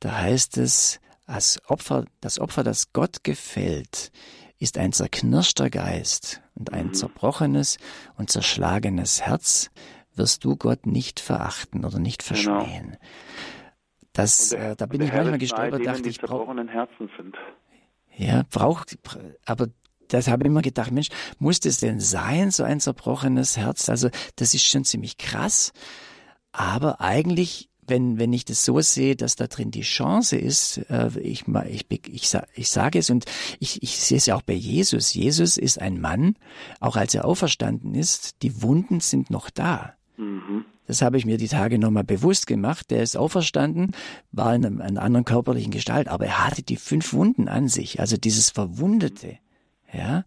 Da 0.00 0.20
heißt 0.20 0.58
es, 0.58 1.00
als 1.26 1.60
Opfer, 1.68 2.04
das 2.20 2.38
Opfer, 2.38 2.64
das 2.64 2.92
Gott 2.92 3.24
gefällt, 3.24 4.12
ist 4.58 4.78
ein 4.78 4.92
zerknirschter 4.92 5.70
Geist 5.70 6.42
und 6.54 6.72
ein 6.72 6.88
mhm. 6.88 6.94
zerbrochenes 6.94 7.78
und 8.16 8.30
zerschlagenes 8.30 9.22
Herz 9.22 9.70
wirst 10.14 10.44
du 10.44 10.56
Gott 10.56 10.86
nicht 10.86 11.20
verachten 11.20 11.84
oder 11.84 11.98
nicht 11.98 12.22
verschmähen. 12.22 12.90
Genau. 12.90 12.98
Das, 14.12 14.50
der, 14.50 14.70
äh, 14.70 14.76
da 14.76 14.86
bin 14.86 15.00
ich 15.00 15.12
manchmal 15.12 15.38
gestolpert, 15.38 15.84
dachte 15.84 16.08
ich, 16.08 16.18
zerbrochenen 16.20 16.68
Herzen 16.68 17.10
sind. 17.16 17.36
Ja, 18.16 18.44
braucht, 18.48 18.96
aber 19.44 19.68
das 20.08 20.28
habe 20.28 20.44
ich 20.44 20.46
immer 20.46 20.62
gedacht, 20.62 20.92
Mensch, 20.92 21.08
muss 21.38 21.58
das 21.58 21.78
denn 21.78 21.98
sein, 21.98 22.52
so 22.52 22.62
ein 22.62 22.78
zerbrochenes 22.78 23.56
Herz? 23.56 23.88
Also, 23.88 24.10
das 24.36 24.54
ist 24.54 24.64
schon 24.64 24.84
ziemlich 24.84 25.18
krass. 25.18 25.72
Aber 26.52 27.00
eigentlich 27.00 27.68
wenn, 27.86 28.18
wenn 28.18 28.32
ich 28.32 28.44
das 28.44 28.64
so 28.64 28.80
sehe, 28.80 29.16
dass 29.16 29.36
da 29.36 29.46
drin 29.46 29.70
die 29.70 29.82
Chance 29.82 30.36
ist, 30.36 30.78
äh, 30.90 31.10
ich, 31.20 31.44
ich, 31.68 31.86
ich, 31.90 32.36
ich 32.54 32.70
sage 32.70 32.98
es 32.98 33.10
und 33.10 33.24
ich, 33.60 33.82
ich 33.82 33.98
sehe 33.98 34.18
es 34.18 34.26
ja 34.26 34.36
auch 34.36 34.42
bei 34.42 34.54
Jesus. 34.54 35.14
Jesus 35.14 35.56
ist 35.56 35.80
ein 35.80 36.00
Mann, 36.00 36.36
auch 36.80 36.96
als 36.96 37.14
er 37.14 37.24
auferstanden 37.24 37.94
ist, 37.94 38.42
die 38.42 38.62
Wunden 38.62 39.00
sind 39.00 39.30
noch 39.30 39.50
da. 39.50 39.94
Mhm. 40.16 40.64
Das 40.86 41.00
habe 41.00 41.16
ich 41.16 41.24
mir 41.24 41.38
die 41.38 41.48
Tage 41.48 41.78
nochmal 41.78 42.04
bewusst 42.04 42.46
gemacht. 42.46 42.90
Der 42.90 43.02
ist 43.02 43.16
auferstanden, 43.16 43.92
war 44.32 44.54
in 44.54 44.80
einer 44.80 45.00
anderen 45.00 45.24
körperlichen 45.24 45.72
Gestalt, 45.72 46.08
aber 46.08 46.26
er 46.26 46.46
hatte 46.46 46.62
die 46.62 46.76
fünf 46.76 47.12
Wunden 47.14 47.48
an 47.48 47.68
sich, 47.68 48.00
also 48.00 48.16
dieses 48.16 48.50
Verwundete. 48.50 49.38
Ja. 49.92 50.24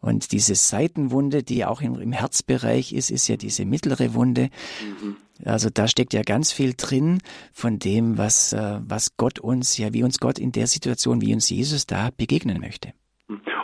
Und 0.00 0.32
diese 0.32 0.54
Seitenwunde, 0.54 1.42
die 1.42 1.64
auch 1.64 1.80
im, 1.80 1.98
im 2.00 2.12
Herzbereich 2.12 2.92
ist, 2.92 3.10
ist 3.10 3.26
ja 3.28 3.36
diese 3.36 3.64
mittlere 3.64 4.14
Wunde. 4.14 4.50
Mhm. 5.02 5.16
Also 5.44 5.70
da 5.72 5.86
steckt 5.88 6.12
ja 6.12 6.22
ganz 6.22 6.52
viel 6.52 6.74
drin 6.76 7.18
von 7.52 7.78
dem, 7.78 8.18
was, 8.18 8.52
äh, 8.52 8.80
was 8.86 9.16
Gott 9.16 9.38
uns, 9.38 9.78
ja, 9.78 9.92
wie 9.92 10.02
uns 10.02 10.18
Gott 10.18 10.38
in 10.38 10.52
der 10.52 10.66
Situation, 10.66 11.20
wie 11.20 11.34
uns 11.34 11.50
Jesus 11.50 11.86
da 11.86 12.08
begegnen 12.16 12.60
möchte. 12.60 12.92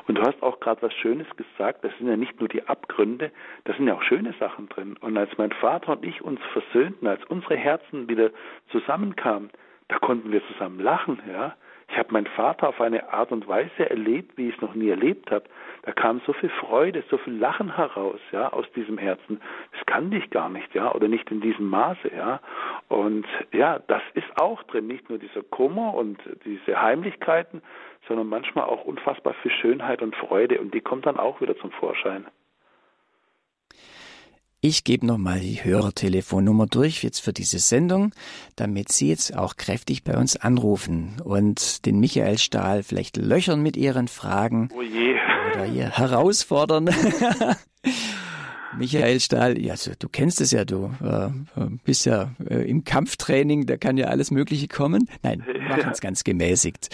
Und 0.07 0.17
du 0.17 0.23
hast 0.23 0.43
auch 0.43 0.61
gerade 0.61 0.83
was 0.83 0.93
Schönes 0.93 1.27
gesagt, 1.37 1.85
das 1.85 1.93
sind 1.99 2.09
ja 2.09 2.17
nicht 2.17 2.39
nur 2.39 2.49
die 2.49 2.67
Abgründe, 2.69 3.33
da 3.65 3.75
sind 3.75 3.87
ja 3.89 3.95
auch 3.95 4.03
schöne 4.03 4.35
Sachen 4.39 4.69
drin. 4.69 4.97
Und 5.01 5.17
als 5.17 5.31
mein 5.39 5.53
Vater 5.53 5.93
und 5.93 6.05
ich 6.05 6.23
uns 6.23 6.41
versöhnten, 6.53 7.09
als 7.09 7.25
unsere 7.25 7.57
Herzen 7.57 8.09
wieder 8.09 8.31
zusammenkamen, 8.71 9.51
da 9.89 9.99
konnten 9.99 10.31
wir 10.31 10.43
zusammen 10.53 10.81
lachen, 10.81 11.21
ja. 11.29 11.57
Ich 11.95 11.99
habe 12.01 12.13
meinen 12.13 12.27
Vater 12.27 12.71
auf 12.71 12.81
eine 12.81 13.13
Art 13.13 13.31
und 13.31 13.47
Weise 13.47 13.89
erlebt, 13.89 14.37
wie 14.37 14.49
ich 14.49 14.57
es 14.57 14.61
noch 14.61 14.75
nie 14.75 14.89
erlebt 14.89 15.31
habe. 15.31 15.45
Da 15.83 15.93
kam 15.93 16.21
so 16.27 16.33
viel 16.33 16.49
Freude, 16.49 17.05
so 17.09 17.19
viel 17.19 17.35
Lachen 17.35 17.77
heraus, 17.77 18.19
ja, 18.33 18.53
aus 18.53 18.67
diesem 18.75 18.99
Herzen. 18.99 19.41
Das 19.71 19.87
kannte 19.87 20.17
ich 20.17 20.29
gar 20.31 20.49
nicht, 20.49 20.75
ja, 20.75 20.93
oder 20.93 21.07
nicht 21.07 21.31
in 21.31 21.41
diesem 21.41 21.71
Maße, 21.71 22.11
ja. 22.13 22.41
Und 22.89 23.27
ja, 23.53 23.79
das 23.87 24.03
ist 24.15 24.27
auch 24.35 24.65
drin, 24.65 24.89
nicht 24.89 25.09
nur 25.09 25.21
dieser 25.21 25.45
Kummer 25.45 25.95
und 25.95 26.19
diese 26.45 26.83
Heimlichkeiten, 26.83 27.63
sondern 28.09 28.27
manchmal 28.27 28.65
auch 28.65 28.85
unfassbar 28.85 29.35
viel 29.35 29.53
Schönheit 29.53 30.03
und 30.03 30.17
Freude 30.17 30.61
und 30.61 30.75
die 30.75 30.81
kommt 30.81 31.07
dann 31.07 31.17
auch 31.17 31.41
wieder 31.41 31.57
zum 31.59 31.71
Vorschein. 31.71 32.27
Ich 34.67 34.83
gebe 34.83 35.05
nochmal 35.05 35.41
die 35.41 35.63
Hörertelefonnummer 35.63 36.67
durch 36.67 37.03
jetzt 37.03 37.19
für 37.19 37.35
diese 37.35 37.59
Sendung, 37.59 38.15
damit 38.57 38.91
Sie 38.91 39.11
jetzt 39.11 39.37
auch 39.37 39.57
kräftig 39.57 40.05
bei 40.05 40.17
uns 40.17 40.37
anrufen 40.37 41.21
und 41.23 41.85
den 41.85 42.01
Michael 42.01 42.39
Stahl 42.39 42.83
vielleicht 42.83 43.19
löchern 43.19 43.61
mit 43.61 43.77
Ihren 43.77 44.09
Fragen. 44.09 44.71
Oh. 44.73 44.79
Oder 44.79 45.67
ihr 45.67 45.91
herausfordern. 45.91 46.89
Michael 48.79 49.21
Stahl, 49.21 49.61
ja, 49.61 49.73
also, 49.73 49.93
du 49.99 50.09
kennst 50.09 50.41
es 50.41 50.51
ja, 50.51 50.65
du 50.65 50.95
äh, 51.03 51.29
bist 51.85 52.07
ja 52.07 52.35
äh, 52.49 52.67
im 52.67 52.85
Kampftraining, 52.85 53.67
da 53.67 53.77
kann 53.77 53.99
ja 53.99 54.07
alles 54.07 54.31
Mögliche 54.31 54.67
kommen. 54.67 55.11
Nein, 55.23 55.45
wir 55.47 55.61
machen 55.61 55.91
es 55.93 56.01
ganz 56.01 56.25
gemäßigt. 56.25 56.89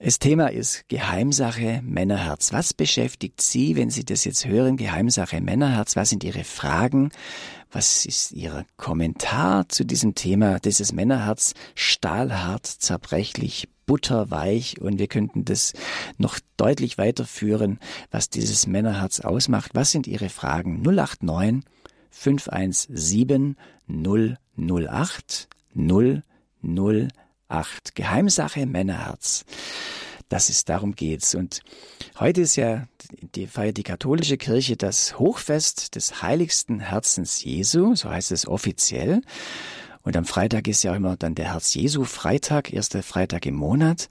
Das 0.00 0.20
Thema 0.20 0.46
ist 0.46 0.88
Geheimsache 0.88 1.80
Männerherz. 1.82 2.52
Was 2.52 2.72
beschäftigt 2.72 3.40
Sie, 3.40 3.74
wenn 3.74 3.90
Sie 3.90 4.04
das 4.04 4.24
jetzt 4.24 4.46
hören, 4.46 4.76
Geheimsache 4.76 5.40
Männerherz? 5.40 5.96
Was 5.96 6.10
sind 6.10 6.22
Ihre 6.22 6.44
Fragen? 6.44 7.10
Was 7.72 8.06
ist 8.06 8.30
Ihr 8.30 8.64
Kommentar 8.76 9.68
zu 9.68 9.84
diesem 9.84 10.14
Thema? 10.14 10.60
Dieses 10.60 10.92
Männerherz 10.92 11.54
stahlhart, 11.74 12.64
zerbrechlich, 12.64 13.68
butterweich 13.86 14.80
und 14.80 15.00
wir 15.00 15.08
könnten 15.08 15.44
das 15.44 15.72
noch 16.16 16.38
deutlich 16.56 16.96
weiterführen, 16.96 17.80
was 18.12 18.30
dieses 18.30 18.68
Männerherz 18.68 19.18
ausmacht. 19.18 19.72
Was 19.74 19.90
sind 19.90 20.06
Ihre 20.06 20.28
Fragen? 20.28 20.80
089 20.82 21.64
517 22.10 23.56
008 23.88 25.48
008 25.74 27.08
8. 27.48 27.94
Geheimsache 27.94 28.66
Männerherz. 28.66 29.44
Das 30.28 30.50
ist, 30.50 30.68
darum 30.68 30.94
geht's. 30.94 31.34
Und 31.34 31.60
heute 32.18 32.42
ist 32.42 32.56
ja, 32.56 32.86
die 33.34 33.46
feiert 33.46 33.78
die 33.78 33.82
katholische 33.82 34.36
Kirche 34.36 34.76
das 34.76 35.18
Hochfest 35.18 35.94
des 35.94 36.22
heiligsten 36.22 36.80
Herzens 36.80 37.42
Jesu, 37.42 37.94
so 37.94 38.10
heißt 38.10 38.32
es 38.32 38.46
offiziell. 38.46 39.22
Und 40.02 40.16
am 40.16 40.26
Freitag 40.26 40.68
ist 40.68 40.82
ja 40.82 40.92
auch 40.92 40.96
immer 40.96 41.16
dann 41.16 41.34
der 41.34 41.52
Herz 41.52 41.74
Jesu 41.74 42.04
Freitag, 42.04 42.72
erster 42.72 43.02
Freitag 43.02 43.46
im 43.46 43.54
Monat. 43.54 44.08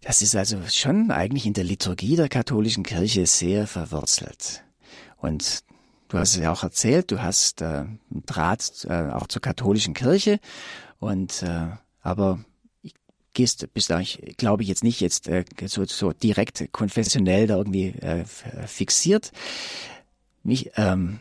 Das 0.00 0.20
ist 0.20 0.36
also 0.36 0.58
schon 0.68 1.10
eigentlich 1.10 1.46
in 1.46 1.54
der 1.54 1.64
Liturgie 1.64 2.16
der 2.16 2.28
katholischen 2.28 2.82
Kirche 2.82 3.26
sehr 3.26 3.66
verwurzelt. 3.66 4.64
Und 5.16 5.62
du 6.08 6.18
hast 6.18 6.34
es 6.34 6.42
ja 6.42 6.52
auch 6.52 6.62
erzählt, 6.62 7.10
du 7.10 7.22
hast 7.22 7.62
äh, 7.62 7.84
Draht 8.10 8.84
äh, 8.88 9.10
auch 9.10 9.28
zur 9.28 9.40
katholischen 9.40 9.94
Kirche 9.94 10.40
Und 10.98 11.42
äh, 11.42 11.68
aber 12.04 12.38
gehst, 13.34 13.72
bist 13.74 13.90
eigentlich, 13.90 14.36
glaube 14.36 14.62
ich, 14.62 14.68
jetzt 14.68 14.84
nicht 14.84 15.00
jetzt 15.00 15.28
äh, 15.28 15.44
so, 15.64 15.84
so 15.84 16.12
direkt 16.12 16.72
konfessionell 16.72 17.48
da 17.48 17.56
irgendwie 17.56 17.88
äh, 18.00 18.24
fixiert. 18.66 19.32
Mich, 20.44 20.70
ähm, 20.76 21.20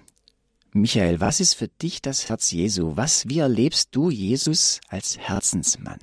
Michael, 0.74 1.20
was 1.22 1.40
ist 1.40 1.56
für 1.56 1.68
dich 1.68 2.02
das 2.02 2.30
Herz 2.30 2.52
Jesu? 2.52 2.96
Was, 2.96 3.30
wie 3.30 3.40
erlebst 3.40 3.96
du 3.96 4.10
Jesus 4.10 4.82
als 4.90 5.18
Herzensmann? 5.18 6.00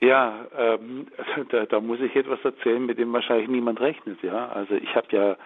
Ja, 0.00 0.46
ähm, 0.56 1.08
da, 1.50 1.66
da 1.66 1.80
muss 1.80 2.00
ich 2.00 2.14
etwas 2.16 2.40
erzählen, 2.44 2.84
mit 2.84 2.98
dem 2.98 3.12
wahrscheinlich 3.12 3.48
niemand 3.48 3.80
rechnet. 3.80 4.22
Ja, 4.22 4.48
also 4.48 4.74
ich 4.74 4.94
habe 4.94 5.08
ja 5.10 5.36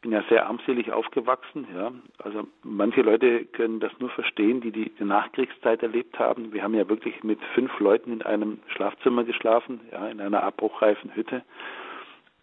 bin 0.00 0.12
ja 0.12 0.22
sehr 0.28 0.46
armselig 0.46 0.92
aufgewachsen. 0.92 1.66
Ja. 1.74 1.92
Also 2.18 2.46
manche 2.62 3.02
Leute 3.02 3.44
können 3.46 3.80
das 3.80 3.92
nur 3.98 4.10
verstehen, 4.10 4.60
die 4.60 4.72
die, 4.72 4.92
Nachkriegszeit 5.04 5.82
erlebt 5.82 6.18
haben. 6.18 6.52
Wir 6.52 6.62
haben 6.62 6.74
ja 6.74 6.88
wirklich 6.88 7.22
mit 7.22 7.38
fünf 7.54 7.78
Leuten 7.80 8.12
in 8.12 8.22
einem 8.22 8.60
Schlafzimmer 8.68 9.24
geschlafen, 9.24 9.80
ja, 9.92 10.08
in 10.08 10.20
einer 10.20 10.42
abbruchreifen 10.42 11.14
Hütte. 11.14 11.42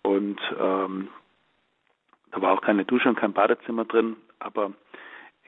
Und 0.03 0.39
ähm, 0.59 1.09
da 2.31 2.41
war 2.41 2.53
auch 2.53 2.61
keine 2.61 2.85
Dusche 2.85 3.09
und 3.09 3.15
kein 3.15 3.33
Badezimmer 3.33 3.85
drin, 3.85 4.17
aber 4.39 4.71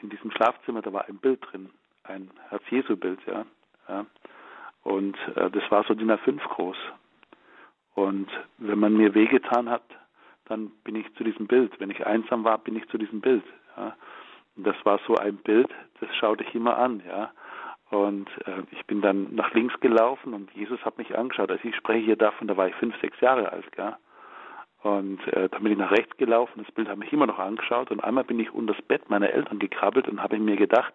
in 0.01 0.09
diesem 0.09 0.31
Schlafzimmer, 0.31 0.81
da 0.81 0.93
war 0.93 1.07
ein 1.07 1.17
Bild 1.17 1.39
drin, 1.51 1.69
ein 2.03 2.31
Herz-Jesu-Bild, 2.49 3.19
ja. 3.27 3.45
ja. 3.87 4.05
Und 4.83 5.17
äh, 5.35 5.51
das 5.51 5.69
war 5.69 5.83
so 5.83 5.93
DIN 5.93 6.11
A5 6.11 6.39
groß. 6.39 6.77
Und 7.95 8.29
wenn 8.57 8.79
man 8.79 8.95
mir 8.95 9.13
wehgetan 9.13 9.69
hat, 9.69 9.83
dann 10.49 10.71
bin 10.83 10.95
ich 10.95 11.05
zu 11.15 11.23
diesem 11.23 11.47
Bild. 11.47 11.79
Wenn 11.79 11.91
ich 11.91 12.05
einsam 12.05 12.43
war, 12.43 12.57
bin 12.57 12.75
ich 12.75 12.87
zu 12.89 12.97
diesem 12.97 13.21
Bild. 13.21 13.43
Ja. 13.77 13.95
Und 14.57 14.67
das 14.67 14.75
war 14.83 14.99
so 15.07 15.15
ein 15.15 15.37
Bild, 15.37 15.69
das 16.01 16.13
schaute 16.17 16.43
ich 16.43 16.53
immer 16.53 16.77
an, 16.77 17.01
ja. 17.07 17.31
Und 17.91 18.29
äh, 18.45 18.63
ich 18.71 18.85
bin 18.85 19.01
dann 19.01 19.33
nach 19.33 19.53
links 19.53 19.79
gelaufen 19.79 20.33
und 20.33 20.51
Jesus 20.53 20.83
hat 20.85 20.97
mich 20.97 21.17
angeschaut. 21.17 21.49
Also 21.49 21.67
ich 21.67 21.75
spreche 21.75 22.05
hier 22.05 22.17
davon, 22.17 22.47
da 22.47 22.55
war 22.57 22.67
ich 22.67 22.75
fünf, 22.75 22.99
sechs 23.01 23.19
Jahre 23.19 23.51
alt, 23.51 23.71
gell? 23.71 23.95
Und 24.81 25.25
äh, 25.33 25.49
dann 25.49 25.63
bin 25.63 25.73
ich 25.73 25.77
nach 25.77 25.91
rechts 25.91 26.15
gelaufen, 26.17 26.63
das 26.63 26.73
Bild 26.73 26.87
hat 26.87 26.97
mich 26.97 27.11
immer 27.11 27.27
noch 27.27 27.39
angeschaut 27.39 27.91
und 27.91 28.01
einmal 28.01 28.23
bin 28.23 28.39
ich 28.39 28.53
unter 28.53 28.73
das 28.73 28.81
Bett 28.83 29.09
meiner 29.09 29.29
Eltern 29.29 29.59
gekrabbelt 29.59 30.07
und 30.07 30.23
habe 30.23 30.39
mir 30.39 30.55
gedacht, 30.55 30.93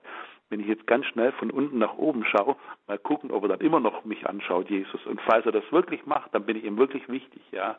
wenn 0.48 0.60
ich 0.60 0.66
jetzt 0.66 0.86
ganz 0.86 1.04
schnell 1.06 1.32
von 1.32 1.50
unten 1.50 1.78
nach 1.78 1.94
oben 1.94 2.24
schaue, 2.24 2.56
mal 2.86 2.98
gucken, 2.98 3.30
ob 3.30 3.42
er 3.42 3.50
dann 3.50 3.60
immer 3.60 3.80
noch 3.80 4.04
mich 4.04 4.26
anschaut, 4.26 4.70
Jesus. 4.70 5.04
Und 5.04 5.20
falls 5.22 5.44
er 5.44 5.52
das 5.52 5.70
wirklich 5.70 6.06
macht, 6.06 6.34
dann 6.34 6.46
bin 6.46 6.56
ich 6.56 6.64
ihm 6.64 6.78
wirklich 6.78 7.08
wichtig, 7.08 7.42
ja. 7.50 7.76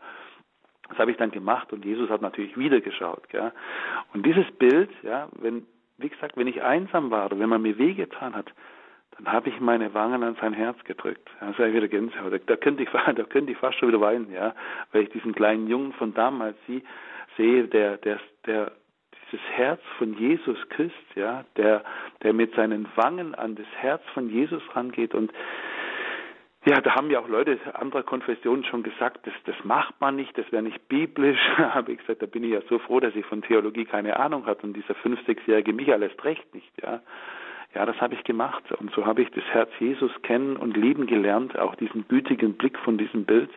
Das 0.89 0.97
habe 0.99 1.11
ich 1.11 1.17
dann 1.17 1.31
gemacht 1.31 1.73
und 1.73 1.83
Jesus 1.83 2.09
hat 2.09 2.21
natürlich 2.21 2.57
wieder 2.57 2.81
geschaut. 2.81 3.23
Ja. 3.33 3.51
Und 4.13 4.25
dieses 4.25 4.49
Bild, 4.51 4.89
ja, 5.03 5.29
wenn, 5.39 5.65
wie 5.97 6.09
gesagt, 6.09 6.37
wenn 6.37 6.47
ich 6.47 6.61
einsam 6.61 7.11
war 7.11 7.25
oder 7.25 7.39
wenn 7.39 7.49
man 7.49 7.61
mir 7.61 7.77
wehgetan 7.77 8.35
hat, 8.35 8.51
dann 9.17 9.31
habe 9.31 9.49
ich 9.49 9.59
meine 9.59 9.93
Wangen 9.93 10.23
an 10.23 10.35
sein 10.41 10.53
Herz 10.53 10.77
gedrückt. 10.83 11.29
Ja, 11.41 11.53
sei 11.57 11.73
wieder 11.73 11.87
Gänsehaut. 11.87 12.33
Da, 12.33 12.37
da 12.37 12.55
könnte 12.57 12.83
ich, 12.83 12.89
da 13.05 13.23
könnte 13.23 13.51
ich 13.51 13.57
fast 13.57 13.77
schon 13.79 13.89
wieder 13.89 14.01
weinen, 14.01 14.31
ja, 14.31 14.53
weil 14.91 15.03
ich 15.03 15.09
diesen 15.09 15.33
kleinen 15.33 15.67
Jungen 15.67 15.93
von 15.93 16.13
damals 16.13 16.57
sie, 16.67 16.83
sehe, 17.37 17.67
der, 17.67 17.97
der, 17.97 18.19
der, 18.45 18.71
dieses 19.31 19.45
Herz 19.51 19.81
von 19.97 20.13
Jesus 20.17 20.57
küsst, 20.69 20.93
ja, 21.15 21.45
der, 21.57 21.83
der 22.23 22.33
mit 22.33 22.53
seinen 22.55 22.87
Wangen 22.95 23.35
an 23.35 23.55
das 23.55 23.67
Herz 23.77 24.01
von 24.13 24.29
Jesus 24.29 24.61
rangeht 24.75 25.13
und 25.13 25.31
ja, 26.65 26.81
da 26.81 26.95
haben 26.95 27.11
ja 27.11 27.19
auch 27.19 27.27
Leute 27.27 27.59
anderer 27.73 28.01
Konfessionen 28.01 28.63
schon 28.63 28.81
gesagt, 28.81 29.27
das, 29.27 29.33
das 29.45 29.55
macht 29.63 30.01
man 30.01 30.15
nicht, 30.15 30.35
das 30.37 30.51
wäre 30.51 30.63
nicht 30.63 30.87
biblisch. 30.87 31.39
Da 31.57 31.73
habe 31.73 31.91
ich 31.91 31.99
gesagt, 31.99 32.21
da 32.21 32.25
bin 32.25 32.43
ich 32.43 32.51
ja 32.51 32.61
so 32.69 32.79
froh, 32.79 32.99
dass 32.99 33.15
ich 33.15 33.25
von 33.25 33.41
Theologie 33.41 33.85
keine 33.85 34.19
Ahnung 34.19 34.45
habe 34.45 34.61
und 34.63 34.73
dieser 34.73 34.95
fünf, 34.95 35.23
sechsjährige 35.25 35.73
Michael 35.73 36.03
erst 36.03 36.23
recht 36.23 36.53
nicht, 36.53 36.71
ja. 36.81 37.01
Ja, 37.73 37.85
das 37.85 37.99
habe 37.99 38.13
ich 38.13 38.23
gemacht 38.23 38.63
und 38.71 38.91
so 38.91 39.05
habe 39.05 39.21
ich 39.21 39.29
das 39.31 39.43
Herz 39.51 39.69
Jesus 39.79 40.11
kennen 40.23 40.55
und 40.55 40.77
lieben 40.77 41.07
gelernt, 41.07 41.59
auch 41.59 41.75
diesen 41.75 42.07
gütigen 42.07 42.53
Blick 42.53 42.79
von 42.79 42.97
diesem 42.97 43.25
Bild. 43.25 43.49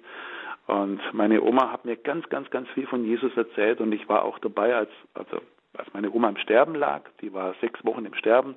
Und 0.66 1.00
meine 1.12 1.40
Oma 1.40 1.70
hat 1.70 1.84
mir 1.84 1.96
ganz, 1.96 2.28
ganz, 2.28 2.50
ganz 2.50 2.68
viel 2.70 2.86
von 2.88 3.04
Jesus 3.04 3.34
erzählt 3.36 3.80
und 3.80 3.92
ich 3.92 4.08
war 4.08 4.24
auch 4.24 4.40
dabei, 4.40 4.74
als, 4.74 4.90
also, 5.14 5.40
als 5.76 5.86
meine 5.94 6.10
Oma 6.10 6.30
im 6.30 6.36
Sterben 6.36 6.74
lag. 6.74 7.02
Die 7.20 7.32
war 7.32 7.54
sechs 7.60 7.82
Wochen 7.84 8.04
im 8.04 8.14
Sterben 8.14 8.56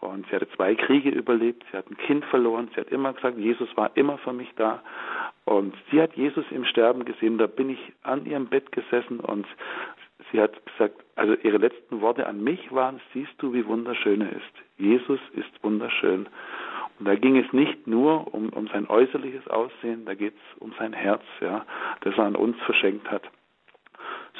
und 0.00 0.26
sie 0.26 0.36
hatte 0.36 0.48
zwei 0.50 0.74
Kriege 0.74 1.10
überlebt, 1.10 1.64
sie 1.70 1.76
hat 1.76 1.90
ein 1.90 1.96
Kind 1.96 2.24
verloren, 2.26 2.68
sie 2.74 2.80
hat 2.80 2.88
immer 2.90 3.12
gesagt, 3.12 3.36
Jesus 3.36 3.68
war 3.76 3.90
immer 3.96 4.18
für 4.18 4.32
mich 4.32 4.48
da. 4.56 4.82
Und 5.44 5.74
sie 5.90 6.00
hat 6.00 6.14
Jesus 6.14 6.44
im 6.50 6.64
Sterben 6.64 7.04
gesehen, 7.04 7.38
da 7.38 7.46
bin 7.46 7.70
ich 7.70 7.92
an 8.02 8.24
ihrem 8.26 8.46
Bett 8.46 8.70
gesessen 8.70 9.18
und 9.18 9.46
sie 10.30 10.40
hat 10.40 10.52
gesagt, 10.66 11.02
also 11.16 11.34
ihre 11.42 11.58
letzten 11.58 12.00
Worte 12.00 12.26
an 12.26 12.42
mich 12.42 12.72
waren, 12.72 13.00
siehst 13.12 13.32
du, 13.38 13.52
wie 13.52 13.66
wunderschön 13.66 14.20
er 14.20 14.32
ist. 14.32 14.52
Jesus 14.76 15.20
ist 15.32 15.64
wunderschön. 15.64 16.28
Und 16.98 17.06
da 17.06 17.14
ging 17.14 17.36
es 17.36 17.52
nicht 17.52 17.86
nur 17.86 18.32
um, 18.34 18.50
um 18.50 18.68
sein 18.68 18.88
äußerliches 18.88 19.48
Aussehen, 19.48 20.04
da 20.04 20.14
geht 20.14 20.34
es 20.34 20.60
um 20.60 20.72
sein 20.78 20.92
Herz, 20.92 21.22
ja, 21.40 21.64
das 22.00 22.16
er 22.16 22.24
an 22.24 22.36
uns 22.36 22.56
verschenkt 22.62 23.10
hat. 23.10 23.22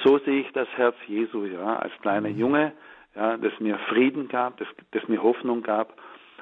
So 0.04 0.18
sehe 0.18 0.40
ich 0.40 0.52
das 0.52 0.68
Herz 0.76 0.96
Jesu, 1.06 1.44
ja, 1.44 1.76
als 1.76 1.92
kleiner 2.00 2.28
mhm. 2.28 2.38
Junge, 2.38 2.72
ja, 3.18 3.36
das 3.36 3.52
mir 3.58 3.78
Frieden 3.88 4.28
gab, 4.28 4.58
das, 4.58 4.68
das 4.92 5.08
mir 5.08 5.22
Hoffnung 5.22 5.62
gab, 5.62 6.00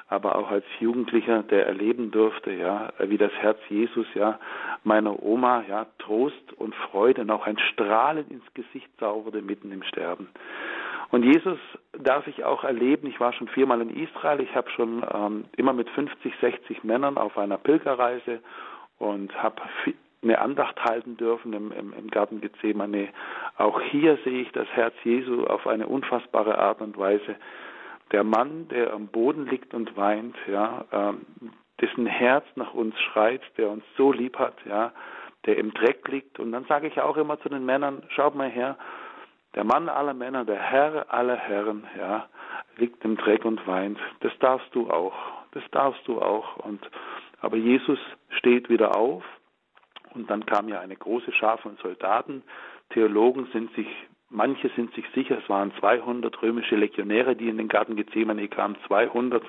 aber 0.09 0.37
auch 0.37 0.51
als 0.51 0.64
Jugendlicher, 0.79 1.43
der 1.43 1.66
erleben 1.66 2.11
durfte, 2.11 2.53
ja, 2.53 2.93
wie 3.01 3.16
das 3.16 3.33
Herz 3.33 3.59
Jesus, 3.68 4.07
ja, 4.14 4.39
meiner 4.85 5.20
Oma, 5.22 5.64
ja, 5.68 5.87
Trost 5.99 6.53
und 6.59 6.74
Freude 6.74 7.22
und 7.22 7.31
auch 7.31 7.47
ein 7.47 7.59
Strahlen 7.59 8.29
ins 8.29 8.45
Gesicht 8.55 8.89
zauberte 8.99 9.41
mitten 9.41 9.72
im 9.72 9.83
Sterben. 9.83 10.29
Und 11.11 11.22
Jesus 11.22 11.59
darf 11.99 12.27
ich 12.27 12.45
auch 12.45 12.64
erleben. 12.64 13.07
Ich 13.07 13.20
war 13.20 13.33
schon 13.33 13.49
viermal 13.49 13.81
in 13.81 13.91
Israel. 13.91 14.41
Ich 14.41 14.55
habe 14.55 14.68
schon 14.70 15.05
ähm, 15.14 15.45
immer 15.57 15.72
mit 15.72 15.89
50, 15.91 16.35
60 16.41 16.85
Männern 16.85 17.16
auf 17.16 17.39
einer 17.39 17.59
Pilgerreise 17.59 18.41
und 18.99 19.33
habe 19.43 19.62
eine 20.23 20.39
Andacht 20.41 20.83
halten 20.83 21.17
dürfen 21.17 21.53
im, 21.53 21.73
im, 21.73 21.93
im 21.93 22.11
Garten 22.11 22.41
Gethsemane. 22.41 23.09
Auch 23.57 23.81
hier 23.81 24.19
sehe 24.25 24.43
ich 24.43 24.53
das 24.53 24.69
Herz 24.69 24.95
Jesu 25.05 25.45
auf 25.45 25.67
eine 25.67 25.87
unfassbare 25.87 26.59
Art 26.59 26.81
und 26.81 26.97
Weise. 26.99 27.37
Der 28.12 28.25
Mann, 28.25 28.69
der 28.69 28.93
am 28.93 29.09
Boden 29.09 29.47
liegt 29.47 29.75
und 29.75 29.97
weint, 29.97 30.37
ja, 30.51 30.85
ähm, 30.93 31.23
dessen 31.81 32.07
Herz 32.07 32.45
nach 32.55 32.73
uns 32.73 32.99
schreit, 33.01 33.43
der 33.59 33.69
uns 33.69 33.85
so 33.97 34.12
lieb 34.12 34.39
hat, 34.39 34.55
ja, 34.64 34.93
der 35.45 35.59
im 35.59 35.75
Dreck 35.75 36.07
liegt. 36.09 36.39
Und 36.39 36.53
dann 36.53 36.64
sage 36.64 36.87
ich 36.87 37.01
auch 37.01 37.17
immer 37.17 37.39
zu 37.41 37.49
den 37.49 37.64
Männern, 37.67 38.03
schaut 38.09 38.35
mal 38.35 38.49
her, 38.49 38.77
der 39.55 39.64
Mann 39.64 39.89
aller 39.89 40.14
Männer, 40.14 40.45
der 40.45 40.61
Herr 40.61 41.12
aller 41.12 41.37
Herren, 41.37 41.87
ja, 41.99 42.27
liegt 42.77 43.05
im 43.05 43.17
Dreck 43.17 43.45
und 43.45 43.67
weint. 43.67 43.99
Das 44.21 44.33
darfst 44.39 44.75
du 44.75 44.91
auch. 44.91 45.14
Das 45.53 45.64
darfst 45.71 46.07
du 46.07 46.21
auch. 46.21 46.57
Und, 46.59 46.89
aber 47.41 47.57
Jesus 47.57 47.99
steht 48.31 48.69
wieder 48.69 48.97
auf 48.97 49.25
und 50.17 50.31
dann 50.31 50.47
kam 50.47 50.69
ja 50.69 50.81
eine 50.81 50.97
große 50.97 51.33
Schar 51.33 51.59
von 51.59 51.77
Soldaten. 51.83 52.43
Theologen 52.91 53.47
sind 53.53 53.73
sich, 53.75 53.87
manche 54.31 54.69
sind 54.71 54.95
sich 54.95 55.05
sicher, 55.14 55.39
es 55.43 55.49
waren 55.49 55.73
200 55.79 56.43
römische 56.43 56.77
Legionäre, 56.77 57.37
die 57.37 57.49
in 57.49 57.59
den 57.59 57.69
Garten 57.69 57.97
Gethsemane 57.97 58.49
kamen, 58.49 58.77
200. 58.87 59.43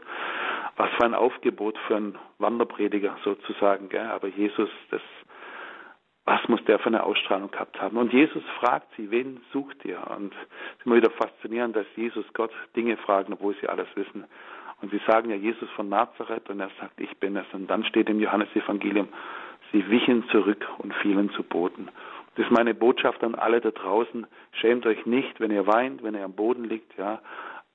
Was 0.76 0.90
für 0.92 1.06
ein 1.06 1.16
Aufgebot 1.16 1.78
für 1.88 1.96
einen 1.96 2.18
Wanderprediger 2.38 3.18
sozusagen. 3.24 3.90
Gell? 3.90 4.06
Aber 4.06 4.28
Jesus, 4.28 4.70
das, 4.92 5.02
was 6.26 6.48
muss 6.48 6.64
der 6.66 6.78
für 6.78 6.88
eine 6.88 7.04
Ausstrahlung 7.04 7.50
gehabt 7.50 7.82
haben? 7.82 7.98
Und 7.98 8.14
Jesus 8.14 8.44
fragt 8.60 8.88
sie, 8.96 9.10
wen 9.10 9.42
sucht 9.52 9.84
ihr? 9.86 10.00
Und 10.16 10.34
es 10.34 10.80
ist 10.80 10.86
immer 10.86 10.98
wieder 10.98 11.10
faszinierend, 11.12 11.76
dass 11.76 11.88
Jesus 11.96 12.26
Gott 12.34 12.52
Dinge 12.76 12.98
fragt, 12.98 13.32
obwohl 13.32 13.56
sie 13.60 13.68
alles 13.68 13.88
wissen. 13.96 14.26
Und 14.82 14.92
sie 14.92 15.02
sagen 15.08 15.30
ja 15.30 15.36
Jesus 15.36 15.70
von 15.72 15.90
Nazareth 15.90 16.50
und 16.50 16.60
er 16.60 16.70
sagt, 16.80 17.00
ich 17.00 17.18
bin 17.18 17.36
es. 17.36 17.46
Und 17.54 17.68
dann 17.68 17.84
steht 17.84 18.10
im 18.10 18.20
Johannesevangelium, 18.20 19.08
Sie 19.72 19.90
wichen 19.90 20.28
zurück 20.30 20.66
und 20.78 20.94
fielen 20.96 21.30
zu 21.32 21.44
Boden. 21.44 21.90
Das 22.36 22.46
ist 22.46 22.52
meine 22.52 22.74
Botschaft 22.76 23.24
an 23.24 23.36
alle 23.36 23.62
da 23.62 23.72
draußen. 23.72 24.28
Schämt 24.52 24.86
euch 24.86 25.06
nicht, 25.06 25.40
wenn 25.40 25.52
ihr 25.52 25.66
weint, 25.66 26.04
wenn 26.04 26.14
ihr 26.14 26.24
am 26.24 26.34
Boden 26.34 26.66
liegt, 26.66 26.98
ja. 26.98 27.20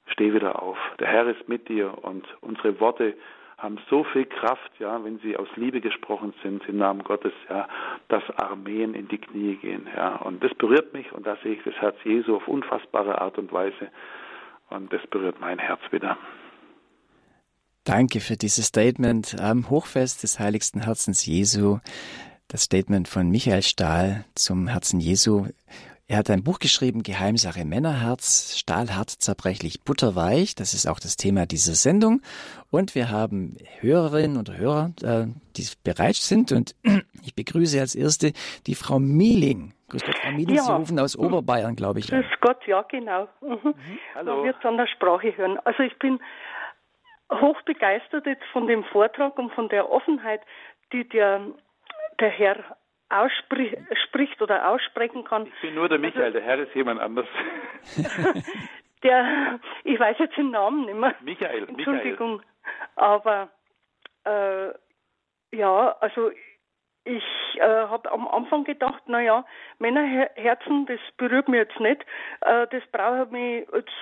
Steh 0.07 0.32
wieder 0.34 0.62
auf. 0.62 0.78
Der 0.99 1.09
Herr 1.09 1.26
ist 1.26 1.49
mit 1.49 1.68
dir 1.68 2.05
und 2.05 2.26
unsere 2.40 2.78
Worte 2.80 3.14
haben 3.59 3.78
so 3.88 4.03
viel 4.03 4.26
Kraft, 4.26 4.72
ja, 4.80 5.03
wenn 5.05 5.18
sie 5.20 5.36
aus 5.36 5.49
Liebe 5.55 5.80
gesprochen 5.80 6.34
sind 6.43 6.68
im 6.68 6.78
Namen 6.78 7.05
Gottes, 7.05 7.32
ja, 7.49 7.68
dass 8.09 8.22
Armeen 8.36 8.95
in 8.95 9.07
die 9.07 9.18
Knie 9.18 9.55
gehen, 9.57 9.88
ja. 9.97 10.16
Und 10.16 10.43
das 10.43 10.53
berührt 10.55 10.93
mich 10.93 11.12
und 11.12 11.26
da 11.26 11.36
sehe 11.43 11.55
ich 11.55 11.62
das 11.62 11.74
Herz 11.74 11.97
Jesu 12.05 12.36
auf 12.36 12.49
unfassbare 12.49 13.20
Art 13.20 13.38
und 13.38 13.53
Weise. 13.53 13.90
Und 14.70 14.93
das 14.93 15.07
berührt 15.09 15.40
mein 15.40 15.59
Herz 15.59 15.80
wieder. 15.90 16.16
Danke 17.85 18.20
für 18.20 18.37
dieses 18.37 18.66
Statement 18.66 19.41
am 19.41 19.68
Hochfest 19.68 20.22
des 20.22 20.39
heiligsten 20.39 20.85
Herzens 20.85 21.26
Jesu. 21.26 21.80
Das 22.47 22.62
Statement 22.62 23.09
von 23.09 23.28
Michael 23.28 23.62
Stahl 23.62 24.24
zum 24.37 24.68
Herzen 24.68 25.01
Jesu. 25.01 25.49
Er 26.07 26.18
hat 26.18 26.30
ein 26.30 26.45
Buch 26.45 26.61
geschrieben, 26.61 27.03
Geheimsache 27.03 27.64
Männerherz, 27.64 28.57
stahlhart, 28.57 29.11
zerbrechlich, 29.11 29.83
butterweich. 29.83 30.55
Das 30.55 30.74
ist 30.74 30.87
auch 30.87 31.01
das 31.01 31.16
Thema 31.16 31.45
dieser 31.45 31.74
Sendung. 31.74 32.22
Und 32.70 32.95
wir 32.95 33.11
haben 33.11 33.57
Hörerinnen 33.80 34.37
und 34.37 34.57
Hörer, 34.57 34.93
äh, 35.03 35.26
die 35.57 35.66
bereit 35.83 36.14
sind. 36.14 36.53
Und 36.53 36.76
ich 37.24 37.35
begrüße 37.35 37.80
als 37.80 37.97
erste 37.97 38.33
die 38.68 38.76
Frau 38.76 39.01
Mieling. 39.01 39.74
Grüß 39.89 40.05
Gott, 40.05 40.18
Frau 40.22 40.30
Mieling, 40.30 40.55
ja. 40.55 40.62
Sie 40.62 40.72
rufen 40.72 41.01
aus 41.01 41.16
Oberbayern, 41.16 41.74
glaube 41.74 41.99
ich. 41.99 42.07
Grüß 42.07 42.26
Gott, 42.43 42.64
ja, 42.68 42.83
genau. 42.83 43.26
Mhm. 43.41 43.74
Hallo. 44.14 44.37
Man 44.37 44.45
wird 44.45 44.57
es 44.61 44.64
an 44.64 44.76
der 44.76 44.87
Sprache 44.87 45.37
hören. 45.37 45.59
Also 45.64 45.83
ich 45.83 45.99
bin 45.99 46.20
hoch 47.41 47.61
begeistert 47.62 48.26
jetzt 48.26 48.45
von 48.53 48.66
dem 48.66 48.85
Vortrag 48.85 49.39
und 49.39 49.53
von 49.53 49.68
der 49.68 49.91
Offenheit, 49.91 50.41
die 50.93 51.09
der, 51.09 51.41
der 52.20 52.28
Herr 52.28 52.76
ausspricht 53.09 54.41
oder 54.41 54.68
aussprechen 54.68 55.24
kann. 55.24 55.47
Ich 55.47 55.61
bin 55.61 55.74
nur 55.74 55.89
der 55.89 55.99
Michael, 55.99 56.24
also, 56.24 56.39
der 56.39 56.47
Herr 56.47 56.59
ist 56.59 56.74
jemand 56.74 57.01
anders. 57.01 57.26
der, 59.03 59.61
ich 59.85 59.99
weiß 59.99 60.16
jetzt 60.18 60.37
den 60.37 60.51
Namen 60.51 60.87
nicht 60.87 60.99
mehr. 60.99 61.14
Michael, 61.20 61.68
Entschuldigung. 61.68 62.37
Michael. 62.37 62.53
Aber 62.97 63.51
äh, 64.24 64.68
ja, 65.57 65.97
also 66.01 66.30
ich 67.05 67.24
äh, 67.57 67.61
habe 67.62 68.11
am 68.12 68.28
Anfang 68.28 68.64
gedacht, 68.64 69.09
naja, 69.09 69.44
Männerherzen, 69.78 70.86
das 70.86 71.00
berührt 71.16 71.48
mich 71.48 71.59
jetzt 71.59 71.80
nicht. 71.80 72.03
Äh, 72.42 72.66
das 72.68 72.82
brauche 72.92 73.24
ich 73.24 73.30
mich 73.30 73.66
jetzt, 73.74 73.92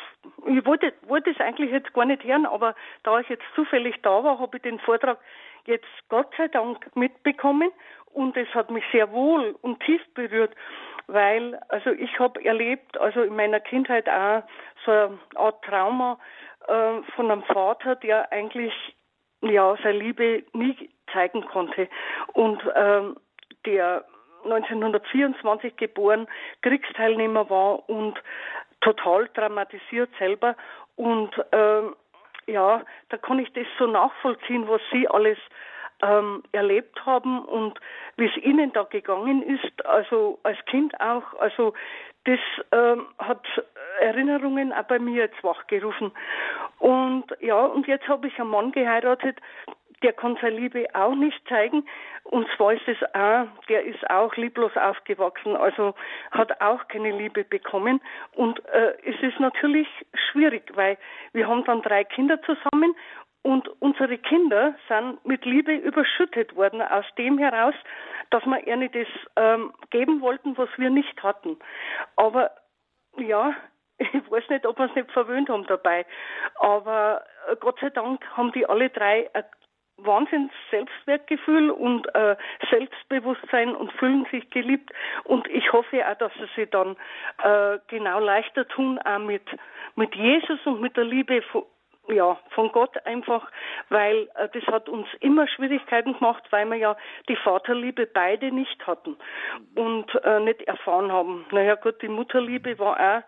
ich 0.46 0.66
wollte, 0.66 0.92
wollte 1.06 1.30
es 1.30 1.40
eigentlich 1.40 1.70
jetzt 1.70 1.92
gar 1.94 2.04
nicht 2.04 2.24
hören, 2.24 2.46
aber 2.46 2.74
da 3.02 3.20
ich 3.20 3.28
jetzt 3.28 3.44
zufällig 3.54 3.96
da 4.02 4.22
war, 4.22 4.38
habe 4.38 4.56
ich 4.56 4.62
den 4.62 4.78
Vortrag 4.80 5.18
jetzt 5.66 5.88
Gott 6.08 6.32
sei 6.36 6.48
Dank 6.48 6.94
mitbekommen 6.94 7.70
und 8.12 8.36
es 8.36 8.48
hat 8.54 8.70
mich 8.70 8.84
sehr 8.92 9.10
wohl 9.12 9.56
und 9.62 9.80
tief 9.80 10.02
berührt, 10.14 10.54
weil, 11.06 11.58
also 11.68 11.90
ich 11.90 12.18
habe 12.18 12.44
erlebt, 12.44 12.98
also 12.98 13.22
in 13.22 13.34
meiner 13.34 13.60
Kindheit 13.60 14.08
auch 14.08 14.42
so 14.84 14.90
eine 14.90 15.18
Art 15.36 15.64
Trauma 15.64 16.18
äh, 16.66 17.02
von 17.14 17.30
einem 17.30 17.42
Vater, 17.44 17.96
der 17.96 18.30
eigentlich 18.32 18.74
ja 19.42 19.76
seine 19.82 19.98
Liebe 19.98 20.44
nie 20.52 20.90
zeigen 21.12 21.44
konnte 21.46 21.88
und 22.32 22.62
ähm, 22.74 23.16
der 23.66 24.04
1924 24.44 25.76
geboren, 25.76 26.26
Kriegsteilnehmer 26.62 27.50
war 27.50 27.88
und 27.88 28.18
total 28.80 29.28
traumatisiert 29.28 30.10
selber 30.18 30.56
und 30.96 31.30
ähm, 31.52 31.94
ja, 32.46 32.82
da 33.10 33.16
kann 33.16 33.38
ich 33.38 33.52
das 33.52 33.66
so 33.78 33.86
nachvollziehen, 33.86 34.68
was 34.68 34.80
Sie 34.90 35.06
alles 35.08 35.38
ähm, 36.02 36.42
erlebt 36.52 37.04
haben 37.04 37.44
und 37.44 37.78
wie 38.16 38.26
es 38.26 38.36
Ihnen 38.38 38.72
da 38.72 38.84
gegangen 38.84 39.42
ist, 39.42 39.86
also 39.86 40.38
als 40.42 40.58
Kind 40.66 40.98
auch. 41.00 41.22
Also 41.38 41.74
das 42.24 42.40
ähm, 42.72 43.06
hat 43.18 43.46
Erinnerungen 44.00 44.72
auch 44.72 44.84
bei 44.84 44.98
mir 44.98 45.24
jetzt 45.24 45.42
wachgerufen. 45.42 46.12
Und 46.78 47.24
ja, 47.40 47.64
und 47.64 47.86
jetzt 47.86 48.08
habe 48.08 48.28
ich 48.28 48.38
einen 48.38 48.50
Mann 48.50 48.72
geheiratet, 48.72 49.38
der 50.02 50.12
kann 50.12 50.38
seine 50.40 50.56
Liebe 50.56 50.86
auch 50.94 51.14
nicht 51.14 51.40
zeigen. 51.48 51.86
Und 52.24 52.46
zwar 52.56 52.72
ist 52.72 52.86
es 52.86 52.98
auch, 53.14 53.46
der 53.68 53.84
ist 53.84 54.08
auch 54.10 54.34
lieblos 54.36 54.76
aufgewachsen, 54.76 55.56
also 55.56 55.94
hat 56.30 56.60
auch 56.60 56.86
keine 56.88 57.10
Liebe 57.10 57.44
bekommen. 57.44 58.00
Und 58.32 58.64
äh, 58.66 58.94
es 59.04 59.20
ist 59.22 59.40
natürlich 59.40 59.88
schwierig, 60.30 60.70
weil 60.74 60.96
wir 61.32 61.48
haben 61.48 61.64
dann 61.64 61.82
drei 61.82 62.04
Kinder 62.04 62.40
zusammen 62.42 62.94
und 63.42 63.68
unsere 63.80 64.18
Kinder 64.18 64.74
sind 64.88 65.24
mit 65.24 65.44
Liebe 65.44 65.74
überschüttet 65.74 66.54
worden, 66.56 66.82
aus 66.82 67.06
dem 67.16 67.38
heraus, 67.38 67.74
dass 68.30 68.44
wir 68.44 68.66
ihnen 68.66 68.90
das 68.92 69.06
ähm, 69.36 69.72
geben 69.90 70.20
wollten, 70.20 70.56
was 70.58 70.68
wir 70.76 70.90
nicht 70.90 71.22
hatten. 71.22 71.58
Aber 72.16 72.50
ja, 73.16 73.54
ich 73.98 74.30
weiß 74.30 74.48
nicht, 74.50 74.66
ob 74.66 74.78
wir 74.78 74.86
es 74.86 74.94
nicht 74.94 75.10
verwöhnt 75.12 75.48
haben 75.48 75.66
dabei. 75.66 76.04
Aber 76.56 77.24
äh, 77.48 77.56
Gott 77.56 77.78
sei 77.80 77.90
Dank 77.90 78.24
haben 78.36 78.52
die 78.52 78.66
alle 78.66 78.90
drei 78.90 79.30
ein 79.32 79.44
Wahnsinns 80.04 80.52
Selbstwertgefühl 80.70 81.70
und 81.70 82.12
äh, 82.14 82.36
Selbstbewusstsein 82.70 83.74
und 83.74 83.92
fühlen 83.92 84.26
sich 84.30 84.48
geliebt. 84.50 84.90
Und 85.24 85.48
ich 85.48 85.72
hoffe 85.72 86.06
auch, 86.06 86.18
dass 86.18 86.32
sie 86.34 86.60
sich 86.60 86.70
dann 86.70 86.96
äh, 87.42 87.78
genau 87.88 88.20
leichter 88.20 88.66
tun, 88.68 88.98
auch 88.98 89.18
mit, 89.18 89.44
mit 89.96 90.14
Jesus 90.14 90.58
und 90.64 90.80
mit 90.80 90.96
der 90.96 91.04
Liebe 91.04 91.42
von, 91.42 91.64
ja, 92.08 92.38
von 92.50 92.72
Gott 92.72 92.96
einfach, 93.06 93.50
weil 93.88 94.28
äh, 94.34 94.48
das 94.52 94.64
hat 94.66 94.88
uns 94.88 95.06
immer 95.20 95.46
Schwierigkeiten 95.48 96.14
gemacht, 96.14 96.42
weil 96.50 96.66
wir 96.66 96.76
ja 96.76 96.96
die 97.28 97.36
Vaterliebe 97.36 98.06
beide 98.06 98.52
nicht 98.52 98.86
hatten 98.86 99.16
und 99.74 100.14
äh, 100.24 100.40
nicht 100.40 100.62
erfahren 100.62 101.12
haben. 101.12 101.46
Naja 101.50 101.74
gut, 101.76 102.00
die 102.02 102.08
Mutterliebe 102.08 102.78
war 102.78 102.96
auch 102.98 103.22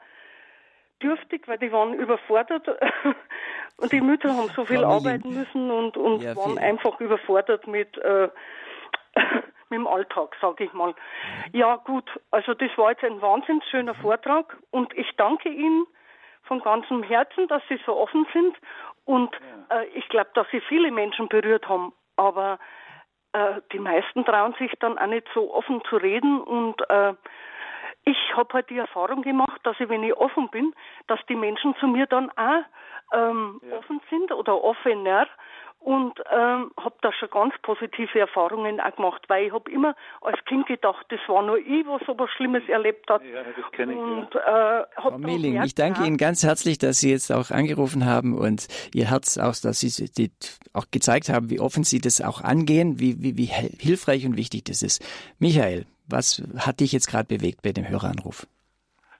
dürftig, 1.02 1.46
weil 1.48 1.58
die 1.58 1.72
waren 1.72 1.94
überfordert 1.94 2.66
und 3.76 3.92
die 3.92 4.00
Mütter 4.00 4.34
haben 4.36 4.48
so 4.48 4.64
viel 4.64 4.80
Familien. 4.80 4.84
arbeiten 4.84 5.34
müssen 5.34 5.70
und, 5.70 5.96
und 5.96 6.22
ja, 6.22 6.36
waren 6.36 6.58
einfach 6.58 7.00
überfordert 7.00 7.66
mit, 7.66 7.96
äh, 7.98 8.28
mit 9.68 9.78
dem 9.78 9.86
Alltag, 9.86 10.36
sage 10.40 10.64
ich 10.64 10.72
mal. 10.72 10.90
Mhm. 10.90 11.58
Ja 11.58 11.76
gut, 11.76 12.08
also 12.30 12.54
das 12.54 12.70
war 12.76 12.90
jetzt 12.90 13.04
ein 13.04 13.20
wahnsinnig 13.20 13.64
schöner 13.70 13.94
mhm. 13.94 14.00
Vortrag 14.02 14.56
und 14.70 14.96
ich 14.96 15.10
danke 15.16 15.48
Ihnen 15.48 15.86
von 16.44 16.60
ganzem 16.60 17.02
Herzen, 17.02 17.48
dass 17.48 17.62
Sie 17.68 17.78
so 17.86 17.96
offen 17.96 18.26
sind 18.32 18.56
und 19.04 19.34
äh, 19.70 19.86
ich 19.94 20.08
glaube, 20.08 20.30
dass 20.34 20.46
Sie 20.50 20.60
viele 20.60 20.90
Menschen 20.90 21.28
berührt 21.28 21.68
haben, 21.68 21.92
aber 22.16 22.58
äh, 23.32 23.60
die 23.72 23.78
meisten 23.78 24.24
trauen 24.24 24.54
sich 24.58 24.72
dann 24.80 24.98
auch 24.98 25.06
nicht 25.06 25.26
so 25.34 25.52
offen 25.54 25.82
zu 25.88 25.96
reden 25.96 26.40
und 26.40 26.80
äh, 26.90 27.14
ich 28.04 28.16
habe 28.36 28.54
halt 28.54 28.70
die 28.70 28.78
Erfahrung 28.78 29.22
gemacht, 29.22 29.60
dass 29.64 29.78
ich, 29.78 29.88
wenn 29.88 30.02
ich 30.02 30.16
offen 30.16 30.48
bin, 30.50 30.74
dass 31.06 31.20
die 31.28 31.36
Menschen 31.36 31.74
zu 31.76 31.86
mir 31.86 32.06
dann 32.06 32.30
auch 32.30 32.64
ähm, 33.12 33.60
ja. 33.68 33.78
offen 33.78 34.00
sind 34.10 34.32
oder 34.32 34.62
offener 34.62 35.26
und 35.84 36.12
ähm, 36.30 36.70
habe 36.76 36.94
da 37.02 37.12
schon 37.12 37.28
ganz 37.30 37.54
positive 37.62 38.20
Erfahrungen 38.20 38.80
auch 38.80 38.94
gemacht, 38.94 39.22
weil 39.26 39.46
ich 39.46 39.52
habe 39.52 39.68
immer 39.70 39.96
als 40.20 40.38
Kind 40.44 40.66
gedacht, 40.66 41.04
das 41.08 41.18
war 41.26 41.42
nur 41.42 41.58
ich, 41.58 41.84
was 41.86 42.00
so 42.06 42.16
was 42.18 42.30
Schlimmes 42.30 42.62
erlebt 42.68 43.10
hat. 43.10 43.22
Ja, 43.24 43.42
das 43.42 43.72
kenne 43.72 43.92
ich. 43.92 43.98
Und, 43.98 44.28
ja. 44.34 44.80
äh, 44.80 44.84
Frau 44.94 45.18
Mehling, 45.18 45.60
ich 45.62 45.74
danke 45.74 46.04
Ihnen 46.04 46.18
ganz 46.18 46.44
herzlich, 46.44 46.78
dass 46.78 47.00
Sie 47.00 47.10
jetzt 47.10 47.32
auch 47.32 47.50
angerufen 47.50 48.06
haben 48.06 48.38
und 48.38 48.68
Ihr 48.94 49.10
Herz 49.10 49.38
auch, 49.38 49.54
dass 49.60 49.80
Sie 49.80 50.08
die, 50.16 50.30
auch 50.72 50.86
gezeigt 50.92 51.28
haben, 51.28 51.50
wie 51.50 51.58
offen 51.58 51.82
Sie 51.82 52.00
das 52.00 52.20
auch 52.20 52.42
angehen, 52.42 53.00
wie, 53.00 53.20
wie, 53.20 53.36
wie 53.36 53.46
hilfreich 53.46 54.24
und 54.24 54.36
wichtig 54.36 54.64
das 54.64 54.82
ist. 54.82 55.04
Michael, 55.40 55.86
was 56.12 56.42
hat 56.58 56.80
dich 56.80 56.92
jetzt 56.92 57.08
gerade 57.08 57.26
bewegt 57.26 57.62
bei 57.62 57.72
dem 57.72 57.88
Höreranruf? 57.88 58.46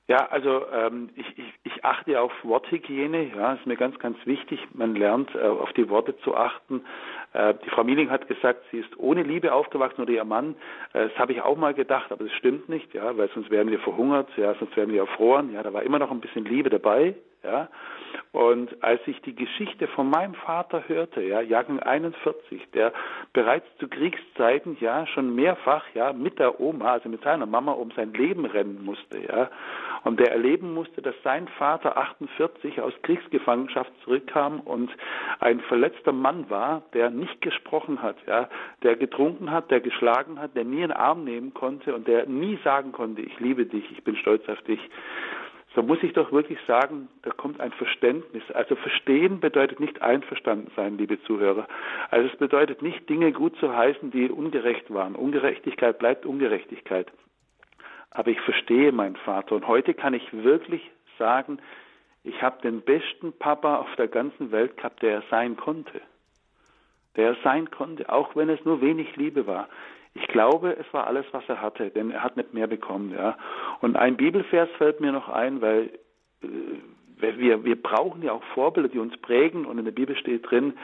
Ja, 0.08 0.26
also 0.26 0.66
ähm, 0.72 1.10
ich, 1.14 1.38
ich, 1.38 1.54
ich 1.62 1.84
achte 1.84 2.20
auf 2.20 2.32
Worthygiene, 2.42 3.30
ja, 3.34 3.54
ist 3.54 3.66
mir 3.66 3.76
ganz, 3.76 3.98
ganz 3.98 4.18
wichtig. 4.26 4.60
Man 4.74 4.94
lernt 4.96 5.34
äh, 5.34 5.38
auf 5.38 5.72
die 5.72 5.88
Worte 5.88 6.16
zu 6.18 6.34
achten. 6.34 6.84
Äh, 7.32 7.54
die 7.64 7.70
Frau 7.70 7.84
Mieling 7.84 8.10
hat 8.10 8.26
gesagt, 8.26 8.64
sie 8.72 8.78
ist 8.78 8.98
ohne 8.98 9.22
Liebe 9.22 9.54
aufgewachsen 9.54 10.02
oder 10.02 10.12
ihr 10.12 10.24
Mann. 10.24 10.56
Äh, 10.92 11.08
das 11.08 11.18
habe 11.18 11.32
ich 11.32 11.40
auch 11.40 11.56
mal 11.56 11.72
gedacht, 11.72 12.10
aber 12.10 12.24
das 12.24 12.32
stimmt 12.34 12.68
nicht, 12.68 12.92
ja, 12.94 13.16
weil 13.16 13.30
sonst 13.32 13.50
wären 13.50 13.70
wir 13.70 13.78
verhungert, 13.78 14.28
ja, 14.36 14.54
sonst 14.56 14.76
wären 14.76 14.90
wir 14.90 15.02
erfroren. 15.02 15.52
Ja, 15.52 15.62
da 15.62 15.72
war 15.72 15.84
immer 15.84 16.00
noch 16.00 16.10
ein 16.10 16.20
bisschen 16.20 16.44
Liebe 16.44 16.68
dabei, 16.68 17.14
ja. 17.42 17.68
Und 18.32 18.82
als 18.82 19.00
ich 19.06 19.20
die 19.22 19.34
Geschichte 19.34 19.86
von 19.88 20.08
meinem 20.08 20.34
Vater 20.34 20.84
hörte, 20.88 21.22
ja, 21.22 21.40
Jahrgang 21.40 21.80
41, 21.80 22.70
der 22.72 22.92
bereits 23.32 23.66
zu 23.78 23.88
Kriegszeiten 23.88 24.76
ja 24.80 25.06
schon 25.06 25.34
mehrfach 25.34 25.84
ja 25.94 26.12
mit 26.12 26.38
der 26.38 26.60
Oma, 26.60 26.92
also 26.92 27.08
mit 27.08 27.22
seiner 27.22 27.46
Mama 27.46 27.72
um 27.72 27.90
sein 27.92 28.12
Leben 28.12 28.44
rennen 28.44 28.84
musste, 28.84 29.18
ja, 29.18 29.50
und 30.04 30.18
der 30.18 30.32
erleben 30.32 30.74
musste, 30.74 31.00
dass 31.00 31.14
sein 31.22 31.48
Vater 31.58 31.96
48 31.96 32.80
aus 32.80 32.92
Kriegsgefangenschaft 33.02 33.92
zurückkam 34.04 34.60
und 34.60 34.90
ein 35.40 35.60
verletzter 35.60 36.12
Mann 36.12 36.50
war, 36.50 36.82
der 36.92 37.10
nicht 37.10 37.40
gesprochen 37.40 38.02
hat, 38.02 38.16
ja, 38.26 38.48
der 38.82 38.96
getrunken 38.96 39.50
hat, 39.50 39.70
der 39.70 39.80
geschlagen 39.80 40.40
hat, 40.40 40.56
der 40.56 40.64
nie 40.64 40.82
einen 40.82 40.92
Arm 40.92 41.24
nehmen 41.24 41.54
konnte 41.54 41.94
und 41.94 42.08
der 42.08 42.26
nie 42.26 42.58
sagen 42.64 42.92
konnte, 42.92 43.22
ich 43.22 43.38
liebe 43.40 43.66
dich, 43.66 43.90
ich 43.92 44.02
bin 44.02 44.16
stolz 44.16 44.48
auf 44.48 44.60
dich 44.62 44.80
so 45.74 45.82
muss 45.82 46.02
ich 46.02 46.12
doch 46.12 46.32
wirklich 46.32 46.58
sagen, 46.66 47.08
da 47.22 47.30
kommt 47.30 47.60
ein 47.60 47.72
Verständnis. 47.72 48.42
Also 48.52 48.76
verstehen 48.76 49.40
bedeutet 49.40 49.80
nicht 49.80 50.02
einverstanden 50.02 50.70
sein, 50.76 50.98
liebe 50.98 51.22
Zuhörer. 51.22 51.66
Also 52.10 52.28
es 52.28 52.36
bedeutet 52.36 52.82
nicht 52.82 53.08
Dinge 53.08 53.32
gut 53.32 53.56
zu 53.56 53.74
heißen, 53.74 54.10
die 54.10 54.30
ungerecht 54.30 54.92
waren. 54.92 55.14
Ungerechtigkeit 55.14 55.98
bleibt 55.98 56.26
Ungerechtigkeit. 56.26 57.10
Aber 58.10 58.30
ich 58.30 58.40
verstehe 58.42 58.92
meinen 58.92 59.16
Vater 59.16 59.54
und 59.54 59.66
heute 59.66 59.94
kann 59.94 60.12
ich 60.12 60.32
wirklich 60.32 60.82
sagen, 61.18 61.58
ich 62.24 62.42
habe 62.42 62.60
den 62.62 62.82
besten 62.82 63.32
Papa 63.32 63.76
auf 63.76 63.96
der 63.96 64.08
ganzen 64.08 64.52
Welt 64.52 64.76
gehabt, 64.76 65.02
der 65.02 65.14
er 65.14 65.22
sein 65.30 65.56
konnte. 65.56 66.00
Der 67.16 67.28
er 67.28 67.36
sein 67.42 67.70
konnte, 67.70 68.12
auch 68.12 68.36
wenn 68.36 68.50
es 68.50 68.64
nur 68.64 68.80
wenig 68.80 69.16
Liebe 69.16 69.46
war. 69.46 69.68
Ich 70.14 70.26
glaube, 70.28 70.76
es 70.78 70.92
war 70.92 71.06
alles, 71.06 71.24
was 71.32 71.42
er 71.48 71.60
hatte, 71.60 71.90
denn 71.90 72.10
er 72.10 72.22
hat 72.22 72.36
nicht 72.36 72.52
mehr 72.52 72.66
bekommen. 72.66 73.12
Ja. 73.16 73.36
Und 73.80 73.96
ein 73.96 74.16
Bibelvers 74.16 74.68
fällt 74.76 75.00
mir 75.00 75.12
noch 75.12 75.28
ein, 75.28 75.60
weil 75.60 75.90
äh, 76.42 77.38
wir, 77.38 77.64
wir 77.64 77.80
brauchen 77.80 78.22
ja 78.22 78.32
auch 78.32 78.44
Vorbilder, 78.54 78.88
die 78.88 78.98
uns 78.98 79.16
prägen. 79.18 79.64
Und 79.64 79.78
in 79.78 79.84
der 79.84 79.92
Bibel 79.92 80.16
steht 80.16 80.50
drin, 80.50 80.74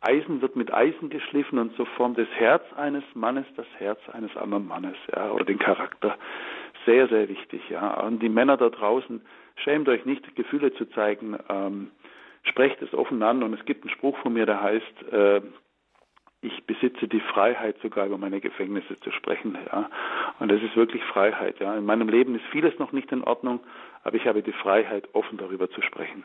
Eisen 0.00 0.40
wird 0.40 0.56
mit 0.56 0.72
Eisen 0.72 1.10
geschliffen 1.10 1.58
und 1.58 1.76
so 1.76 1.84
formt 1.84 2.16
das 2.16 2.28
Herz 2.36 2.62
eines 2.74 3.04
Mannes 3.14 3.44
das 3.56 3.66
Herz 3.76 4.00
eines 4.10 4.34
anderen 4.34 4.66
Mannes, 4.66 4.96
ja, 5.14 5.30
oder 5.30 5.44
den 5.44 5.58
Charakter. 5.58 6.16
Sehr, 6.86 7.06
sehr 7.08 7.28
wichtig, 7.28 7.60
ja. 7.68 8.00
Und 8.00 8.20
die 8.20 8.30
Männer 8.30 8.56
da 8.56 8.70
draußen, 8.70 9.20
schämt 9.56 9.88
euch 9.90 10.06
nicht, 10.06 10.34
Gefühle 10.36 10.72
zu 10.72 10.86
zeigen. 10.86 11.38
Ähm, 11.50 11.90
sprecht 12.44 12.80
es 12.82 12.94
offen 12.94 13.22
an. 13.22 13.42
Und 13.42 13.54
es 13.54 13.64
gibt 13.64 13.84
einen 13.84 13.90
Spruch 13.90 14.16
von 14.18 14.32
mir, 14.32 14.46
der 14.46 14.62
heißt, 14.62 15.12
äh, 15.12 15.42
ich 16.42 16.64
besitze 16.64 17.06
die 17.06 17.20
Freiheit, 17.20 17.76
sogar 17.82 18.06
über 18.06 18.16
meine 18.16 18.40
Gefängnisse 18.40 18.98
zu 19.00 19.10
sprechen. 19.10 19.58
Ja. 19.66 19.90
Und 20.38 20.50
das 20.50 20.62
ist 20.62 20.74
wirklich 20.74 21.02
Freiheit. 21.04 21.60
Ja. 21.60 21.76
In 21.76 21.84
meinem 21.84 22.08
Leben 22.08 22.34
ist 22.34 22.44
vieles 22.50 22.78
noch 22.78 22.92
nicht 22.92 23.12
in 23.12 23.22
Ordnung, 23.24 23.60
aber 24.04 24.16
ich 24.16 24.26
habe 24.26 24.42
die 24.42 24.52
Freiheit, 24.52 25.08
offen 25.12 25.36
darüber 25.38 25.70
zu 25.70 25.82
sprechen. 25.82 26.24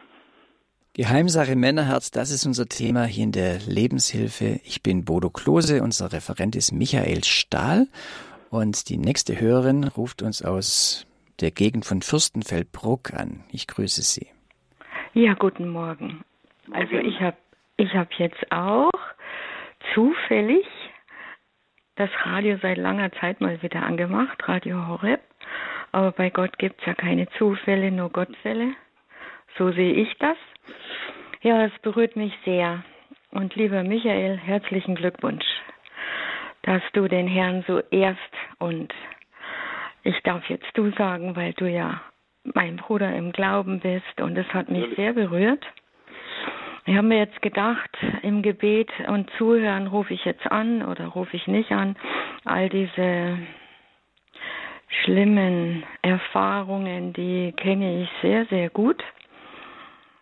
Geheimsache 0.93 1.57
Männerherz, 1.57 2.11
das 2.11 2.31
ist 2.31 2.45
unser 2.45 2.67
Thema 2.67 3.03
hier 3.03 3.25
in 3.25 3.33
der 3.33 3.59
Lebenshilfe. 3.67 4.61
Ich 4.63 4.81
bin 4.81 5.03
Bodo 5.03 5.29
Klose, 5.29 5.83
unser 5.83 6.13
Referent 6.13 6.55
ist 6.55 6.71
Michael 6.71 7.25
Stahl 7.25 7.87
und 8.49 8.87
die 8.87 8.97
nächste 8.97 9.37
Hörerin 9.37 9.83
ruft 9.83 10.21
uns 10.21 10.41
aus 10.41 11.05
der 11.41 11.51
Gegend 11.51 11.85
von 11.85 12.01
Fürstenfeldbruck 12.01 13.13
an. 13.13 13.43
Ich 13.51 13.67
grüße 13.67 14.03
Sie. 14.03 14.27
Ja, 15.13 15.33
guten 15.33 15.67
Morgen. 15.67 16.23
Also 16.71 16.95
ich 16.95 17.19
habe 17.19 17.35
ich 17.75 17.93
hab 17.93 18.13
jetzt 18.13 18.49
auch 18.53 18.91
zufällig 19.93 20.65
das 21.95 22.09
Radio 22.23 22.57
seit 22.61 22.77
langer 22.77 23.11
Zeit 23.13 23.39
mal 23.41 23.61
wieder 23.61 23.83
angemacht, 23.83 24.47
Radio 24.47 24.87
Horeb. 24.87 25.21
Aber 25.91 26.11
bei 26.11 26.29
Gott 26.29 26.57
gibt 26.57 26.81
es 26.81 26.87
ja 26.87 26.93
keine 26.93 27.29
Zufälle, 27.37 27.91
nur 27.91 28.09
Gottfälle. 28.09 28.73
So 29.57 29.71
sehe 29.71 29.93
ich 29.93 30.13
das. 30.17 30.37
Ja, 31.41 31.65
es 31.65 31.71
berührt 31.81 32.15
mich 32.15 32.33
sehr. 32.43 32.83
Und 33.31 33.55
lieber 33.55 33.83
Michael, 33.83 34.37
herzlichen 34.37 34.95
Glückwunsch, 34.95 35.45
dass 36.63 36.81
du 36.93 37.07
den 37.07 37.27
Herrn 37.27 37.63
so 37.67 37.79
ehrst. 37.91 38.19
Und 38.59 38.93
ich 40.03 40.19
darf 40.23 40.49
jetzt 40.49 40.69
du 40.73 40.91
sagen, 40.91 41.35
weil 41.35 41.53
du 41.53 41.69
ja 41.69 42.01
mein 42.43 42.75
Bruder 42.75 43.15
im 43.15 43.31
Glauben 43.31 43.79
bist. 43.79 44.19
Und 44.19 44.37
es 44.37 44.47
hat 44.53 44.69
mich 44.69 44.95
sehr 44.95 45.13
berührt. 45.13 45.65
Ich 46.87 46.95
habe 46.95 47.07
mir 47.07 47.17
jetzt 47.17 47.41
gedacht, 47.41 47.89
im 48.21 48.43
Gebet 48.43 48.91
und 49.07 49.27
Zuhören 49.39 49.87
rufe 49.87 50.13
ich 50.13 50.23
jetzt 50.23 50.45
an 50.51 50.83
oder 50.83 51.07
rufe 51.07 51.35
ich 51.35 51.47
nicht 51.47 51.71
an. 51.71 51.95
All 52.43 52.69
diese 52.69 53.39
schlimmen 55.03 55.83
Erfahrungen, 56.03 57.11
die 57.13 57.53
kenne 57.57 58.03
ich 58.03 58.09
sehr, 58.21 58.45
sehr 58.45 58.69
gut. 58.69 59.03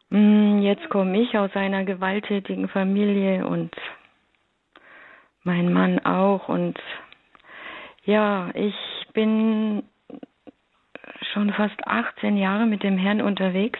Hm, 0.09 0.61
jetzt 0.61 0.89
komme 0.89 1.19
ich 1.19 1.37
aus 1.37 1.53
einer 1.53 1.83
gewalttätigen 1.83 2.69
Familie 2.69 3.45
und 3.45 3.75
mein 5.43 5.73
Mann 5.73 5.99
auch. 6.05 6.47
Und 6.47 6.79
ja, 8.05 8.51
ich 8.53 8.75
bin 9.13 9.83
schon 11.33 11.51
fast 11.51 11.85
18 11.85 12.37
Jahre 12.37 12.67
mit 12.67 12.83
dem 12.83 12.97
Herrn 12.97 13.21
unterwegs 13.21 13.79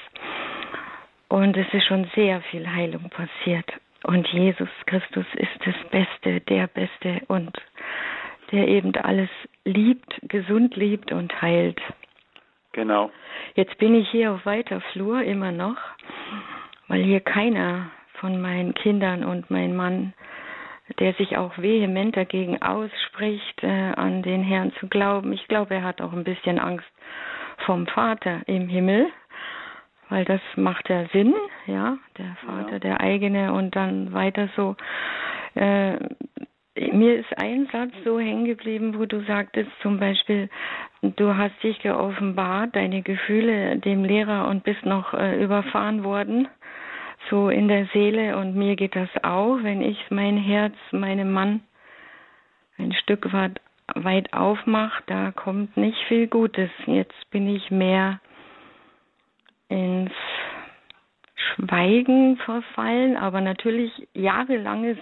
und 1.33 1.57
es 1.57 1.65
ist 1.73 1.87
schon 1.87 2.07
sehr 2.13 2.41
viel 2.51 2.69
Heilung 2.69 3.09
passiert. 3.09 3.65
Und 4.03 4.27
Jesus 4.27 4.69
Christus 4.85 5.25
ist 5.33 5.49
das 5.65 5.73
Beste, 5.89 6.41
der 6.41 6.67
Beste 6.67 7.21
und 7.27 7.51
der 8.51 8.67
eben 8.67 8.95
alles 8.97 9.29
liebt, 9.65 10.13
gesund 10.29 10.75
liebt 10.75 11.11
und 11.11 11.41
heilt. 11.41 11.81
Genau. 12.73 13.09
Jetzt 13.55 13.79
bin 13.79 13.95
ich 13.95 14.07
hier 14.11 14.31
auf 14.31 14.45
weiter 14.45 14.79
Flur 14.91 15.23
immer 15.23 15.51
noch, 15.51 15.77
weil 16.87 17.01
hier 17.01 17.19
keiner 17.19 17.89
von 18.19 18.39
meinen 18.39 18.75
Kindern 18.75 19.23
und 19.23 19.49
mein 19.49 19.75
Mann, 19.75 20.13
der 20.99 21.13
sich 21.13 21.35
auch 21.35 21.57
vehement 21.57 22.15
dagegen 22.15 22.61
ausspricht, 22.61 23.63
äh, 23.63 23.93
an 23.95 24.21
den 24.21 24.43
Herrn 24.43 24.71
zu 24.79 24.87
glauben. 24.87 25.33
Ich 25.33 25.47
glaube, 25.47 25.73
er 25.73 25.83
hat 25.83 25.99
auch 25.99 26.13
ein 26.13 26.25
bisschen 26.25 26.59
Angst 26.59 26.85
vom 27.65 27.87
Vater 27.87 28.41
im 28.45 28.67
Himmel, 28.67 29.07
weil 30.09 30.25
das 30.25 30.41
macht 30.55 30.89
ja 30.89 31.05
Sinn, 31.11 31.33
ja, 31.65 31.97
der 32.17 32.35
Vater, 32.45 32.73
ja. 32.73 32.79
der 32.79 33.01
eigene 33.01 33.53
und 33.53 33.75
dann 33.75 34.13
weiter 34.13 34.49
so. 34.55 34.75
Äh, 35.55 35.97
mir 36.75 37.19
ist 37.19 37.37
ein 37.37 37.67
Satz 37.71 37.91
so 38.03 38.19
hängen 38.19 38.45
geblieben, 38.45 38.97
wo 38.97 39.05
du 39.05 39.21
sagtest 39.25 39.69
zum 39.81 39.99
Beispiel, 39.99 40.49
du 41.01 41.37
hast 41.37 41.61
dich 41.61 41.79
geoffenbart, 41.79 42.75
deine 42.75 43.01
Gefühle 43.01 43.77
dem 43.77 44.03
Lehrer 44.03 44.47
und 44.47 44.63
bist 44.63 44.85
noch 44.85 45.13
äh, 45.13 45.43
überfahren 45.43 46.03
worden, 46.03 46.47
so 47.29 47.49
in 47.49 47.67
der 47.67 47.85
Seele. 47.93 48.37
Und 48.37 48.55
mir 48.55 48.75
geht 48.75 48.95
das 48.95 49.09
auch, 49.23 49.57
wenn 49.61 49.81
ich 49.81 50.09
mein 50.09 50.37
Herz 50.37 50.75
meinem 50.91 51.31
Mann 51.31 51.61
ein 52.77 52.93
Stück 52.93 53.31
weit, 53.33 53.61
weit 53.93 54.33
aufmache, 54.33 55.03
da 55.05 55.31
kommt 55.31 55.77
nicht 55.77 55.97
viel 56.07 56.27
Gutes. 56.27 56.71
Jetzt 56.87 57.29
bin 57.29 57.47
ich 57.47 57.69
mehr 57.69 58.19
ins 59.69 60.11
Schweigen 61.35 62.37
verfallen, 62.37 63.17
aber 63.17 63.41
natürlich 63.41 63.91
jahrelanges 64.13 64.97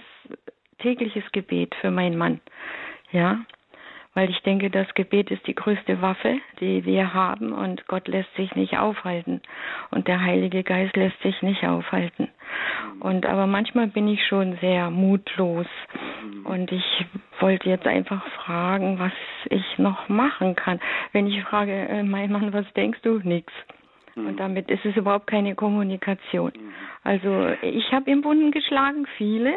tägliches 0.78 1.24
Gebet 1.32 1.74
für 1.80 1.90
meinen 1.90 2.18
Mann. 2.18 2.40
Ja, 3.12 3.40
weil 4.14 4.28
ich 4.28 4.40
denke, 4.42 4.70
das 4.70 4.92
Gebet 4.94 5.30
ist 5.30 5.46
die 5.46 5.54
größte 5.54 6.02
Waffe, 6.02 6.38
die 6.60 6.84
wir 6.84 7.14
haben 7.14 7.52
und 7.52 7.86
Gott 7.86 8.08
lässt 8.08 8.34
sich 8.36 8.54
nicht 8.54 8.76
aufhalten 8.78 9.40
und 9.90 10.06
der 10.06 10.20
Heilige 10.20 10.62
Geist 10.62 10.94
lässt 10.96 11.20
sich 11.22 11.40
nicht 11.42 11.64
aufhalten. 11.64 12.28
Und 13.00 13.24
aber 13.26 13.46
manchmal 13.46 13.86
bin 13.86 14.08
ich 14.08 14.26
schon 14.26 14.58
sehr 14.60 14.90
mutlos 14.90 15.66
und 16.44 16.70
ich 16.72 17.06
wollte 17.40 17.70
jetzt 17.70 17.86
einfach 17.86 18.26
fragen, 18.44 18.98
was 18.98 19.12
ich 19.46 19.78
noch 19.78 20.08
machen 20.08 20.54
kann. 20.56 20.78
Wenn 21.12 21.26
ich 21.26 21.42
frage, 21.44 21.72
äh, 21.72 22.02
mein 22.02 22.30
Mann, 22.30 22.52
was 22.52 22.70
denkst 22.74 23.00
du? 23.02 23.18
Nix. 23.24 23.52
Und 24.14 24.38
damit 24.38 24.70
ist 24.70 24.84
es 24.84 24.96
überhaupt 24.96 25.26
keine 25.26 25.54
Kommunikation. 25.54 26.52
Also 27.02 27.48
ich 27.62 27.92
habe 27.92 28.10
im 28.10 28.24
Wunden 28.24 28.50
geschlagen, 28.50 29.06
viele, 29.16 29.56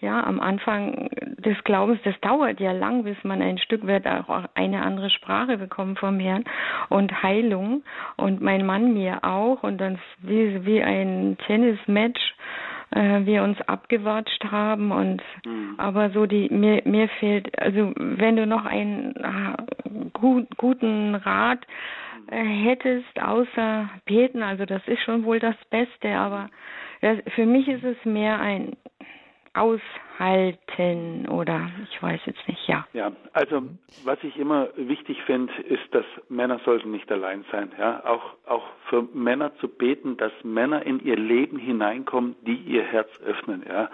ja, 0.00 0.22
am 0.22 0.38
Anfang 0.38 1.08
des 1.38 1.56
Glaubens, 1.64 1.98
das 2.04 2.14
dauert 2.20 2.60
ja 2.60 2.70
lang, 2.72 3.02
bis 3.02 3.16
man 3.24 3.42
ein 3.42 3.58
Stück 3.58 3.86
weit 3.86 4.06
auch 4.06 4.44
eine 4.54 4.82
andere 4.82 5.10
Sprache 5.10 5.58
bekommt 5.58 5.98
vom 5.98 6.20
Herrn 6.20 6.44
und 6.88 7.22
Heilung. 7.22 7.82
Und 8.16 8.40
mein 8.40 8.64
Mann 8.64 8.94
mir 8.94 9.24
auch. 9.24 9.64
Und 9.64 9.78
dann 9.78 9.98
wie, 10.20 10.64
wie 10.64 10.82
ein 10.82 11.36
Tennismatch 11.46 12.20
äh, 12.90 13.24
wir 13.24 13.42
uns 13.42 13.60
abgewatscht 13.62 14.44
haben 14.44 14.92
und 14.92 15.22
mhm. 15.44 15.74
aber 15.78 16.10
so 16.10 16.26
die 16.26 16.48
mir 16.50 16.82
mir 16.84 17.08
fehlt 17.20 17.58
also 17.60 17.92
wenn 17.96 18.36
du 18.36 18.46
noch 18.46 18.64
einen 18.64 19.14
äh, 19.16 20.10
gut, 20.12 20.46
guten 20.56 21.14
Rat 21.14 21.66
äh, 22.30 22.42
hättest 22.42 23.20
außer 23.20 23.90
beten 24.04 24.42
also 24.42 24.64
das 24.64 24.82
ist 24.86 25.02
schon 25.02 25.24
wohl 25.24 25.38
das 25.38 25.56
Beste 25.70 26.16
aber 26.16 26.48
das, 27.00 27.18
für 27.34 27.46
mich 27.46 27.68
ist 27.68 27.84
es 27.84 28.04
mehr 28.04 28.40
ein 28.40 28.76
aushalten 30.18 31.28
oder 31.28 31.70
ich 31.90 32.02
weiß 32.02 32.20
jetzt 32.26 32.46
nicht, 32.48 32.66
ja. 32.66 32.86
Ja, 32.92 33.12
also 33.32 33.62
was 34.04 34.18
ich 34.22 34.36
immer 34.36 34.68
wichtig 34.76 35.22
finde, 35.24 35.52
ist, 35.62 35.82
dass 35.92 36.04
Männer 36.28 36.60
sollten 36.64 36.90
nicht 36.90 37.10
allein 37.10 37.44
sein. 37.50 37.72
Ja, 37.78 38.04
auch 38.04 38.34
auch 38.46 38.64
für 38.88 39.02
Männer 39.12 39.54
zu 39.58 39.68
beten, 39.68 40.16
dass 40.16 40.32
Männer 40.42 40.84
in 40.86 41.04
ihr 41.04 41.16
Leben 41.16 41.58
hineinkommen, 41.58 42.34
die 42.42 42.56
ihr 42.56 42.82
Herz 42.82 43.08
öffnen. 43.24 43.62
Ja, 43.68 43.90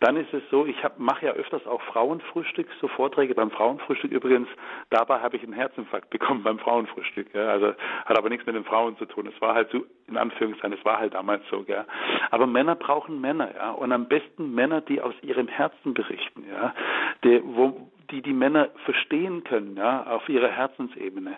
dann 0.00 0.16
ist 0.16 0.32
es 0.34 0.42
so, 0.50 0.66
ich 0.66 0.76
mache 0.98 1.26
ja 1.26 1.32
öfters 1.32 1.66
auch 1.66 1.80
Frauenfrühstück, 1.82 2.68
so 2.80 2.88
Vorträge 2.88 3.34
beim 3.34 3.50
Frauenfrühstück 3.50 4.12
übrigens. 4.12 4.48
Dabei 4.90 5.20
habe 5.20 5.36
ich 5.36 5.42
einen 5.42 5.54
Herzinfarkt 5.54 6.10
bekommen 6.10 6.42
beim 6.42 6.58
Frauenfrühstück. 6.58 7.34
Ja, 7.34 7.48
also 7.48 7.74
hat 8.04 8.18
aber 8.18 8.28
nichts 8.28 8.46
mit 8.46 8.54
den 8.54 8.64
Frauen 8.64 8.96
zu 8.98 9.06
tun. 9.06 9.26
Es 9.34 9.40
war 9.40 9.54
halt 9.54 9.70
so 9.70 9.84
in 10.06 10.18
Anführungszeichen, 10.18 10.76
es 10.78 10.84
war 10.84 10.98
halt 10.98 11.14
damals 11.14 11.42
so. 11.50 11.64
Ja, 11.66 11.86
aber 12.30 12.46
Männer 12.46 12.74
brauchen 12.74 13.20
Männer. 13.20 13.54
Ja, 13.54 13.70
und 13.70 13.92
am 13.92 14.06
besten 14.06 14.54
Männer, 14.54 14.82
die 14.82 15.00
aus 15.00 15.14
ihrem 15.22 15.48
Herzen 15.48 15.63
berichten, 15.84 16.44
ja, 16.50 16.74
die, 17.22 17.40
wo, 17.44 17.90
die 18.10 18.22
die 18.22 18.32
Männer 18.32 18.68
verstehen 18.84 19.44
können, 19.44 19.76
ja, 19.76 20.04
auf 20.06 20.28
ihrer 20.28 20.48
Herzensebene. 20.48 21.36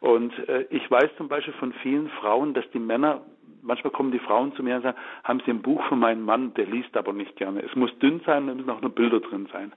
Und 0.00 0.32
äh, 0.48 0.66
ich 0.70 0.90
weiß 0.90 1.10
zum 1.16 1.28
Beispiel 1.28 1.54
von 1.54 1.72
vielen 1.82 2.08
Frauen, 2.10 2.54
dass 2.54 2.68
die 2.70 2.78
Männer 2.78 3.22
manchmal 3.66 3.92
kommen 3.92 4.12
die 4.12 4.18
Frauen 4.20 4.54
zu 4.54 4.62
mir 4.62 4.76
und 4.76 4.82
sagen, 4.82 4.98
haben 5.24 5.42
Sie 5.44 5.50
ein 5.50 5.60
Buch 5.60 5.82
von 5.88 5.98
meinem 5.98 6.24
Mann, 6.24 6.54
der 6.54 6.66
liest 6.66 6.96
aber 6.96 7.12
nicht 7.12 7.36
gerne. 7.36 7.62
Es 7.62 7.74
muss 7.74 7.96
dünn 7.98 8.20
sein, 8.24 8.48
es 8.48 8.56
müssen 8.56 8.70
auch 8.70 8.80
nur 8.80 8.94
Bilder 8.94 9.20
drin 9.20 9.48
sein. 9.52 9.72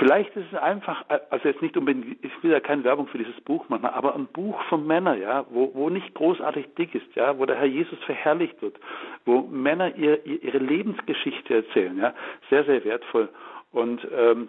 Vielleicht 0.00 0.34
ist 0.34 0.46
es 0.50 0.58
einfach, 0.58 1.04
also 1.28 1.46
jetzt 1.46 1.60
nicht 1.60 1.76
unbedingt, 1.76 2.24
ich 2.24 2.42
will 2.42 2.52
ja 2.52 2.60
keine 2.60 2.84
Werbung 2.84 3.06
für 3.08 3.18
dieses 3.18 3.38
Buch 3.42 3.68
machen, 3.68 3.84
aber 3.84 4.14
ein 4.14 4.28
Buch 4.28 4.58
von 4.70 4.86
Männern, 4.86 5.20
ja, 5.20 5.44
wo, 5.50 5.72
wo 5.74 5.90
nicht 5.90 6.14
großartig 6.14 6.74
dick 6.78 6.94
ist, 6.94 7.14
ja, 7.16 7.38
wo 7.38 7.44
der 7.44 7.56
Herr 7.56 7.66
Jesus 7.66 7.98
verherrlicht 8.06 8.62
wird, 8.62 8.80
wo 9.26 9.42
Männer 9.42 9.94
ihr, 9.96 10.24
ihre 10.24 10.56
Lebensgeschichte 10.56 11.54
erzählen, 11.54 11.98
ja, 11.98 12.14
sehr, 12.48 12.64
sehr 12.64 12.82
wertvoll. 12.86 13.28
Und 13.72 14.00
ähm, 14.16 14.48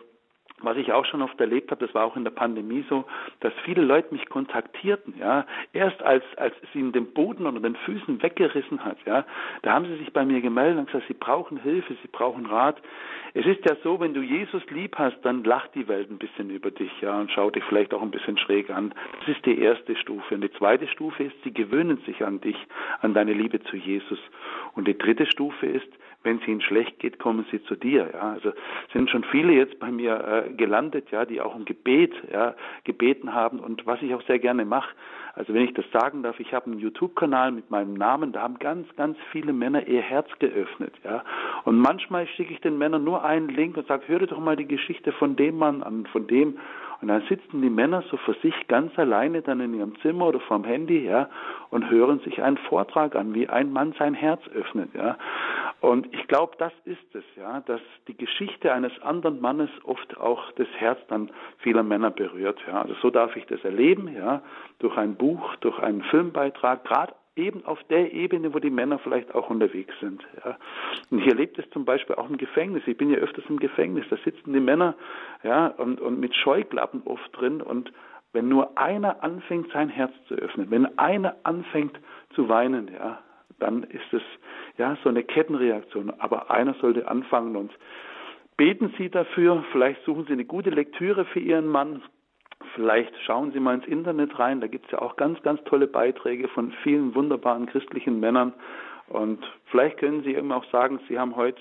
was 0.63 0.77
ich 0.77 0.91
auch 0.91 1.05
schon 1.05 1.21
oft 1.21 1.39
erlebt 1.39 1.71
habe, 1.71 1.85
das 1.85 1.93
war 1.93 2.05
auch 2.05 2.15
in 2.15 2.23
der 2.23 2.31
Pandemie 2.31 2.85
so, 2.89 3.05
dass 3.39 3.53
viele 3.65 3.81
Leute 3.81 4.13
mich 4.13 4.27
kontaktierten, 4.29 5.15
ja, 5.19 5.45
erst 5.73 6.01
als, 6.03 6.23
als 6.37 6.53
es 6.61 6.75
ihnen 6.75 6.91
den 6.91 7.13
Boden 7.13 7.45
unter 7.45 7.61
den 7.61 7.75
Füßen 7.75 8.21
weggerissen 8.21 8.83
hat, 8.83 8.97
ja, 9.05 9.25
da 9.61 9.73
haben 9.73 9.85
sie 9.85 9.97
sich 9.97 10.13
bei 10.13 10.25
mir 10.25 10.41
gemeldet 10.41 10.79
und 10.79 10.85
gesagt, 10.87 11.07
sie 11.07 11.13
brauchen 11.13 11.57
Hilfe, 11.57 11.95
sie 12.01 12.07
brauchen 12.07 12.45
Rat. 12.45 12.81
Es 13.33 13.45
ist 13.45 13.63
ja 13.65 13.77
so, 13.83 13.99
wenn 13.99 14.13
du 14.13 14.21
Jesus 14.21 14.61
lieb 14.69 14.97
hast, 14.97 15.17
dann 15.23 15.43
lacht 15.43 15.73
die 15.75 15.87
Welt 15.87 16.11
ein 16.11 16.17
bisschen 16.17 16.49
über 16.49 16.69
dich, 16.69 16.91
ja, 17.01 17.19
und 17.19 17.31
schaut 17.31 17.55
dich 17.55 17.63
vielleicht 17.63 17.93
auch 17.93 18.01
ein 18.01 18.11
bisschen 18.11 18.37
schräg 18.37 18.69
an. 18.69 18.93
Das 19.19 19.35
ist 19.35 19.45
die 19.45 19.59
erste 19.59 19.95
Stufe. 19.95 20.35
Und 20.35 20.41
die 20.41 20.51
zweite 20.51 20.87
Stufe 20.87 21.23
ist, 21.23 21.35
sie 21.43 21.53
gewöhnen 21.53 21.97
sich 22.05 22.25
an 22.25 22.41
dich, 22.41 22.57
an 22.99 23.13
deine 23.13 23.33
Liebe 23.33 23.61
zu 23.63 23.77
Jesus. 23.77 24.19
Und 24.75 24.87
die 24.87 24.97
dritte 24.97 25.25
Stufe 25.25 25.65
ist, 25.65 25.87
wenn 26.23 26.37
es 26.37 26.47
ihnen 26.47 26.61
schlecht 26.61 26.99
geht, 26.99 27.19
kommen 27.19 27.45
sie 27.51 27.63
zu 27.63 27.75
dir. 27.75 28.09
Ja. 28.13 28.33
Also 28.33 28.51
sind 28.93 29.09
schon 29.09 29.23
viele 29.25 29.53
jetzt 29.53 29.79
bei 29.79 29.91
mir 29.91 30.45
äh, 30.47 30.50
gelandet, 30.51 31.11
ja, 31.11 31.25
die 31.25 31.41
auch 31.41 31.55
um 31.55 31.65
Gebet 31.65 32.13
ja, 32.31 32.55
gebeten 32.83 33.33
haben 33.33 33.59
und 33.59 33.85
was 33.85 34.01
ich 34.01 34.13
auch 34.13 34.21
sehr 34.23 34.39
gerne 34.39 34.65
mache. 34.65 34.95
Also 35.33 35.53
wenn 35.53 35.63
ich 35.63 35.73
das 35.73 35.85
sagen 35.91 36.23
darf, 36.23 36.39
ich 36.39 36.53
habe 36.53 36.67
einen 36.67 36.79
YouTube-Kanal 36.79 37.51
mit 37.51 37.71
meinem 37.71 37.93
Namen, 37.93 38.31
da 38.33 38.41
haben 38.41 38.59
ganz, 38.59 38.87
ganz 38.95 39.17
viele 39.31 39.53
Männer 39.53 39.87
ihr 39.87 40.01
Herz 40.01 40.27
geöffnet, 40.39 40.93
ja. 41.03 41.23
Und 41.63 41.77
manchmal 41.77 42.27
schicke 42.27 42.53
ich 42.53 42.61
den 42.61 42.77
Männern 42.77 43.03
nur 43.03 43.23
einen 43.23 43.49
Link 43.49 43.77
und 43.77 43.87
sage, 43.87 44.03
hör 44.07 44.19
dir 44.19 44.27
doch 44.27 44.39
mal 44.39 44.55
die 44.55 44.67
Geschichte 44.67 45.11
von 45.13 45.35
dem 45.35 45.57
Mann 45.57 45.83
an, 45.83 46.05
von 46.07 46.27
dem 46.27 46.57
und 47.01 47.07
dann 47.07 47.23
sitzen 47.27 47.61
die 47.61 47.69
Männer 47.69 48.03
so 48.11 48.17
für 48.17 48.35
sich 48.35 48.53
ganz 48.67 48.97
alleine 48.97 49.41
dann 49.41 49.59
in 49.59 49.73
ihrem 49.73 49.99
Zimmer 50.01 50.27
oder 50.27 50.39
vorm 50.39 50.63
Handy, 50.63 51.03
ja, 51.05 51.29
und 51.71 51.89
hören 51.89 52.19
sich 52.19 52.43
einen 52.43 52.57
Vortrag 52.57 53.15
an, 53.15 53.33
wie 53.33 53.49
ein 53.49 53.73
Mann 53.73 53.93
sein 53.97 54.13
Herz 54.13 54.41
öffnet, 54.49 54.93
ja. 54.93 55.17
Und 55.79 56.13
ich 56.13 56.27
glaube, 56.27 56.53
das 56.59 56.73
ist 56.85 57.15
es, 57.15 57.23
ja, 57.35 57.61
dass 57.61 57.81
die 58.07 58.15
Geschichte 58.15 58.71
eines 58.71 58.91
anderen 59.01 59.41
Mannes 59.41 59.71
oft 59.83 60.15
auch 60.17 60.51
das 60.51 60.67
Herz 60.77 60.99
dann 61.07 61.31
vieler 61.57 61.81
Männer 61.81 62.11
berührt, 62.11 62.59
ja. 62.67 62.83
Also 62.83 62.93
so 63.01 63.09
darf 63.09 63.35
ich 63.35 63.47
das 63.47 63.63
erleben, 63.63 64.07
ja, 64.15 64.43
durch 64.77 64.95
ein 64.95 65.15
Buch, 65.21 65.55
durch 65.57 65.77
einen 65.77 66.01
Filmbeitrag, 66.01 66.83
gerade 66.83 67.13
eben 67.35 67.63
auf 67.65 67.77
der 67.91 68.11
Ebene, 68.11 68.55
wo 68.55 68.59
die 68.59 68.71
Männer 68.71 68.97
vielleicht 68.97 69.35
auch 69.35 69.51
unterwegs 69.51 69.93
sind. 69.99 70.25
Ja. 70.43 70.57
Und 71.11 71.19
hier 71.19 71.35
lebt 71.35 71.59
es 71.59 71.69
zum 71.69 71.85
Beispiel 71.85 72.15
auch 72.15 72.27
im 72.27 72.37
Gefängnis. 72.37 72.81
Ich 72.87 72.97
bin 72.97 73.11
ja 73.11 73.17
öfters 73.17 73.45
im 73.49 73.59
Gefängnis. 73.59 74.03
Da 74.09 74.17
sitzen 74.25 74.51
die 74.51 74.59
Männer 74.59 74.95
ja, 75.43 75.67
und, 75.67 76.01
und 76.01 76.19
mit 76.19 76.35
Scheuklappen 76.35 77.03
oft 77.05 77.29
drin. 77.39 77.61
Und 77.61 77.93
wenn 78.33 78.49
nur 78.49 78.79
einer 78.79 79.23
anfängt, 79.23 79.71
sein 79.71 79.89
Herz 79.89 80.11
zu 80.27 80.33
öffnen, 80.33 80.71
wenn 80.71 80.97
einer 80.97 81.35
anfängt 81.43 81.99
zu 82.33 82.49
weinen, 82.49 82.89
ja, 82.91 83.19
dann 83.59 83.83
ist 83.83 84.11
es 84.11 84.23
ja 84.79 84.97
so 85.03 85.09
eine 85.09 85.23
Kettenreaktion. 85.23 86.11
Aber 86.17 86.49
einer 86.49 86.73
sollte 86.81 87.07
anfangen 87.07 87.55
und 87.55 87.71
beten 88.57 88.91
Sie 88.97 89.09
dafür. 89.09 89.63
Vielleicht 89.71 90.03
suchen 90.03 90.25
Sie 90.25 90.33
eine 90.33 90.45
gute 90.45 90.71
Lektüre 90.71 91.25
für 91.25 91.39
Ihren 91.39 91.67
Mann. 91.67 92.01
Vielleicht 92.75 93.13
schauen 93.23 93.51
Sie 93.51 93.59
mal 93.59 93.75
ins 93.75 93.87
Internet 93.87 94.37
rein, 94.39 94.61
da 94.61 94.67
gibt 94.67 94.85
es 94.85 94.91
ja 94.91 95.01
auch 95.01 95.17
ganz, 95.17 95.41
ganz 95.43 95.63
tolle 95.65 95.87
Beiträge 95.87 96.47
von 96.47 96.71
vielen 96.83 97.13
wunderbaren 97.15 97.65
christlichen 97.65 98.19
Männern. 98.19 98.53
Und 99.07 99.39
vielleicht 99.65 99.97
können 99.97 100.23
Sie 100.23 100.35
eben 100.35 100.51
auch 100.51 100.63
sagen, 100.71 100.99
Sie 101.09 101.19
haben 101.19 101.35
heute 101.35 101.59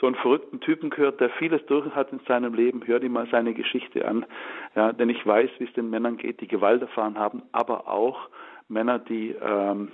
so 0.00 0.06
einen 0.06 0.16
verrückten 0.16 0.60
Typen 0.60 0.90
gehört, 0.90 1.20
der 1.20 1.30
vieles 1.30 1.64
durch 1.66 1.86
hat 1.94 2.12
in 2.12 2.20
seinem 2.26 2.54
Leben. 2.54 2.82
Hör 2.86 3.00
dir 3.00 3.08
mal 3.08 3.28
seine 3.30 3.54
Geschichte 3.54 4.06
an. 4.06 4.26
Ja, 4.74 4.92
denn 4.92 5.08
ich 5.08 5.24
weiß, 5.24 5.50
wie 5.58 5.64
es 5.64 5.72
den 5.74 5.90
Männern 5.90 6.16
geht, 6.16 6.40
die 6.40 6.48
Gewalt 6.48 6.82
erfahren 6.82 7.18
haben, 7.18 7.42
aber 7.52 7.88
auch 7.88 8.28
Männer, 8.68 8.98
die 8.98 9.30
ähm, 9.30 9.92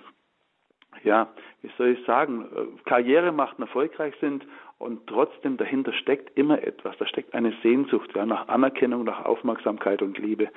ja, 1.05 1.29
wie 1.63 1.71
soll 1.77 1.89
ich 1.89 2.05
sagen, 2.07 2.47
äh, 2.55 2.89
Karriere 2.89 3.33
machten, 3.33 3.63
erfolgreich 3.63 4.15
sind 4.21 4.47
und 4.79 5.07
trotzdem 5.07 5.57
dahinter 5.57 5.93
steckt 5.93 6.37
immer 6.39 6.63
etwas. 6.63 6.97
Da 6.99 7.07
steckt 7.07 7.35
eine 7.35 7.53
Sehnsucht 7.63 8.11
ja, 8.15 8.25
nach 8.25 8.49
Anerkennung, 8.49 9.05
nach 9.05 9.25
Aufmerksamkeit 9.25 10.03
und 10.03 10.19
Liebe. 10.19 10.49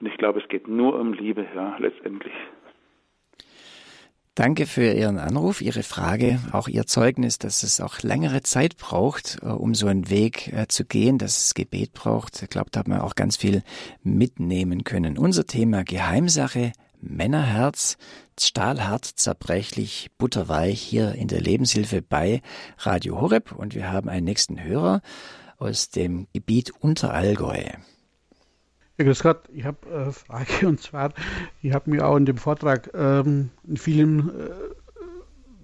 Und 0.00 0.06
ich 0.06 0.16
glaube, 0.16 0.40
es 0.40 0.48
geht 0.48 0.68
nur 0.68 0.98
um 0.98 1.12
Liebe, 1.12 1.46
ja, 1.54 1.76
letztendlich. 1.78 2.34
Danke 4.36 4.66
für 4.66 4.92
Ihren 4.92 5.18
Anruf, 5.18 5.60
Ihre 5.60 5.84
Frage, 5.84 6.40
auch 6.50 6.66
Ihr 6.66 6.86
Zeugnis, 6.86 7.38
dass 7.38 7.62
es 7.62 7.80
auch 7.80 8.02
längere 8.02 8.42
Zeit 8.42 8.76
braucht, 8.78 9.38
äh, 9.42 9.46
um 9.46 9.74
so 9.74 9.86
einen 9.86 10.10
Weg 10.10 10.52
äh, 10.52 10.66
zu 10.66 10.84
gehen, 10.84 11.18
dass 11.18 11.38
es 11.38 11.54
Gebet 11.54 11.92
braucht. 11.92 12.42
Ich 12.42 12.50
glaube, 12.50 12.70
da 12.72 12.80
hat 12.80 12.88
man 12.88 13.00
auch 13.00 13.14
ganz 13.14 13.36
viel 13.36 13.62
mitnehmen 14.02 14.82
können. 14.82 15.18
Unser 15.18 15.46
Thema 15.46 15.84
Geheimsache 15.84 16.72
Männerherz, 17.00 17.96
stahlhart, 18.40 19.04
zerbrechlich, 19.04 20.10
butterweich 20.18 20.80
hier 20.80 21.14
in 21.14 21.28
der 21.28 21.40
Lebenshilfe 21.40 22.02
bei 22.02 22.42
Radio 22.78 23.20
Horeb. 23.20 23.52
Und 23.52 23.74
wir 23.74 23.90
haben 23.90 24.08
einen 24.08 24.24
nächsten 24.24 24.62
Hörer 24.62 25.02
aus 25.58 25.90
dem 25.90 26.26
Gebiet 26.32 26.72
Unterallgäu. 26.80 27.62
Ja, 28.96 29.04
grüß 29.04 29.22
Gott, 29.22 29.48
ich 29.52 29.64
habe 29.64 29.78
eine 29.92 30.12
Frage 30.12 30.68
und 30.68 30.80
zwar, 30.80 31.12
ich 31.62 31.72
habe 31.72 31.90
mir 31.90 32.06
auch 32.06 32.16
in 32.16 32.26
dem 32.26 32.36
Vortrag 32.36 32.90
ähm, 32.94 33.50
in 33.66 33.76
vielen 33.76 34.28
äh, 34.28 34.50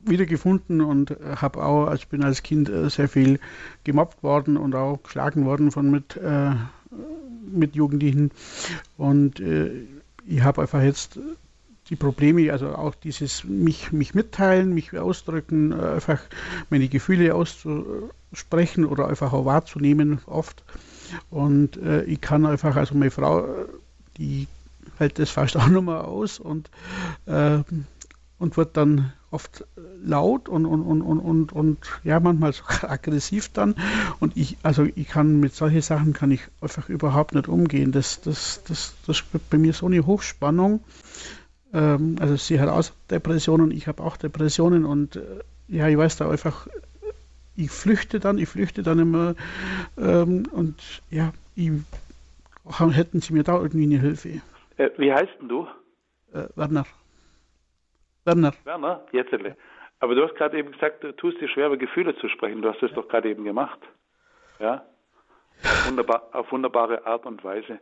wiedergefunden 0.05 0.81
und 0.81 1.17
habe 1.37 1.63
auch, 1.65 1.87
als 1.87 2.07
bin 2.07 2.25
als 2.25 2.43
Kind 2.43 2.69
äh, 2.69 2.89
sehr 2.91 3.09
viel 3.09 3.39
gemobbt 3.85 4.23
worden 4.23 4.57
und 4.57 4.75
auch 4.75 5.03
geschlagen 5.03 5.45
worden 5.45 5.71
von 5.71 5.91
mit, 5.91 6.17
äh, 6.17 6.53
mit 7.51 7.77
Jugendlichen. 7.77 8.31
Und 8.97 9.41
äh, 9.41 9.71
ich 10.27 10.43
habe 10.43 10.63
einfach 10.63 10.83
jetzt 10.83 11.19
die 11.91 11.97
Probleme, 11.97 12.53
also 12.53 12.75
auch 12.75 12.95
dieses 12.95 13.45
mich, 13.45 13.93
mich 13.93 14.15
mitteilen, 14.15 14.73
mich 14.73 14.97
ausdrücken, 14.97 15.73
äh, 15.73 15.95
einfach 15.95 16.21
meine 16.71 16.89
Gefühle 16.89 17.35
auszusprechen 17.35 18.85
oder 18.87 19.09
einfach 19.09 19.33
auch 19.33 19.45
wahrzunehmen 19.45 20.21
oft. 20.27 20.63
Und 21.29 21.77
äh, 21.79 22.05
ich 22.05 22.21
kann 22.21 22.47
einfach, 22.47 22.77
also 22.77 22.95
meine 22.95 23.11
Frau, 23.11 23.45
die 24.17 24.47
hält 24.99 25.19
das 25.19 25.31
fast 25.31 25.57
auch 25.59 25.69
nochmal 25.69 26.03
aus 26.03 26.39
und, 26.39 26.71
äh, 27.27 27.59
und 28.39 28.57
wird 28.57 28.77
dann 28.77 29.13
oft 29.33 29.65
laut 30.03 30.49
und, 30.49 30.67
und, 30.67 30.83
und, 30.83 31.03
und, 31.03 31.21
und, 31.21 31.53
und 31.53 31.79
ja, 32.05 32.19
manchmal 32.21 32.53
sogar 32.53 32.85
aggressiv 32.91 33.51
dann. 33.53 33.75
Und 34.19 34.37
ich, 34.37 34.59
also 34.63 34.87
ich 34.95 35.09
kann 35.09 35.41
mit 35.41 35.55
solchen 35.55 35.83
Sachen 35.83 36.13
kann 36.13 36.31
ich 36.31 36.43
einfach 36.61 36.89
überhaupt 36.89 37.35
nicht 37.35 37.49
umgehen. 37.49 37.93
Das, 37.93 38.21
das, 38.21 38.63
das, 38.67 38.95
das 39.07 39.23
wird 39.33 39.49
bei 39.51 39.59
mir 39.59 39.73
so 39.73 39.87
eine 39.87 40.07
Hochspannung. 40.07 40.81
Ähm, 41.73 42.17
also 42.21 42.37
sie 42.37 42.61
hat 42.61 42.69
auch 42.69 42.85
Depressionen, 43.11 43.71
ich 43.71 43.87
habe 43.87 44.03
auch 44.03 44.17
Depressionen 44.17 44.85
und 44.85 45.17
äh, 45.17 45.41
ja, 45.69 45.89
ich 45.89 45.97
weiß 45.97 46.17
da 46.17 46.29
einfach, 46.29 46.67
ich 47.57 47.71
flüchte 47.71 48.19
dann, 48.19 48.39
ich 48.39 48.49
flüchte 48.49 48.83
dann 48.83 48.99
immer 48.99 49.35
ähm, 49.97 50.45
und 50.53 51.03
ja, 51.11 51.33
ich, 51.55 51.71
hätten 52.79 53.21
sie 53.21 53.33
mir 53.33 53.45
da 53.45 53.61
irgendwie 53.61 53.85
eine 53.85 54.01
Hilfe. 54.01 54.41
Äh, 54.77 54.91
wie 54.97 55.13
heißt 55.13 55.33
denn 55.41 55.49
du? 55.49 55.67
Äh, 56.33 56.49
Werner. 56.57 56.87
Werner. 58.25 58.55
Werner, 58.65 59.05
jetzt. 59.13 59.33
Aber 60.01 60.15
du 60.15 60.25
hast 60.25 60.35
gerade 60.37 60.59
eben 60.59 60.73
gesagt, 60.73 61.05
du 61.05 61.13
tust 61.13 61.41
dir 61.41 61.49
schwer, 61.49 61.67
über 61.67 61.77
Gefühle 61.77 62.17
zu 62.17 62.29
sprechen. 62.29 62.63
Du 62.63 62.69
hast 62.69 62.83
es 62.83 62.93
doch 62.95 63.09
gerade 63.09 63.31
eben 63.31 63.45
gemacht. 63.45 63.79
Ja? 64.59 64.85
Wunderbar, 65.87 66.29
auf 66.33 66.51
wunderbare 66.53 67.07
Art 67.07 67.27
und 67.27 67.45
Weise. 67.45 67.81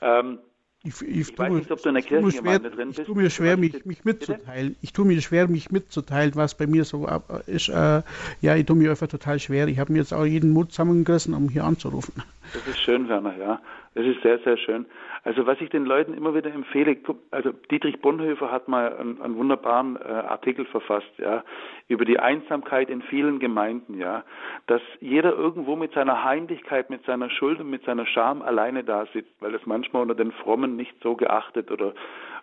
Ähm, 0.00 0.38
ich, 0.84 1.02
ich, 1.02 1.30
ich 1.30 1.38
weiß 1.38 1.52
nicht, 1.52 1.70
ob 1.70 1.82
du 1.82 1.88
in 1.88 1.94
der 1.94 2.02
Kirchengemeinde 2.02 2.70
drin 2.70 2.88
bist. 2.88 3.00
Ich 3.00 3.06
tue 3.06 3.16
mir 3.16 3.30
schwer, 3.30 3.56
mich, 3.56 3.84
mich 3.84 4.04
mitzuteilen. 4.04 4.76
Ich 4.80 4.92
tue 4.92 5.04
mir 5.04 5.20
schwer, 5.20 5.48
mich 5.48 5.70
mitzuteilen, 5.70 6.34
was 6.34 6.54
bei 6.54 6.66
mir 6.66 6.84
so 6.84 7.08
ist. 7.46 7.68
Äh, 7.68 8.02
ja, 8.40 8.56
ich 8.56 8.66
tue 8.66 8.76
mir 8.76 8.90
einfach 8.90 9.06
total 9.08 9.38
schwer. 9.38 9.68
Ich 9.68 9.78
habe 9.78 9.92
mir 9.92 10.00
jetzt 10.00 10.12
auch 10.12 10.24
jeden 10.24 10.50
Mut 10.50 10.72
zusammengerissen, 10.72 11.34
um 11.34 11.48
hier 11.48 11.64
anzurufen. 11.64 12.14
Das 12.52 12.66
ist 12.66 12.80
schön, 12.80 13.08
Werner, 13.08 13.36
ja. 13.36 13.60
Das 13.94 14.06
ist 14.06 14.22
sehr, 14.22 14.38
sehr 14.38 14.56
schön. 14.56 14.86
Also 15.22 15.46
was 15.46 15.60
ich 15.60 15.68
den 15.68 15.84
Leuten 15.84 16.14
immer 16.14 16.34
wieder 16.34 16.52
empfehle, 16.52 16.96
also 17.30 17.52
Dietrich 17.70 18.00
Bonhoeffer 18.00 18.50
hat 18.50 18.66
mal 18.66 18.96
einen, 18.96 19.20
einen 19.20 19.36
wunderbaren 19.36 19.96
äh, 19.96 20.08
Artikel 20.08 20.64
verfasst, 20.64 21.12
ja, 21.18 21.44
über 21.88 22.04
die 22.04 22.18
Einsamkeit 22.18 22.88
in 22.88 23.02
vielen 23.02 23.38
Gemeinden, 23.38 23.98
ja, 23.98 24.24
dass 24.66 24.80
jeder 25.00 25.34
irgendwo 25.34 25.76
mit 25.76 25.92
seiner 25.92 26.24
Heimlichkeit, 26.24 26.88
mit 26.88 27.04
seiner 27.04 27.28
Schuld 27.28 27.60
und 27.60 27.68
mit 27.68 27.84
seiner 27.84 28.06
Scham 28.06 28.40
alleine 28.40 28.82
da 28.82 29.06
sitzt, 29.12 29.34
weil 29.40 29.54
es 29.54 29.66
manchmal 29.66 30.02
unter 30.02 30.14
den 30.14 30.32
Frommen 30.32 30.74
nicht 30.74 30.94
so 31.02 31.14
geachtet 31.14 31.70
oder 31.70 31.92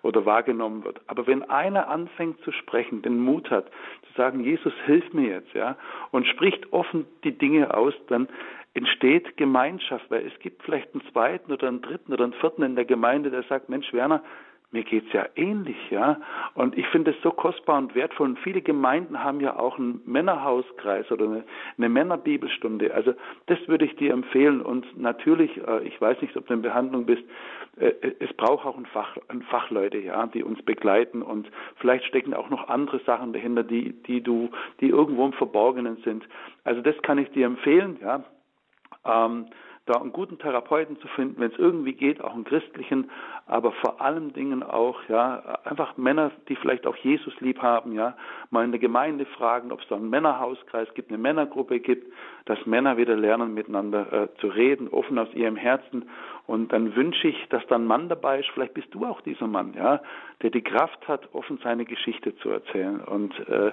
oder 0.01 0.25
wahrgenommen 0.25 0.83
wird. 0.83 1.01
Aber 1.07 1.27
wenn 1.27 1.43
einer 1.43 1.89
anfängt 1.89 2.39
zu 2.41 2.51
sprechen, 2.51 3.01
den 3.01 3.19
Mut 3.19 3.49
hat, 3.51 3.65
zu 4.07 4.13
sagen, 4.15 4.43
Jesus, 4.43 4.73
hilf 4.85 5.11
mir 5.13 5.29
jetzt, 5.29 5.53
ja, 5.53 5.75
und 6.11 6.25
spricht 6.27 6.71
offen 6.71 7.05
die 7.23 7.37
Dinge 7.37 7.73
aus, 7.73 7.93
dann 8.07 8.27
entsteht 8.73 9.37
Gemeinschaft, 9.37 10.09
weil 10.09 10.25
es 10.25 10.37
gibt 10.39 10.63
vielleicht 10.63 10.93
einen 10.93 11.03
zweiten 11.11 11.51
oder 11.51 11.67
einen 11.67 11.81
dritten 11.81 12.13
oder 12.13 12.23
einen 12.23 12.33
vierten 12.33 12.63
in 12.63 12.75
der 12.75 12.85
Gemeinde, 12.85 13.31
der 13.31 13.43
sagt, 13.43 13.69
Mensch, 13.69 13.91
Werner, 13.93 14.23
mir 14.71 14.83
geht's 14.83 15.11
ja 15.13 15.25
ähnlich, 15.35 15.77
ja. 15.89 16.21
Und 16.53 16.77
ich 16.77 16.85
finde 16.89 17.11
es 17.11 17.17
so 17.23 17.31
kostbar 17.31 17.79
und 17.79 17.95
wertvoll. 17.95 18.29
Und 18.29 18.39
viele 18.39 18.61
Gemeinden 18.61 19.23
haben 19.23 19.41
ja 19.41 19.57
auch 19.57 19.79
einen 19.79 20.01
Männerhauskreis 20.05 21.11
oder 21.11 21.25
eine, 21.25 21.43
eine 21.77 21.89
Männerbibelstunde. 21.89 22.93
Also 22.93 23.15
das 23.47 23.57
würde 23.67 23.85
ich 23.85 23.95
dir 23.95 24.13
empfehlen. 24.13 24.61
Und 24.61 24.85
natürlich, 24.99 25.57
äh, 25.67 25.81
ich 25.87 25.99
weiß 25.99 26.21
nicht, 26.21 26.37
ob 26.37 26.45
du 26.45 26.53
in 26.53 26.61
Behandlung 26.61 27.07
bist, 27.07 27.23
äh, 27.79 27.93
es 28.19 28.31
braucht 28.33 28.63
auch 28.63 28.77
ein 28.77 28.85
Fach, 28.85 29.17
ein 29.29 29.41
Fachleute, 29.41 29.97
ja, 29.97 30.27
die 30.27 30.43
uns 30.43 30.61
begleiten. 30.61 31.23
Und 31.23 31.49
vielleicht 31.77 32.05
stecken 32.05 32.35
auch 32.35 32.51
noch 32.51 32.69
andere 32.69 32.99
Sachen 32.99 33.33
dahinter, 33.33 33.63
die, 33.63 33.93
die 34.03 34.21
du, 34.21 34.51
die 34.81 34.89
irgendwo 34.89 35.25
im 35.25 35.33
Verborgenen 35.33 35.97
sind. 36.03 36.27
Also 36.63 36.81
das 36.81 36.95
kann 37.01 37.17
ich 37.17 37.31
dir 37.31 37.47
empfehlen, 37.47 37.97
ja. 38.01 38.23
Ähm, 39.05 39.47
da 39.89 39.99
einen 39.99 40.13
guten 40.13 40.37
Therapeuten 40.37 40.99
zu 40.99 41.07
finden, 41.09 41.41
wenn 41.41 41.51
es 41.51 41.57
irgendwie 41.57 41.93
geht, 41.93 42.23
auch 42.23 42.35
einen 42.35 42.43
christlichen, 42.43 43.09
aber 43.47 43.71
vor 43.71 43.99
allen 43.99 44.33
Dingen 44.33 44.61
auch, 44.61 44.99
ja, 45.09 45.57
einfach 45.63 45.97
Männer, 45.97 46.31
die 46.47 46.55
vielleicht 46.55 46.85
auch 46.85 46.95
Jesus 46.97 47.33
lieb 47.39 47.59
haben, 47.59 47.93
ja, 47.93 48.15
mal 48.51 48.63
in 48.63 48.71
der 48.71 48.79
Gemeinde 48.79 49.25
fragen, 49.25 49.71
ob 49.71 49.81
es 49.81 49.87
da 49.87 49.95
einen 49.95 50.11
Männerhauskreis 50.11 50.93
gibt, 50.93 51.09
eine 51.09 51.17
Männergruppe 51.17 51.79
gibt, 51.79 52.13
dass 52.45 52.63
Männer 52.67 52.97
wieder 52.97 53.15
lernen, 53.15 53.55
miteinander 53.55 54.13
äh, 54.13 54.27
zu 54.39 54.47
reden, 54.47 54.89
offen 54.89 55.17
aus 55.17 55.33
ihrem 55.33 55.55
Herzen. 55.55 56.07
Und 56.49 56.73
dann 56.73 56.95
wünsche 56.95 57.27
ich, 57.27 57.37
dass 57.49 57.61
da 57.67 57.75
ein 57.75 57.85
Mann 57.85 58.09
dabei 58.09 58.39
ist, 58.39 58.49
vielleicht 58.55 58.73
bist 58.73 58.87
du 58.89 59.05
auch 59.05 59.21
dieser 59.21 59.45
Mann, 59.45 59.75
ja, 59.75 60.01
der 60.41 60.49
die 60.49 60.63
Kraft 60.63 61.07
hat, 61.07 61.29
offen 61.31 61.59
seine 61.63 61.85
Geschichte 61.85 62.35
zu 62.37 62.49
erzählen. 62.49 63.01
Und 63.01 63.37
äh, 63.47 63.71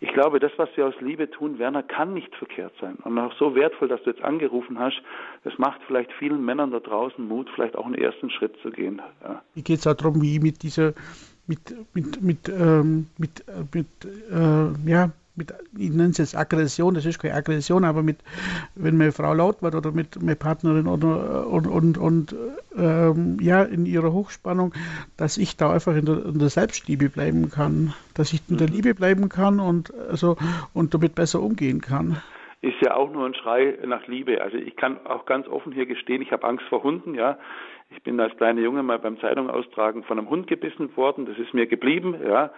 ich 0.00 0.12
glaube, 0.12 0.38
das, 0.38 0.52
was 0.58 0.68
wir 0.76 0.86
aus 0.86 0.94
Liebe 1.00 1.30
tun, 1.30 1.58
Werner, 1.58 1.82
kann 1.82 2.12
nicht 2.12 2.34
verkehrt 2.36 2.74
sein. 2.82 2.96
Und 2.96 3.18
auch 3.18 3.32
so 3.38 3.54
wertvoll, 3.54 3.88
dass 3.88 4.02
du 4.02 4.10
jetzt 4.10 4.22
angerufen 4.22 4.78
hast, 4.78 5.00
das 5.44 5.56
macht 5.56 5.80
vielleicht 5.86 6.12
vielen 6.18 6.44
Männern 6.44 6.70
da 6.70 6.80
draußen 6.80 7.26
Mut, 7.26 7.48
vielleicht 7.54 7.76
auch 7.76 7.86
einen 7.86 7.94
ersten 7.94 8.28
Schritt 8.28 8.54
zu 8.60 8.72
gehen. 8.72 9.00
Ja. 9.22 9.40
Wie 9.54 9.62
geht 9.62 9.78
es 9.78 9.84
darum, 9.84 10.20
wie 10.20 10.38
mit 10.38 10.62
dieser, 10.62 10.92
mit, 11.46 11.74
mit, 11.94 12.20
mit, 12.20 12.48
ähm, 12.50 13.06
mit, 13.16 13.40
äh, 13.48 13.64
mit 13.72 13.86
äh, 14.30 14.90
ja, 14.90 15.12
mit, 15.38 15.54
ich 15.76 15.90
nenne 15.90 16.10
es 16.10 16.18
jetzt 16.18 16.36
Aggression, 16.36 16.94
das 16.94 17.06
ist 17.06 17.18
keine 17.18 17.34
Aggression, 17.34 17.84
aber 17.84 18.02
mit, 18.02 18.18
wenn 18.74 18.96
meine 18.96 19.12
Frau 19.12 19.32
laut 19.32 19.62
wird 19.62 19.74
oder 19.74 19.92
mit 19.92 20.20
meiner 20.20 20.34
Partnerin 20.34 20.86
oder 20.86 21.46
und, 21.46 21.66
und, 21.66 21.96
und 21.98 22.36
ähm, 22.76 23.38
ja, 23.40 23.62
in 23.62 23.86
ihrer 23.86 24.12
Hochspannung, 24.12 24.74
dass 25.16 25.38
ich 25.38 25.56
da 25.56 25.72
einfach 25.72 25.96
in 25.96 26.04
der, 26.04 26.24
in 26.26 26.38
der, 26.38 26.48
Selbstliebe 26.48 27.08
bleiben 27.08 27.50
kann, 27.50 27.94
dass 28.14 28.32
ich 28.32 28.42
in 28.48 28.58
der 28.58 28.68
mhm. 28.68 28.74
Liebe 28.74 28.94
bleiben 28.94 29.28
kann 29.28 29.60
und 29.60 29.92
also 29.94 30.36
und 30.74 30.94
damit 30.94 31.14
besser 31.14 31.40
umgehen 31.40 31.80
kann 31.80 32.20
ist 32.60 32.80
ja 32.80 32.94
auch 32.96 33.10
nur 33.10 33.24
ein 33.24 33.34
Schrei 33.34 33.78
nach 33.84 34.06
Liebe. 34.06 34.42
Also 34.42 34.56
ich 34.56 34.74
kann 34.76 35.06
auch 35.06 35.26
ganz 35.26 35.46
offen 35.46 35.72
hier 35.72 35.86
gestehen, 35.86 36.22
ich 36.22 36.32
habe 36.32 36.46
Angst 36.46 36.64
vor 36.68 36.82
Hunden, 36.82 37.14
ja. 37.14 37.38
Ich 37.90 38.02
bin 38.02 38.20
als 38.20 38.36
kleiner 38.36 38.60
Junge 38.60 38.82
mal 38.82 38.98
beim 38.98 39.18
Zeitung 39.20 39.48
austragen 39.48 40.02
von 40.02 40.18
einem 40.18 40.28
Hund 40.28 40.46
gebissen 40.46 40.94
worden, 40.96 41.26
das 41.26 41.38
ist 41.38 41.54
mir 41.54 41.66
geblieben, 41.66 42.16
ja. 42.26 42.50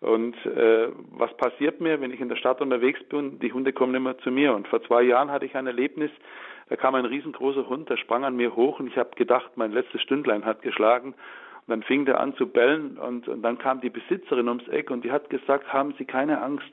Und 0.00 0.36
äh, 0.46 0.88
was 1.10 1.36
passiert 1.36 1.80
mir, 1.80 2.00
wenn 2.00 2.12
ich 2.12 2.20
in 2.20 2.28
der 2.28 2.36
Stadt 2.36 2.60
unterwegs 2.60 3.02
bin? 3.08 3.38
Die 3.40 3.52
Hunde 3.52 3.72
kommen 3.72 3.94
immer 3.94 4.16
zu 4.18 4.30
mir. 4.30 4.54
Und 4.54 4.68
vor 4.68 4.82
zwei 4.84 5.02
Jahren 5.02 5.30
hatte 5.30 5.44
ich 5.44 5.56
ein 5.56 5.66
Erlebnis, 5.66 6.10
da 6.68 6.76
kam 6.76 6.94
ein 6.94 7.06
riesengroßer 7.06 7.68
Hund, 7.68 7.88
der 7.88 7.96
sprang 7.96 8.24
an 8.24 8.36
mir 8.36 8.54
hoch 8.54 8.78
und 8.78 8.88
ich 8.88 8.96
habe 8.98 9.10
gedacht, 9.16 9.52
mein 9.56 9.72
letztes 9.72 10.02
Stündlein 10.02 10.44
hat 10.44 10.62
geschlagen. 10.62 11.14
Und 11.14 11.68
dann 11.68 11.82
fing 11.82 12.04
der 12.04 12.20
an 12.20 12.34
zu 12.34 12.46
bellen 12.46 12.98
und, 12.98 13.26
und 13.26 13.42
dann 13.42 13.58
kam 13.58 13.80
die 13.80 13.90
Besitzerin 13.90 14.48
ums 14.48 14.68
Eck 14.68 14.90
und 14.90 15.04
die 15.04 15.10
hat 15.10 15.30
gesagt, 15.30 15.72
haben 15.72 15.94
Sie 15.98 16.04
keine 16.04 16.40
Angst, 16.42 16.70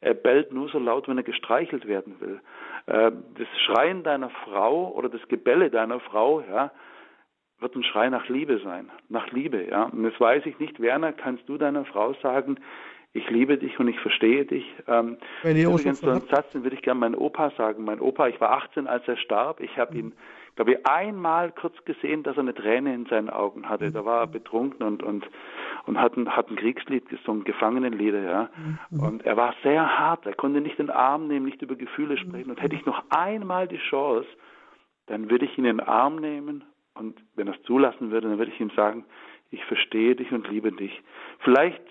er 0.00 0.14
bellt 0.14 0.52
nur 0.52 0.68
so 0.68 0.78
laut, 0.78 1.08
wenn 1.08 1.16
er 1.16 1.24
gestreichelt 1.24 1.86
werden 1.86 2.20
will. 2.20 2.40
Äh, 2.86 3.12
das 3.38 3.48
Schreien 3.64 4.02
deiner 4.02 4.30
Frau 4.30 4.92
oder 4.92 5.08
das 5.08 5.26
Gebelle 5.28 5.70
deiner 5.70 6.00
Frau, 6.00 6.42
ja, 6.48 6.70
wird 7.60 7.74
ein 7.74 7.84
Schrei 7.84 8.08
nach 8.10 8.28
Liebe 8.28 8.58
sein, 8.58 8.90
nach 9.08 9.30
Liebe, 9.32 9.68
ja. 9.68 9.84
Und 9.84 10.04
jetzt 10.04 10.20
weiß 10.20 10.44
ich 10.46 10.58
nicht, 10.58 10.80
Werner, 10.80 11.12
kannst 11.12 11.48
du 11.48 11.56
deiner 11.56 11.84
Frau 11.84 12.14
sagen, 12.22 12.58
ich 13.16 13.30
liebe 13.30 13.56
dich 13.56 13.78
und 13.80 13.88
ich 13.88 13.98
verstehe 13.98 14.44
dich. 14.44 14.66
Ähm, 14.86 15.16
übrigens 15.42 16.00
so 16.00 16.10
einen 16.10 16.28
Satz, 16.28 16.50
den 16.52 16.64
würde 16.64 16.76
ich 16.76 16.82
gerne 16.82 17.00
meinem 17.00 17.14
Opa 17.14 17.50
sagen. 17.56 17.84
Mein 17.84 18.00
Opa, 18.00 18.28
ich 18.28 18.38
war 18.40 18.52
18, 18.52 18.86
als 18.86 19.08
er 19.08 19.16
starb. 19.16 19.60
Ich 19.60 19.78
habe 19.78 19.96
ihn, 19.96 20.12
glaube 20.54 20.72
ich, 20.72 20.86
einmal 20.86 21.50
kurz 21.52 21.74
gesehen, 21.86 22.24
dass 22.24 22.36
er 22.36 22.42
eine 22.42 22.54
Träne 22.54 22.94
in 22.94 23.06
seinen 23.06 23.30
Augen 23.30 23.70
hatte. 23.70 23.90
Da 23.90 24.04
war 24.04 24.20
er 24.20 24.26
betrunken 24.26 24.86
und 24.86 25.02
und 25.02 25.26
und 25.86 25.98
hat 25.98 26.16
ein, 26.16 26.36
hat 26.36 26.50
ein 26.50 26.56
Kriegslied 26.56 27.08
gesungen, 27.08 27.44
Gefangenenlieder, 27.44 28.20
ja. 28.20 28.50
Mhm. 28.90 29.00
Und 29.00 29.24
er 29.24 29.38
war 29.38 29.54
sehr 29.62 29.98
hart. 29.98 30.26
Er 30.26 30.34
konnte 30.34 30.60
nicht 30.60 30.78
den 30.78 30.90
Arm 30.90 31.26
nehmen, 31.26 31.46
nicht 31.46 31.62
über 31.62 31.74
Gefühle 31.74 32.18
sprechen. 32.18 32.50
Und 32.50 32.60
hätte 32.60 32.76
ich 32.76 32.84
noch 32.84 33.02
einmal 33.08 33.66
die 33.66 33.78
Chance, 33.78 34.28
dann 35.06 35.30
würde 35.30 35.46
ich 35.46 35.56
ihn 35.56 35.64
in 35.64 35.78
den 35.78 35.86
Arm 35.86 36.16
nehmen 36.16 36.64
und 36.98 37.20
wenn 37.34 37.48
er 37.48 37.54
es 37.54 37.62
zulassen 37.62 38.10
würde, 38.10 38.28
dann 38.28 38.38
würde 38.38 38.52
ich 38.52 38.60
ihm 38.60 38.70
sagen, 38.70 39.04
ich 39.50 39.64
verstehe 39.64 40.16
dich 40.16 40.32
und 40.32 40.48
liebe 40.48 40.72
dich. 40.72 41.02
Vielleicht, 41.40 41.82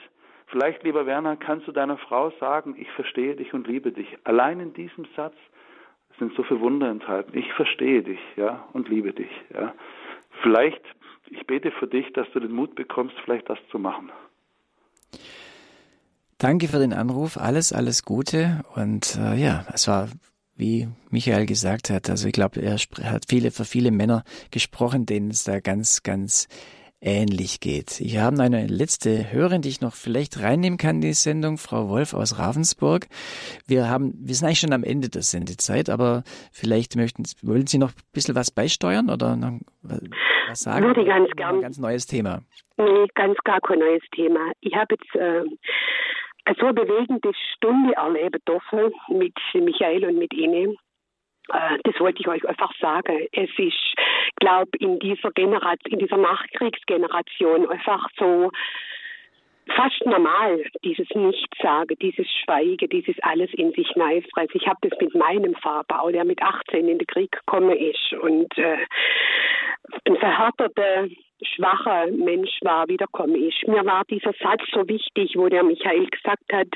vielleicht, 0.47 0.84
lieber 0.84 1.06
Werner, 1.06 1.38
kannst 1.38 1.68
du 1.68 1.72
deiner 1.72 1.97
Frau 1.97 2.32
sagen, 2.39 2.76
ich 2.78 2.89
verstehe 2.91 3.36
dich 3.36 3.53
und 3.53 3.68
liebe 3.68 3.91
dich. 3.91 4.08
Allein 4.24 4.60
in 4.60 4.74
diesem 4.74 5.06
Satz 5.16 5.36
sind 6.20 6.34
so 6.36 6.43
viele 6.43 6.60
Wunder 6.62 6.89
enthalten. 6.89 7.38
Ich 7.38 7.51
verstehe 7.53 8.03
dich, 8.03 8.20
ja, 8.36 8.68
und 8.74 8.89
liebe 8.89 9.14
dich, 9.14 9.32
ja. 9.53 9.74
Vielleicht, 10.41 10.82
ich 11.30 11.45
bete 11.47 11.72
für 11.72 11.88
dich, 11.88 12.12
dass 12.14 12.30
du 12.32 12.39
den 12.39 12.51
Mut 12.51 12.76
bekommst, 12.76 13.16
vielleicht 13.24 13.49
das 13.49 13.60
zu 13.72 13.80
machen. 13.80 14.12
Danke 16.38 16.68
für 16.68 16.80
den 16.80 16.93
Anruf. 16.93 17.38
Alles, 17.38 17.72
alles 17.72 18.03
Gute. 18.03 18.62
Und 18.76 19.18
äh, 19.18 19.36
ja, 19.36 19.66
es 19.74 19.88
war 19.88 20.10
wie 20.56 20.88
Michael 21.10 21.45
gesagt 21.45 21.89
hat. 21.89 22.10
Also 22.10 22.28
ich 22.28 22.34
glaube, 22.34 22.62
er 22.62 22.78
hat 23.12 23.26
viele 23.28 23.51
für 23.51 23.66
viele 23.66 23.91
Männer 23.91 24.24
gesprochen, 24.51 25.06
denen 25.06 25.32
es 25.32 25.43
da 25.43 25.60
ganz, 25.60 26.03
ganz 26.03 26.47
ähnlich 27.01 27.60
geht. 27.60 27.99
Ich 27.99 28.18
habe 28.18 28.41
eine 28.41 28.66
letzte 28.68 29.32
Hörerin, 29.32 29.62
die 29.62 29.70
ich 29.70 29.82
noch 29.82 29.93
vielleicht 29.93 30.41
reinnehmen 30.41 30.78
kann 30.78 30.95
in 30.95 31.01
die 31.01 31.14
Sendung, 31.14 31.58
Frau 31.58 31.89
Wolf 31.89 32.14
aus 32.14 32.39
Ravensburg. 32.39 33.08
Wir 33.68 33.89
haben, 33.89 34.14
wir 34.18 34.34
sind 34.34 34.47
eigentlich 34.47 34.62
schon 34.62 34.74
am 34.74 34.84
Ende 34.84 35.10
der 35.10 35.22
Sendezeit, 35.22 35.89
aber 35.89 36.24
vielleicht 36.51 36.95
möchten, 36.95 37.24
wollen 37.43 37.68
Sie 37.68 37.78
noch 37.78 37.89
ein 37.89 38.12
bisschen 38.14 38.36
was 38.36 38.49
beisteuern 38.49 39.10
oder 39.10 39.36
noch 39.36 39.60
was 39.84 40.62
sagen? 40.62 40.86
Würde 40.86 41.01
ich 41.01 41.08
ganz 41.08 41.30
gern. 41.36 41.56
Ein 41.56 41.62
ganz 41.62 41.78
neues 41.78 42.08
Thema. 42.08 42.41
Nee, 42.78 43.08
ganz 43.14 43.38
gar 43.43 43.62
kein 43.62 43.80
neues 43.80 44.03
Thema. 44.14 44.51
Ich 44.62 44.74
habe 44.74 44.95
jetzt 44.95 45.16
äh, 45.16 45.43
so 46.54 46.72
bewegende 46.74 47.32
Stunde 47.56 47.96
erleben 47.96 48.41
dürfen 48.48 48.93
mit 49.10 49.34
Michael 49.54 50.06
und 50.06 50.18
mit 50.18 50.34
Ihnen. 50.34 50.78
Äh, 51.52 51.78
das 51.84 52.00
wollte 52.00 52.22
ich 52.22 52.28
euch 52.28 52.48
einfach 52.48 52.74
sagen. 52.80 53.28
Es 53.32 53.50
ist, 53.58 53.96
glaube 54.38 54.72
in 54.80 55.00
dieser 55.00 55.32
Generation, 55.32 55.93
in 55.93 56.00
dieser 56.00 56.18
Nachkriegsgeneration 56.18 57.70
einfach 57.70 58.08
so 58.18 58.52
fast 59.76 60.06
normal, 60.06 60.64
dieses 60.84 61.10
Nichtsagen, 61.16 61.98
dieses 62.00 62.28
Schweigen, 62.43 62.88
dieses 62.89 63.16
alles 63.22 63.52
in 63.54 63.72
sich 63.72 63.96
neifressen. 63.96 64.52
Ich 64.54 64.68
habe 64.68 64.78
das 64.88 65.00
mit 65.00 65.16
meinem 65.16 65.56
Vater, 65.56 66.12
der 66.12 66.26
mit 66.26 66.41
18 66.41 66.88
in 66.88 67.00
den 67.00 67.08
Krieg 67.08 67.32
gekommen 67.32 67.76
ist 67.76 68.14
und 68.22 68.56
äh, 68.58 68.78
ein 70.06 70.18
verhärteter 70.18 71.08
schwacher 71.42 72.08
Mensch 72.12 72.60
war, 72.62 72.88
wiederkommen 72.88 73.36
ist. 73.36 73.68
Mir 73.68 73.86
war 73.86 74.04
dieser 74.06 74.34
Satz 74.42 74.62
so 74.72 74.88
wichtig, 74.88 75.34
wo 75.36 75.50
der 75.50 75.64
Michael 75.64 76.08
gesagt 76.08 76.52
hat, 76.52 76.68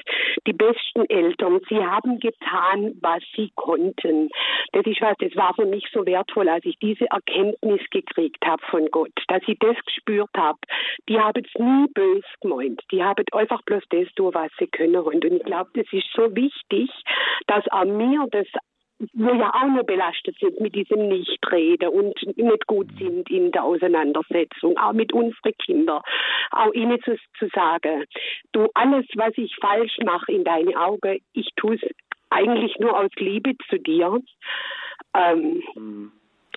die 0.48 0.54
besten 0.54 1.10
Eltern, 1.10 1.60
sie 1.70 1.84
haben 1.84 2.20
getan, 2.20 2.96
was 3.02 3.24
sie 3.36 3.52
konnten. 3.56 4.30
Das 4.74 4.86
ist 4.86 5.02
was, 5.02 5.16
das 5.20 5.36
war 5.36 5.54
für 5.56 5.66
mich 5.66 5.86
so 5.94 6.06
wertvoll, 6.06 6.50
als 6.50 6.66
ich 6.66 6.78
diese 6.80 7.06
Erkenntnis 7.10 7.82
gekriegt 7.92 8.46
habe 8.46 8.62
von 8.70 8.88
Gott, 8.92 9.14
dass 9.28 9.42
ich 9.48 9.58
das 9.60 9.78
gespürt 9.86 10.30
habe. 10.36 10.60
Die 11.08 11.20
haben 11.20 11.44
es 11.44 11.60
nie 11.60 11.88
bös 11.94 12.26
gemeint. 12.42 12.82
Die 12.92 13.04
haben 13.04 13.26
einfach 13.32 13.62
bloß 13.64 13.84
das 13.90 14.08
tun, 14.16 14.34
was 14.34 14.52
sie 14.60 14.68
können. 14.68 14.96
Und 14.96 15.24
ich 15.24 15.44
glaube, 15.44 15.70
das 15.74 15.88
ist 15.92 16.08
so 16.16 16.36
wichtig, 16.36 16.90
dass 17.48 17.68
auch 17.72 17.86
mir 17.86 18.26
das 18.32 18.48
wir 19.14 19.36
ja 19.36 19.54
auch 19.54 19.68
noch 19.68 19.86
belastet 19.86 20.38
sind 20.40 20.60
mit 20.60 20.76
diesem 20.76 21.08
Nichtreden 21.08 21.90
und 21.90 22.16
nicht 22.38 22.68
gut 22.68 22.88
sind 22.98 23.30
in 23.30 23.52
der 23.52 23.64
Auseinandersetzung, 23.64 24.78
auch 24.78 24.94
mit 24.94 25.14
unseren 25.14 25.54
Kindern, 25.64 26.02
auch 26.52 26.74
ihnen 26.74 27.02
zu, 27.04 27.16
zu 27.38 27.48
sagen, 27.54 28.06
du, 28.52 28.68
alles, 28.74 29.06
was 29.16 29.34
ich 29.38 29.56
falsch 29.62 29.98
mache 30.04 30.32
in 30.32 30.44
deine 30.44 30.76
Augen, 30.80 31.20
ich 31.34 31.50
tue 31.56 31.76
es 31.76 31.82
eigentlich 32.30 32.78
nur 32.80 32.98
aus 32.98 33.12
Liebe 33.18 33.56
zu 33.70 33.80
dir. 33.80 34.20
Ähm, 35.16 35.64
mhm 35.76 36.12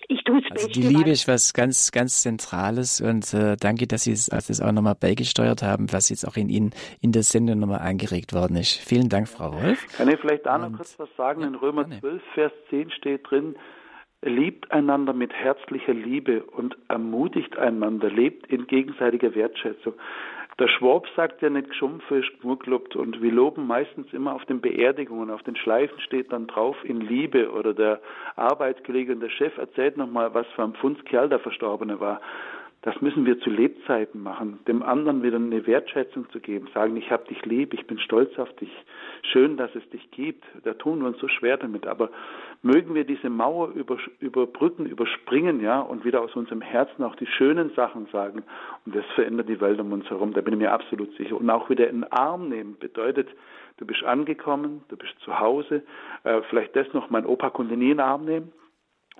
ich 0.07 0.23
tue 0.23 0.39
es 0.39 0.51
also 0.51 0.67
Die 0.67 0.81
Liebe 0.81 1.09
ist 1.09 1.27
was 1.27 1.53
ganz, 1.53 1.91
ganz 1.91 2.21
Zentrales 2.21 3.01
und 3.01 3.33
äh, 3.33 3.55
danke, 3.59 3.87
dass 3.87 4.03
Sie 4.03 4.11
es 4.11 4.29
also 4.29 4.47
das 4.49 4.61
auch 4.61 4.71
nochmal 4.71 4.95
beigesteuert 4.95 5.63
haben, 5.63 5.91
was 5.91 6.09
jetzt 6.09 6.27
auch 6.27 6.37
in 6.37 6.49
Ihnen 6.49 6.71
in 7.01 7.11
der 7.11 7.23
Sendung 7.23 7.59
nochmal 7.59 7.79
angeregt 7.79 8.33
worden 8.33 8.57
ist. 8.57 8.77
Vielen 8.77 9.09
Dank, 9.09 9.27
Frau 9.27 9.53
Wolf. 9.53 9.85
Kann 9.97 10.09
ich 10.09 10.19
vielleicht 10.19 10.45
da 10.45 10.57
noch 10.57 10.73
kurz 10.73 10.97
was 10.99 11.09
sagen? 11.15 11.41
Ja, 11.41 11.47
in 11.47 11.55
Römer 11.55 11.85
gerne. 11.85 11.99
12, 12.01 12.21
Vers 12.33 12.51
10 12.69 12.91
steht 12.91 13.29
drin, 13.29 13.55
liebt 14.21 14.71
einander 14.71 15.13
mit 15.13 15.33
herzlicher 15.33 15.93
Liebe 15.93 16.43
und 16.43 16.77
ermutigt 16.87 17.57
einander, 17.57 18.09
lebt 18.09 18.47
in 18.47 18.67
gegenseitiger 18.67 19.35
Wertschätzung. 19.35 19.93
Der 20.59 20.67
Schwab 20.67 21.07
sagt 21.15 21.41
ja 21.41 21.49
nicht 21.49 21.69
geschumpfe 21.69 22.21
gelobt 22.63 22.95
und 22.95 23.21
wir 23.21 23.31
loben 23.31 23.65
meistens 23.65 24.13
immer 24.13 24.35
auf 24.35 24.45
den 24.45 24.61
Beerdigungen. 24.61 25.31
Auf 25.31 25.41
den 25.43 25.55
Schleifen 25.55 25.99
steht 26.01 26.31
dann 26.31 26.45
drauf 26.45 26.77
in 26.83 27.01
Liebe 27.01 27.51
oder 27.51 27.73
der 27.73 27.99
Arbeitskollege 28.35 29.13
und 29.13 29.21
der 29.21 29.29
Chef 29.29 29.57
erzählt 29.57 29.97
nochmal, 29.97 30.33
was 30.33 30.45
für 30.55 30.63
ein 30.63 30.73
Pfundskerl 30.73 31.27
der 31.29 31.39
Verstorbene 31.39 31.99
war. 31.99 32.21
Das 32.83 32.99
müssen 32.99 33.25
wir 33.25 33.39
zu 33.39 33.49
Lebzeiten 33.49 34.21
machen, 34.21 34.59
dem 34.67 34.83
anderen 34.83 35.23
wieder 35.23 35.37
eine 35.37 35.65
Wertschätzung 35.65 36.29
zu 36.31 36.41
geben, 36.41 36.67
sagen, 36.73 36.97
ich 36.97 37.11
habe 37.11 37.25
dich 37.29 37.45
lieb, 37.45 37.73
ich 37.73 37.87
bin 37.87 37.97
stolz 37.97 38.37
auf 38.37 38.53
dich, 38.57 38.69
schön, 39.21 39.55
dass 39.55 39.73
es 39.73 39.89
dich 39.91 40.11
gibt. 40.11 40.43
Da 40.65 40.73
tun 40.73 40.99
wir 40.99 41.07
uns 41.07 41.17
so 41.19 41.29
schwer 41.29 41.55
damit, 41.55 41.87
aber 41.87 42.09
mögen 42.61 42.93
wir 42.93 43.05
diese 43.05 43.29
Mauer 43.29 43.69
über, 43.69 43.97
überbrücken, 44.19 44.85
überspringen, 44.85 45.61
ja, 45.61 45.79
und 45.79 46.03
wieder 46.03 46.21
aus 46.21 46.35
unserem 46.35 46.59
Herzen 46.59 47.05
auch 47.05 47.15
die 47.15 47.25
schönen 47.25 47.71
Sachen 47.73 48.07
sagen. 48.11 48.43
Und 48.85 48.93
das 48.93 49.05
verändert 49.15 49.47
die 49.47 49.61
Welt 49.61 49.79
um 49.79 49.93
uns 49.93 50.09
herum, 50.09 50.33
da 50.33 50.41
bin 50.41 50.55
ich 50.55 50.59
mir 50.59 50.73
absolut 50.73 51.15
sicher. 51.15 51.37
Und 51.37 51.49
auch 51.49 51.69
wieder 51.69 51.89
in 51.89 52.01
den 52.01 52.11
Arm 52.11 52.49
nehmen 52.49 52.75
bedeutet, 52.77 53.29
du 53.77 53.85
bist 53.85 54.03
angekommen, 54.03 54.83
du 54.89 54.97
bist 54.97 55.17
zu 55.21 55.39
Hause, 55.39 55.83
äh, 56.25 56.41
vielleicht 56.49 56.75
das 56.75 56.91
noch, 56.91 57.09
mein 57.09 57.25
Opa 57.25 57.49
konnte 57.49 57.77
nie 57.77 57.91
in 57.91 57.97
den 57.97 57.99
Arm 58.01 58.25
nehmen, 58.25 58.51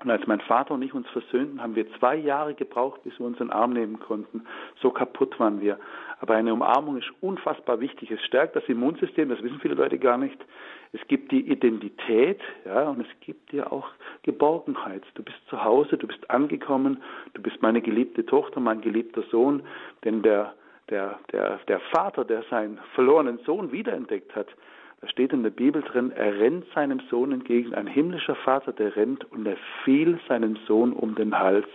Und 0.02 0.10
als 0.10 0.26
mein 0.26 0.40
Vater 0.40 0.74
und 0.74 0.82
ich 0.82 0.92
uns 0.92 1.08
versöhnten, 1.10 1.62
haben 1.62 1.76
wir 1.76 1.90
zwei 1.98 2.16
Jahre 2.16 2.54
gebraucht, 2.54 3.02
bis 3.04 3.18
wir 3.18 3.26
uns 3.26 3.38
in 3.40 3.46
den 3.46 3.52
Arm 3.52 3.72
nehmen 3.72 4.00
konnten. 4.00 4.44
So 4.80 4.90
kaputt 4.90 5.38
waren 5.38 5.60
wir. 5.60 5.78
Aber 6.20 6.34
eine 6.34 6.52
Umarmung 6.52 6.98
ist 6.98 7.10
unfassbar 7.20 7.80
wichtig. 7.80 8.10
Es 8.10 8.20
stärkt 8.24 8.56
das 8.56 8.64
Immunsystem, 8.64 9.28
das 9.28 9.42
wissen 9.42 9.60
viele 9.60 9.74
Leute 9.74 9.98
gar 9.98 10.18
nicht. 10.18 10.38
Es 10.92 11.00
gibt 11.08 11.32
die 11.32 11.48
Identität, 11.50 12.40
ja, 12.64 12.88
und 12.88 13.00
es 13.00 13.20
gibt 13.20 13.52
dir 13.52 13.72
auch 13.72 13.88
Geborgenheit. 14.22 15.02
Du 15.14 15.22
bist 15.22 15.38
zu 15.48 15.62
Hause, 15.62 15.96
du 15.96 16.06
bist 16.06 16.28
angekommen, 16.30 17.02
du 17.34 17.42
bist 17.42 17.62
meine 17.62 17.80
geliebte 17.80 18.24
Tochter, 18.26 18.60
mein 18.60 18.80
geliebter 18.80 19.22
Sohn, 19.30 19.62
denn 20.04 20.22
der, 20.22 20.54
der, 20.90 21.18
der, 21.32 21.58
der 21.68 21.80
Vater, 21.92 22.24
der 22.24 22.42
seinen 22.44 22.78
verlorenen 22.94 23.38
Sohn 23.44 23.72
wiederentdeckt 23.72 24.34
hat, 24.36 24.48
da 25.04 25.10
steht 25.10 25.34
in 25.34 25.42
der 25.42 25.50
Bibel 25.50 25.82
drin, 25.82 26.12
er 26.12 26.38
rennt 26.38 26.64
seinem 26.74 26.98
Sohn 27.10 27.30
entgegen, 27.30 27.74
ein 27.74 27.86
himmlischer 27.86 28.36
Vater, 28.36 28.72
der 28.72 28.96
rennt 28.96 29.30
und 29.32 29.44
er 29.44 29.58
fiel 29.84 30.18
seinem 30.28 30.56
Sohn 30.66 30.94
um 30.94 31.14
den 31.14 31.38
Hals. 31.38 31.66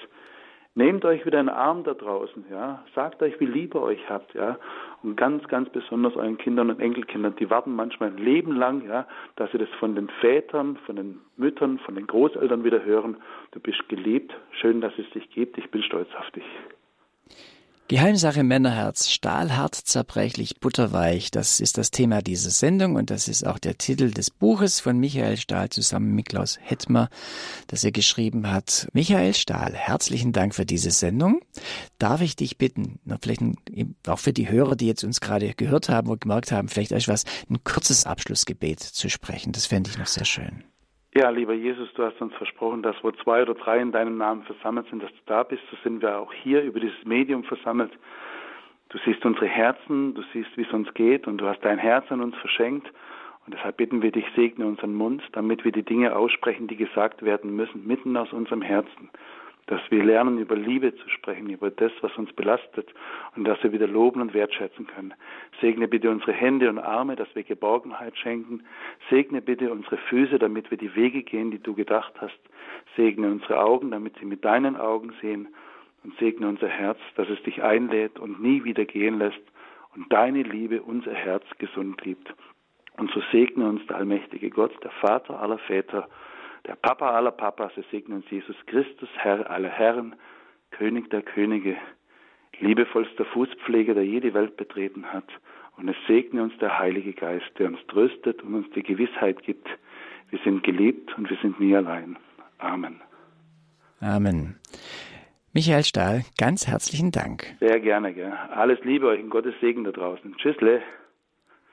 Nehmt 0.73 1.05
euch 1.05 1.27
wieder 1.27 1.37
einen 1.37 1.49
Arm 1.49 1.83
da 1.83 1.93
draußen, 1.93 2.45
ja. 2.49 2.83
Sagt 2.95 3.21
euch, 3.21 3.39
wie 3.39 3.45
lieb 3.45 3.75
ihr 3.75 3.83
euch 3.83 4.09
habt, 4.09 4.33
ja. 4.33 4.57
Und 5.03 5.15
ganz, 5.15 5.47
ganz 5.47 5.69
besonders 5.69 6.15
euren 6.15 6.39
Kindern 6.39 6.71
und 6.71 6.79
Enkelkindern, 6.79 7.35
die 7.35 7.51
warten 7.51 7.75
manchmal 7.75 8.09
ein 8.09 8.17
Leben 8.17 8.55
lang, 8.55 8.87
ja, 8.87 9.05
dass 9.35 9.51
sie 9.51 9.59
das 9.59 9.69
von 9.79 9.93
den 9.93 10.09
Vätern, 10.21 10.77
von 10.87 10.95
den 10.95 11.21
Müttern, 11.37 11.77
von 11.77 11.93
den 11.93 12.07
Großeltern 12.07 12.63
wieder 12.63 12.83
hören. 12.83 13.17
Du 13.51 13.59
bist 13.59 13.87
geliebt, 13.89 14.33
schön, 14.53 14.81
dass 14.81 14.93
es 14.97 15.07
dich 15.11 15.29
gibt, 15.29 15.59
ich 15.59 15.69
bin 15.69 15.83
stolz 15.83 16.09
auf 16.17 16.31
dich. 16.31 16.45
Geheimsache 17.89 18.43
Männerherz, 18.43 19.09
stahlhart, 19.09 19.73
zerbrechlich, 19.73 20.59
butterweich, 20.59 21.31
das 21.31 21.59
ist 21.59 21.79
das 21.79 21.89
Thema 21.89 22.21
dieser 22.21 22.51
Sendung 22.51 22.97
und 22.97 23.09
das 23.09 23.27
ist 23.27 23.47
auch 23.47 23.57
der 23.57 23.79
Titel 23.79 24.11
des 24.11 24.29
Buches 24.29 24.79
von 24.79 24.99
Michael 24.99 25.37
Stahl 25.37 25.69
zusammen 25.69 26.13
mit 26.13 26.29
Klaus 26.29 26.59
Hettmer, 26.61 27.09
das 27.65 27.83
er 27.83 27.91
geschrieben 27.91 28.51
hat. 28.51 28.87
Michael 28.93 29.33
Stahl, 29.33 29.73
herzlichen 29.73 30.33
Dank 30.33 30.53
für 30.53 30.67
diese 30.67 30.91
Sendung. 30.91 31.41
Darf 31.97 32.21
ich 32.21 32.35
dich 32.35 32.59
bitten, 32.59 32.99
vielleicht 33.23 33.41
auch 34.05 34.19
für 34.19 34.33
die 34.33 34.51
Hörer, 34.51 34.75
die 34.75 34.85
jetzt 34.85 35.03
uns 35.03 35.19
gerade 35.19 35.55
gehört 35.55 35.89
haben 35.89 36.11
und 36.11 36.21
gemerkt 36.21 36.51
haben, 36.51 36.69
vielleicht 36.69 36.93
euch 36.93 37.07
was, 37.07 37.23
ein 37.49 37.63
kurzes 37.63 38.05
Abschlussgebet 38.05 38.81
zu 38.81 39.09
sprechen. 39.09 39.51
Das 39.51 39.65
fände 39.65 39.89
ich 39.89 39.97
noch 39.97 40.05
sehr 40.05 40.25
schön. 40.25 40.63
Ja, 41.15 41.29
lieber 41.31 41.53
Jesus, 41.53 41.91
du 41.95 42.03
hast 42.03 42.21
uns 42.21 42.33
versprochen, 42.35 42.83
dass 42.83 42.95
wo 43.03 43.11
zwei 43.11 43.41
oder 43.41 43.55
drei 43.55 43.79
in 43.79 43.91
deinem 43.91 44.17
Namen 44.17 44.43
versammelt 44.43 44.87
sind, 44.89 45.01
dass 45.01 45.11
du 45.11 45.21
da 45.25 45.43
bist. 45.43 45.63
So 45.71 45.77
sind 45.83 46.01
wir 46.01 46.19
auch 46.19 46.31
hier 46.31 46.61
über 46.61 46.79
dieses 46.79 47.03
Medium 47.03 47.43
versammelt. 47.43 47.91
Du 48.89 48.99
siehst 49.05 49.25
unsere 49.25 49.47
Herzen, 49.47 50.13
du 50.13 50.23
siehst, 50.33 50.55
wie 50.55 50.63
es 50.63 50.71
uns 50.71 50.93
geht 50.93 51.27
und 51.27 51.39
du 51.39 51.47
hast 51.47 51.61
dein 51.61 51.79
Herz 51.79 52.11
an 52.11 52.21
uns 52.21 52.35
verschenkt. 52.37 52.91
Und 53.45 53.55
deshalb 53.55 53.77
bitten 53.77 54.03
wir 54.03 54.11
dich, 54.11 54.25
segne 54.35 54.67
unseren 54.67 54.93
Mund, 54.93 55.23
damit 55.31 55.65
wir 55.65 55.71
die 55.71 55.83
Dinge 55.83 56.15
aussprechen, 56.15 56.67
die 56.67 56.75
gesagt 56.75 57.23
werden 57.23 57.55
müssen, 57.55 57.87
mitten 57.87 58.15
aus 58.15 58.31
unserem 58.31 58.61
Herzen 58.61 59.09
dass 59.69 59.81
wir 59.91 60.03
lernen, 60.03 60.39
über 60.39 60.55
Liebe 60.55 60.95
zu 60.95 61.07
sprechen, 61.09 61.47
über 61.51 61.69
das, 61.69 61.91
was 62.01 62.15
uns 62.17 62.33
belastet 62.33 62.91
und 63.35 63.43
dass 63.43 63.61
wir 63.61 63.71
wieder 63.71 63.85
loben 63.85 64.19
und 64.19 64.33
wertschätzen 64.33 64.87
können. 64.87 65.13
Segne 65.61 65.87
bitte 65.87 66.09
unsere 66.09 66.31
Hände 66.31 66.69
und 66.69 66.79
Arme, 66.79 67.15
dass 67.15 67.27
wir 67.35 67.43
Geborgenheit 67.43 68.17
schenken. 68.17 68.63
Segne 69.11 69.43
bitte 69.43 69.71
unsere 69.71 69.97
Füße, 69.97 70.39
damit 70.39 70.71
wir 70.71 70.79
die 70.79 70.95
Wege 70.95 71.21
gehen, 71.21 71.51
die 71.51 71.59
du 71.59 71.75
gedacht 71.75 72.13
hast. 72.19 72.39
Segne 72.95 73.27
unsere 73.27 73.61
Augen, 73.61 73.91
damit 73.91 74.17
sie 74.17 74.25
mit 74.25 74.43
deinen 74.43 74.75
Augen 74.75 75.13
sehen. 75.21 75.49
Und 76.03 76.17
segne 76.17 76.47
unser 76.47 76.67
Herz, 76.67 76.97
dass 77.15 77.29
es 77.29 77.41
dich 77.43 77.61
einlädt 77.61 78.17
und 78.17 78.41
nie 78.41 78.63
wieder 78.63 78.85
gehen 78.85 79.19
lässt 79.19 79.41
und 79.95 80.11
deine 80.11 80.41
Liebe 80.41 80.81
unser 80.81 81.13
Herz 81.13 81.43
gesund 81.59 82.03
liebt. 82.05 82.33
Und 82.97 83.11
so 83.11 83.21
segne 83.31 83.69
uns 83.69 83.85
der 83.85 83.97
allmächtige 83.97 84.49
Gott, 84.49 84.73
der 84.83 84.91
Vater 84.91 85.39
aller 85.39 85.59
Väter, 85.59 86.09
der 86.69 86.75
Papa 86.75 87.15
aller 87.15 87.31
Papas, 87.31 87.71
es 87.77 87.85
segne 87.89 88.13
uns 88.13 88.29
Jesus 88.29 88.55
Christus, 88.67 89.09
Herr 89.17 89.49
aller 89.49 89.69
Herren, 89.69 90.15
König 90.69 91.09
der 91.09 91.23
Könige, 91.23 91.75
liebevollster 92.59 93.25
Fußpfleger, 93.25 93.95
der 93.95 94.05
jede 94.05 94.35
Welt 94.35 94.55
betreten 94.55 95.11
hat. 95.11 95.27
Und 95.77 95.89
es 95.89 95.95
segne 96.07 96.43
uns 96.43 96.55
der 96.59 96.77
Heilige 96.77 97.13
Geist, 97.13 97.49
der 97.57 97.69
uns 97.69 97.79
tröstet 97.87 98.43
und 98.43 98.53
uns 98.53 98.69
die 98.75 98.83
Gewissheit 98.83 99.41
gibt, 99.41 99.67
wir 100.29 100.39
sind 100.43 100.61
geliebt 100.61 101.17
und 101.17 101.27
wir 101.27 101.37
sind 101.41 101.59
nie 101.59 101.75
allein. 101.75 102.17
Amen. 102.59 103.01
Amen. 103.99 104.59
Michael 105.53 105.83
Stahl, 105.83 106.21
ganz 106.37 106.67
herzlichen 106.67 107.09
Dank. 107.09 107.47
Sehr 107.59 107.79
gerne, 107.79 108.13
gell. 108.13 108.31
Alles 108.53 108.77
Liebe 108.83 109.07
euch 109.07 109.23
und 109.23 109.31
Gottes 109.31 109.55
Segen 109.59 109.85
da 109.85 109.91
draußen. 109.91 110.35
Tschüssle. 110.37 110.83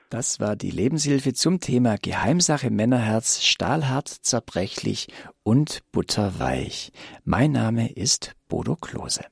Das 0.09 0.39
war 0.39 0.55
die 0.55 0.71
Lebenshilfe 0.71 1.33
zum 1.33 1.59
Thema 1.59 1.97
Geheimsache 1.97 2.69
Männerherz, 2.69 3.41
stahlhart, 3.43 4.07
zerbrechlich 4.07 5.09
und 5.43 5.81
butterweich. 5.91 6.93
Mein 7.25 7.51
Name 7.51 7.91
ist 7.91 8.33
Bodo 8.47 8.77
Klose. 8.77 9.25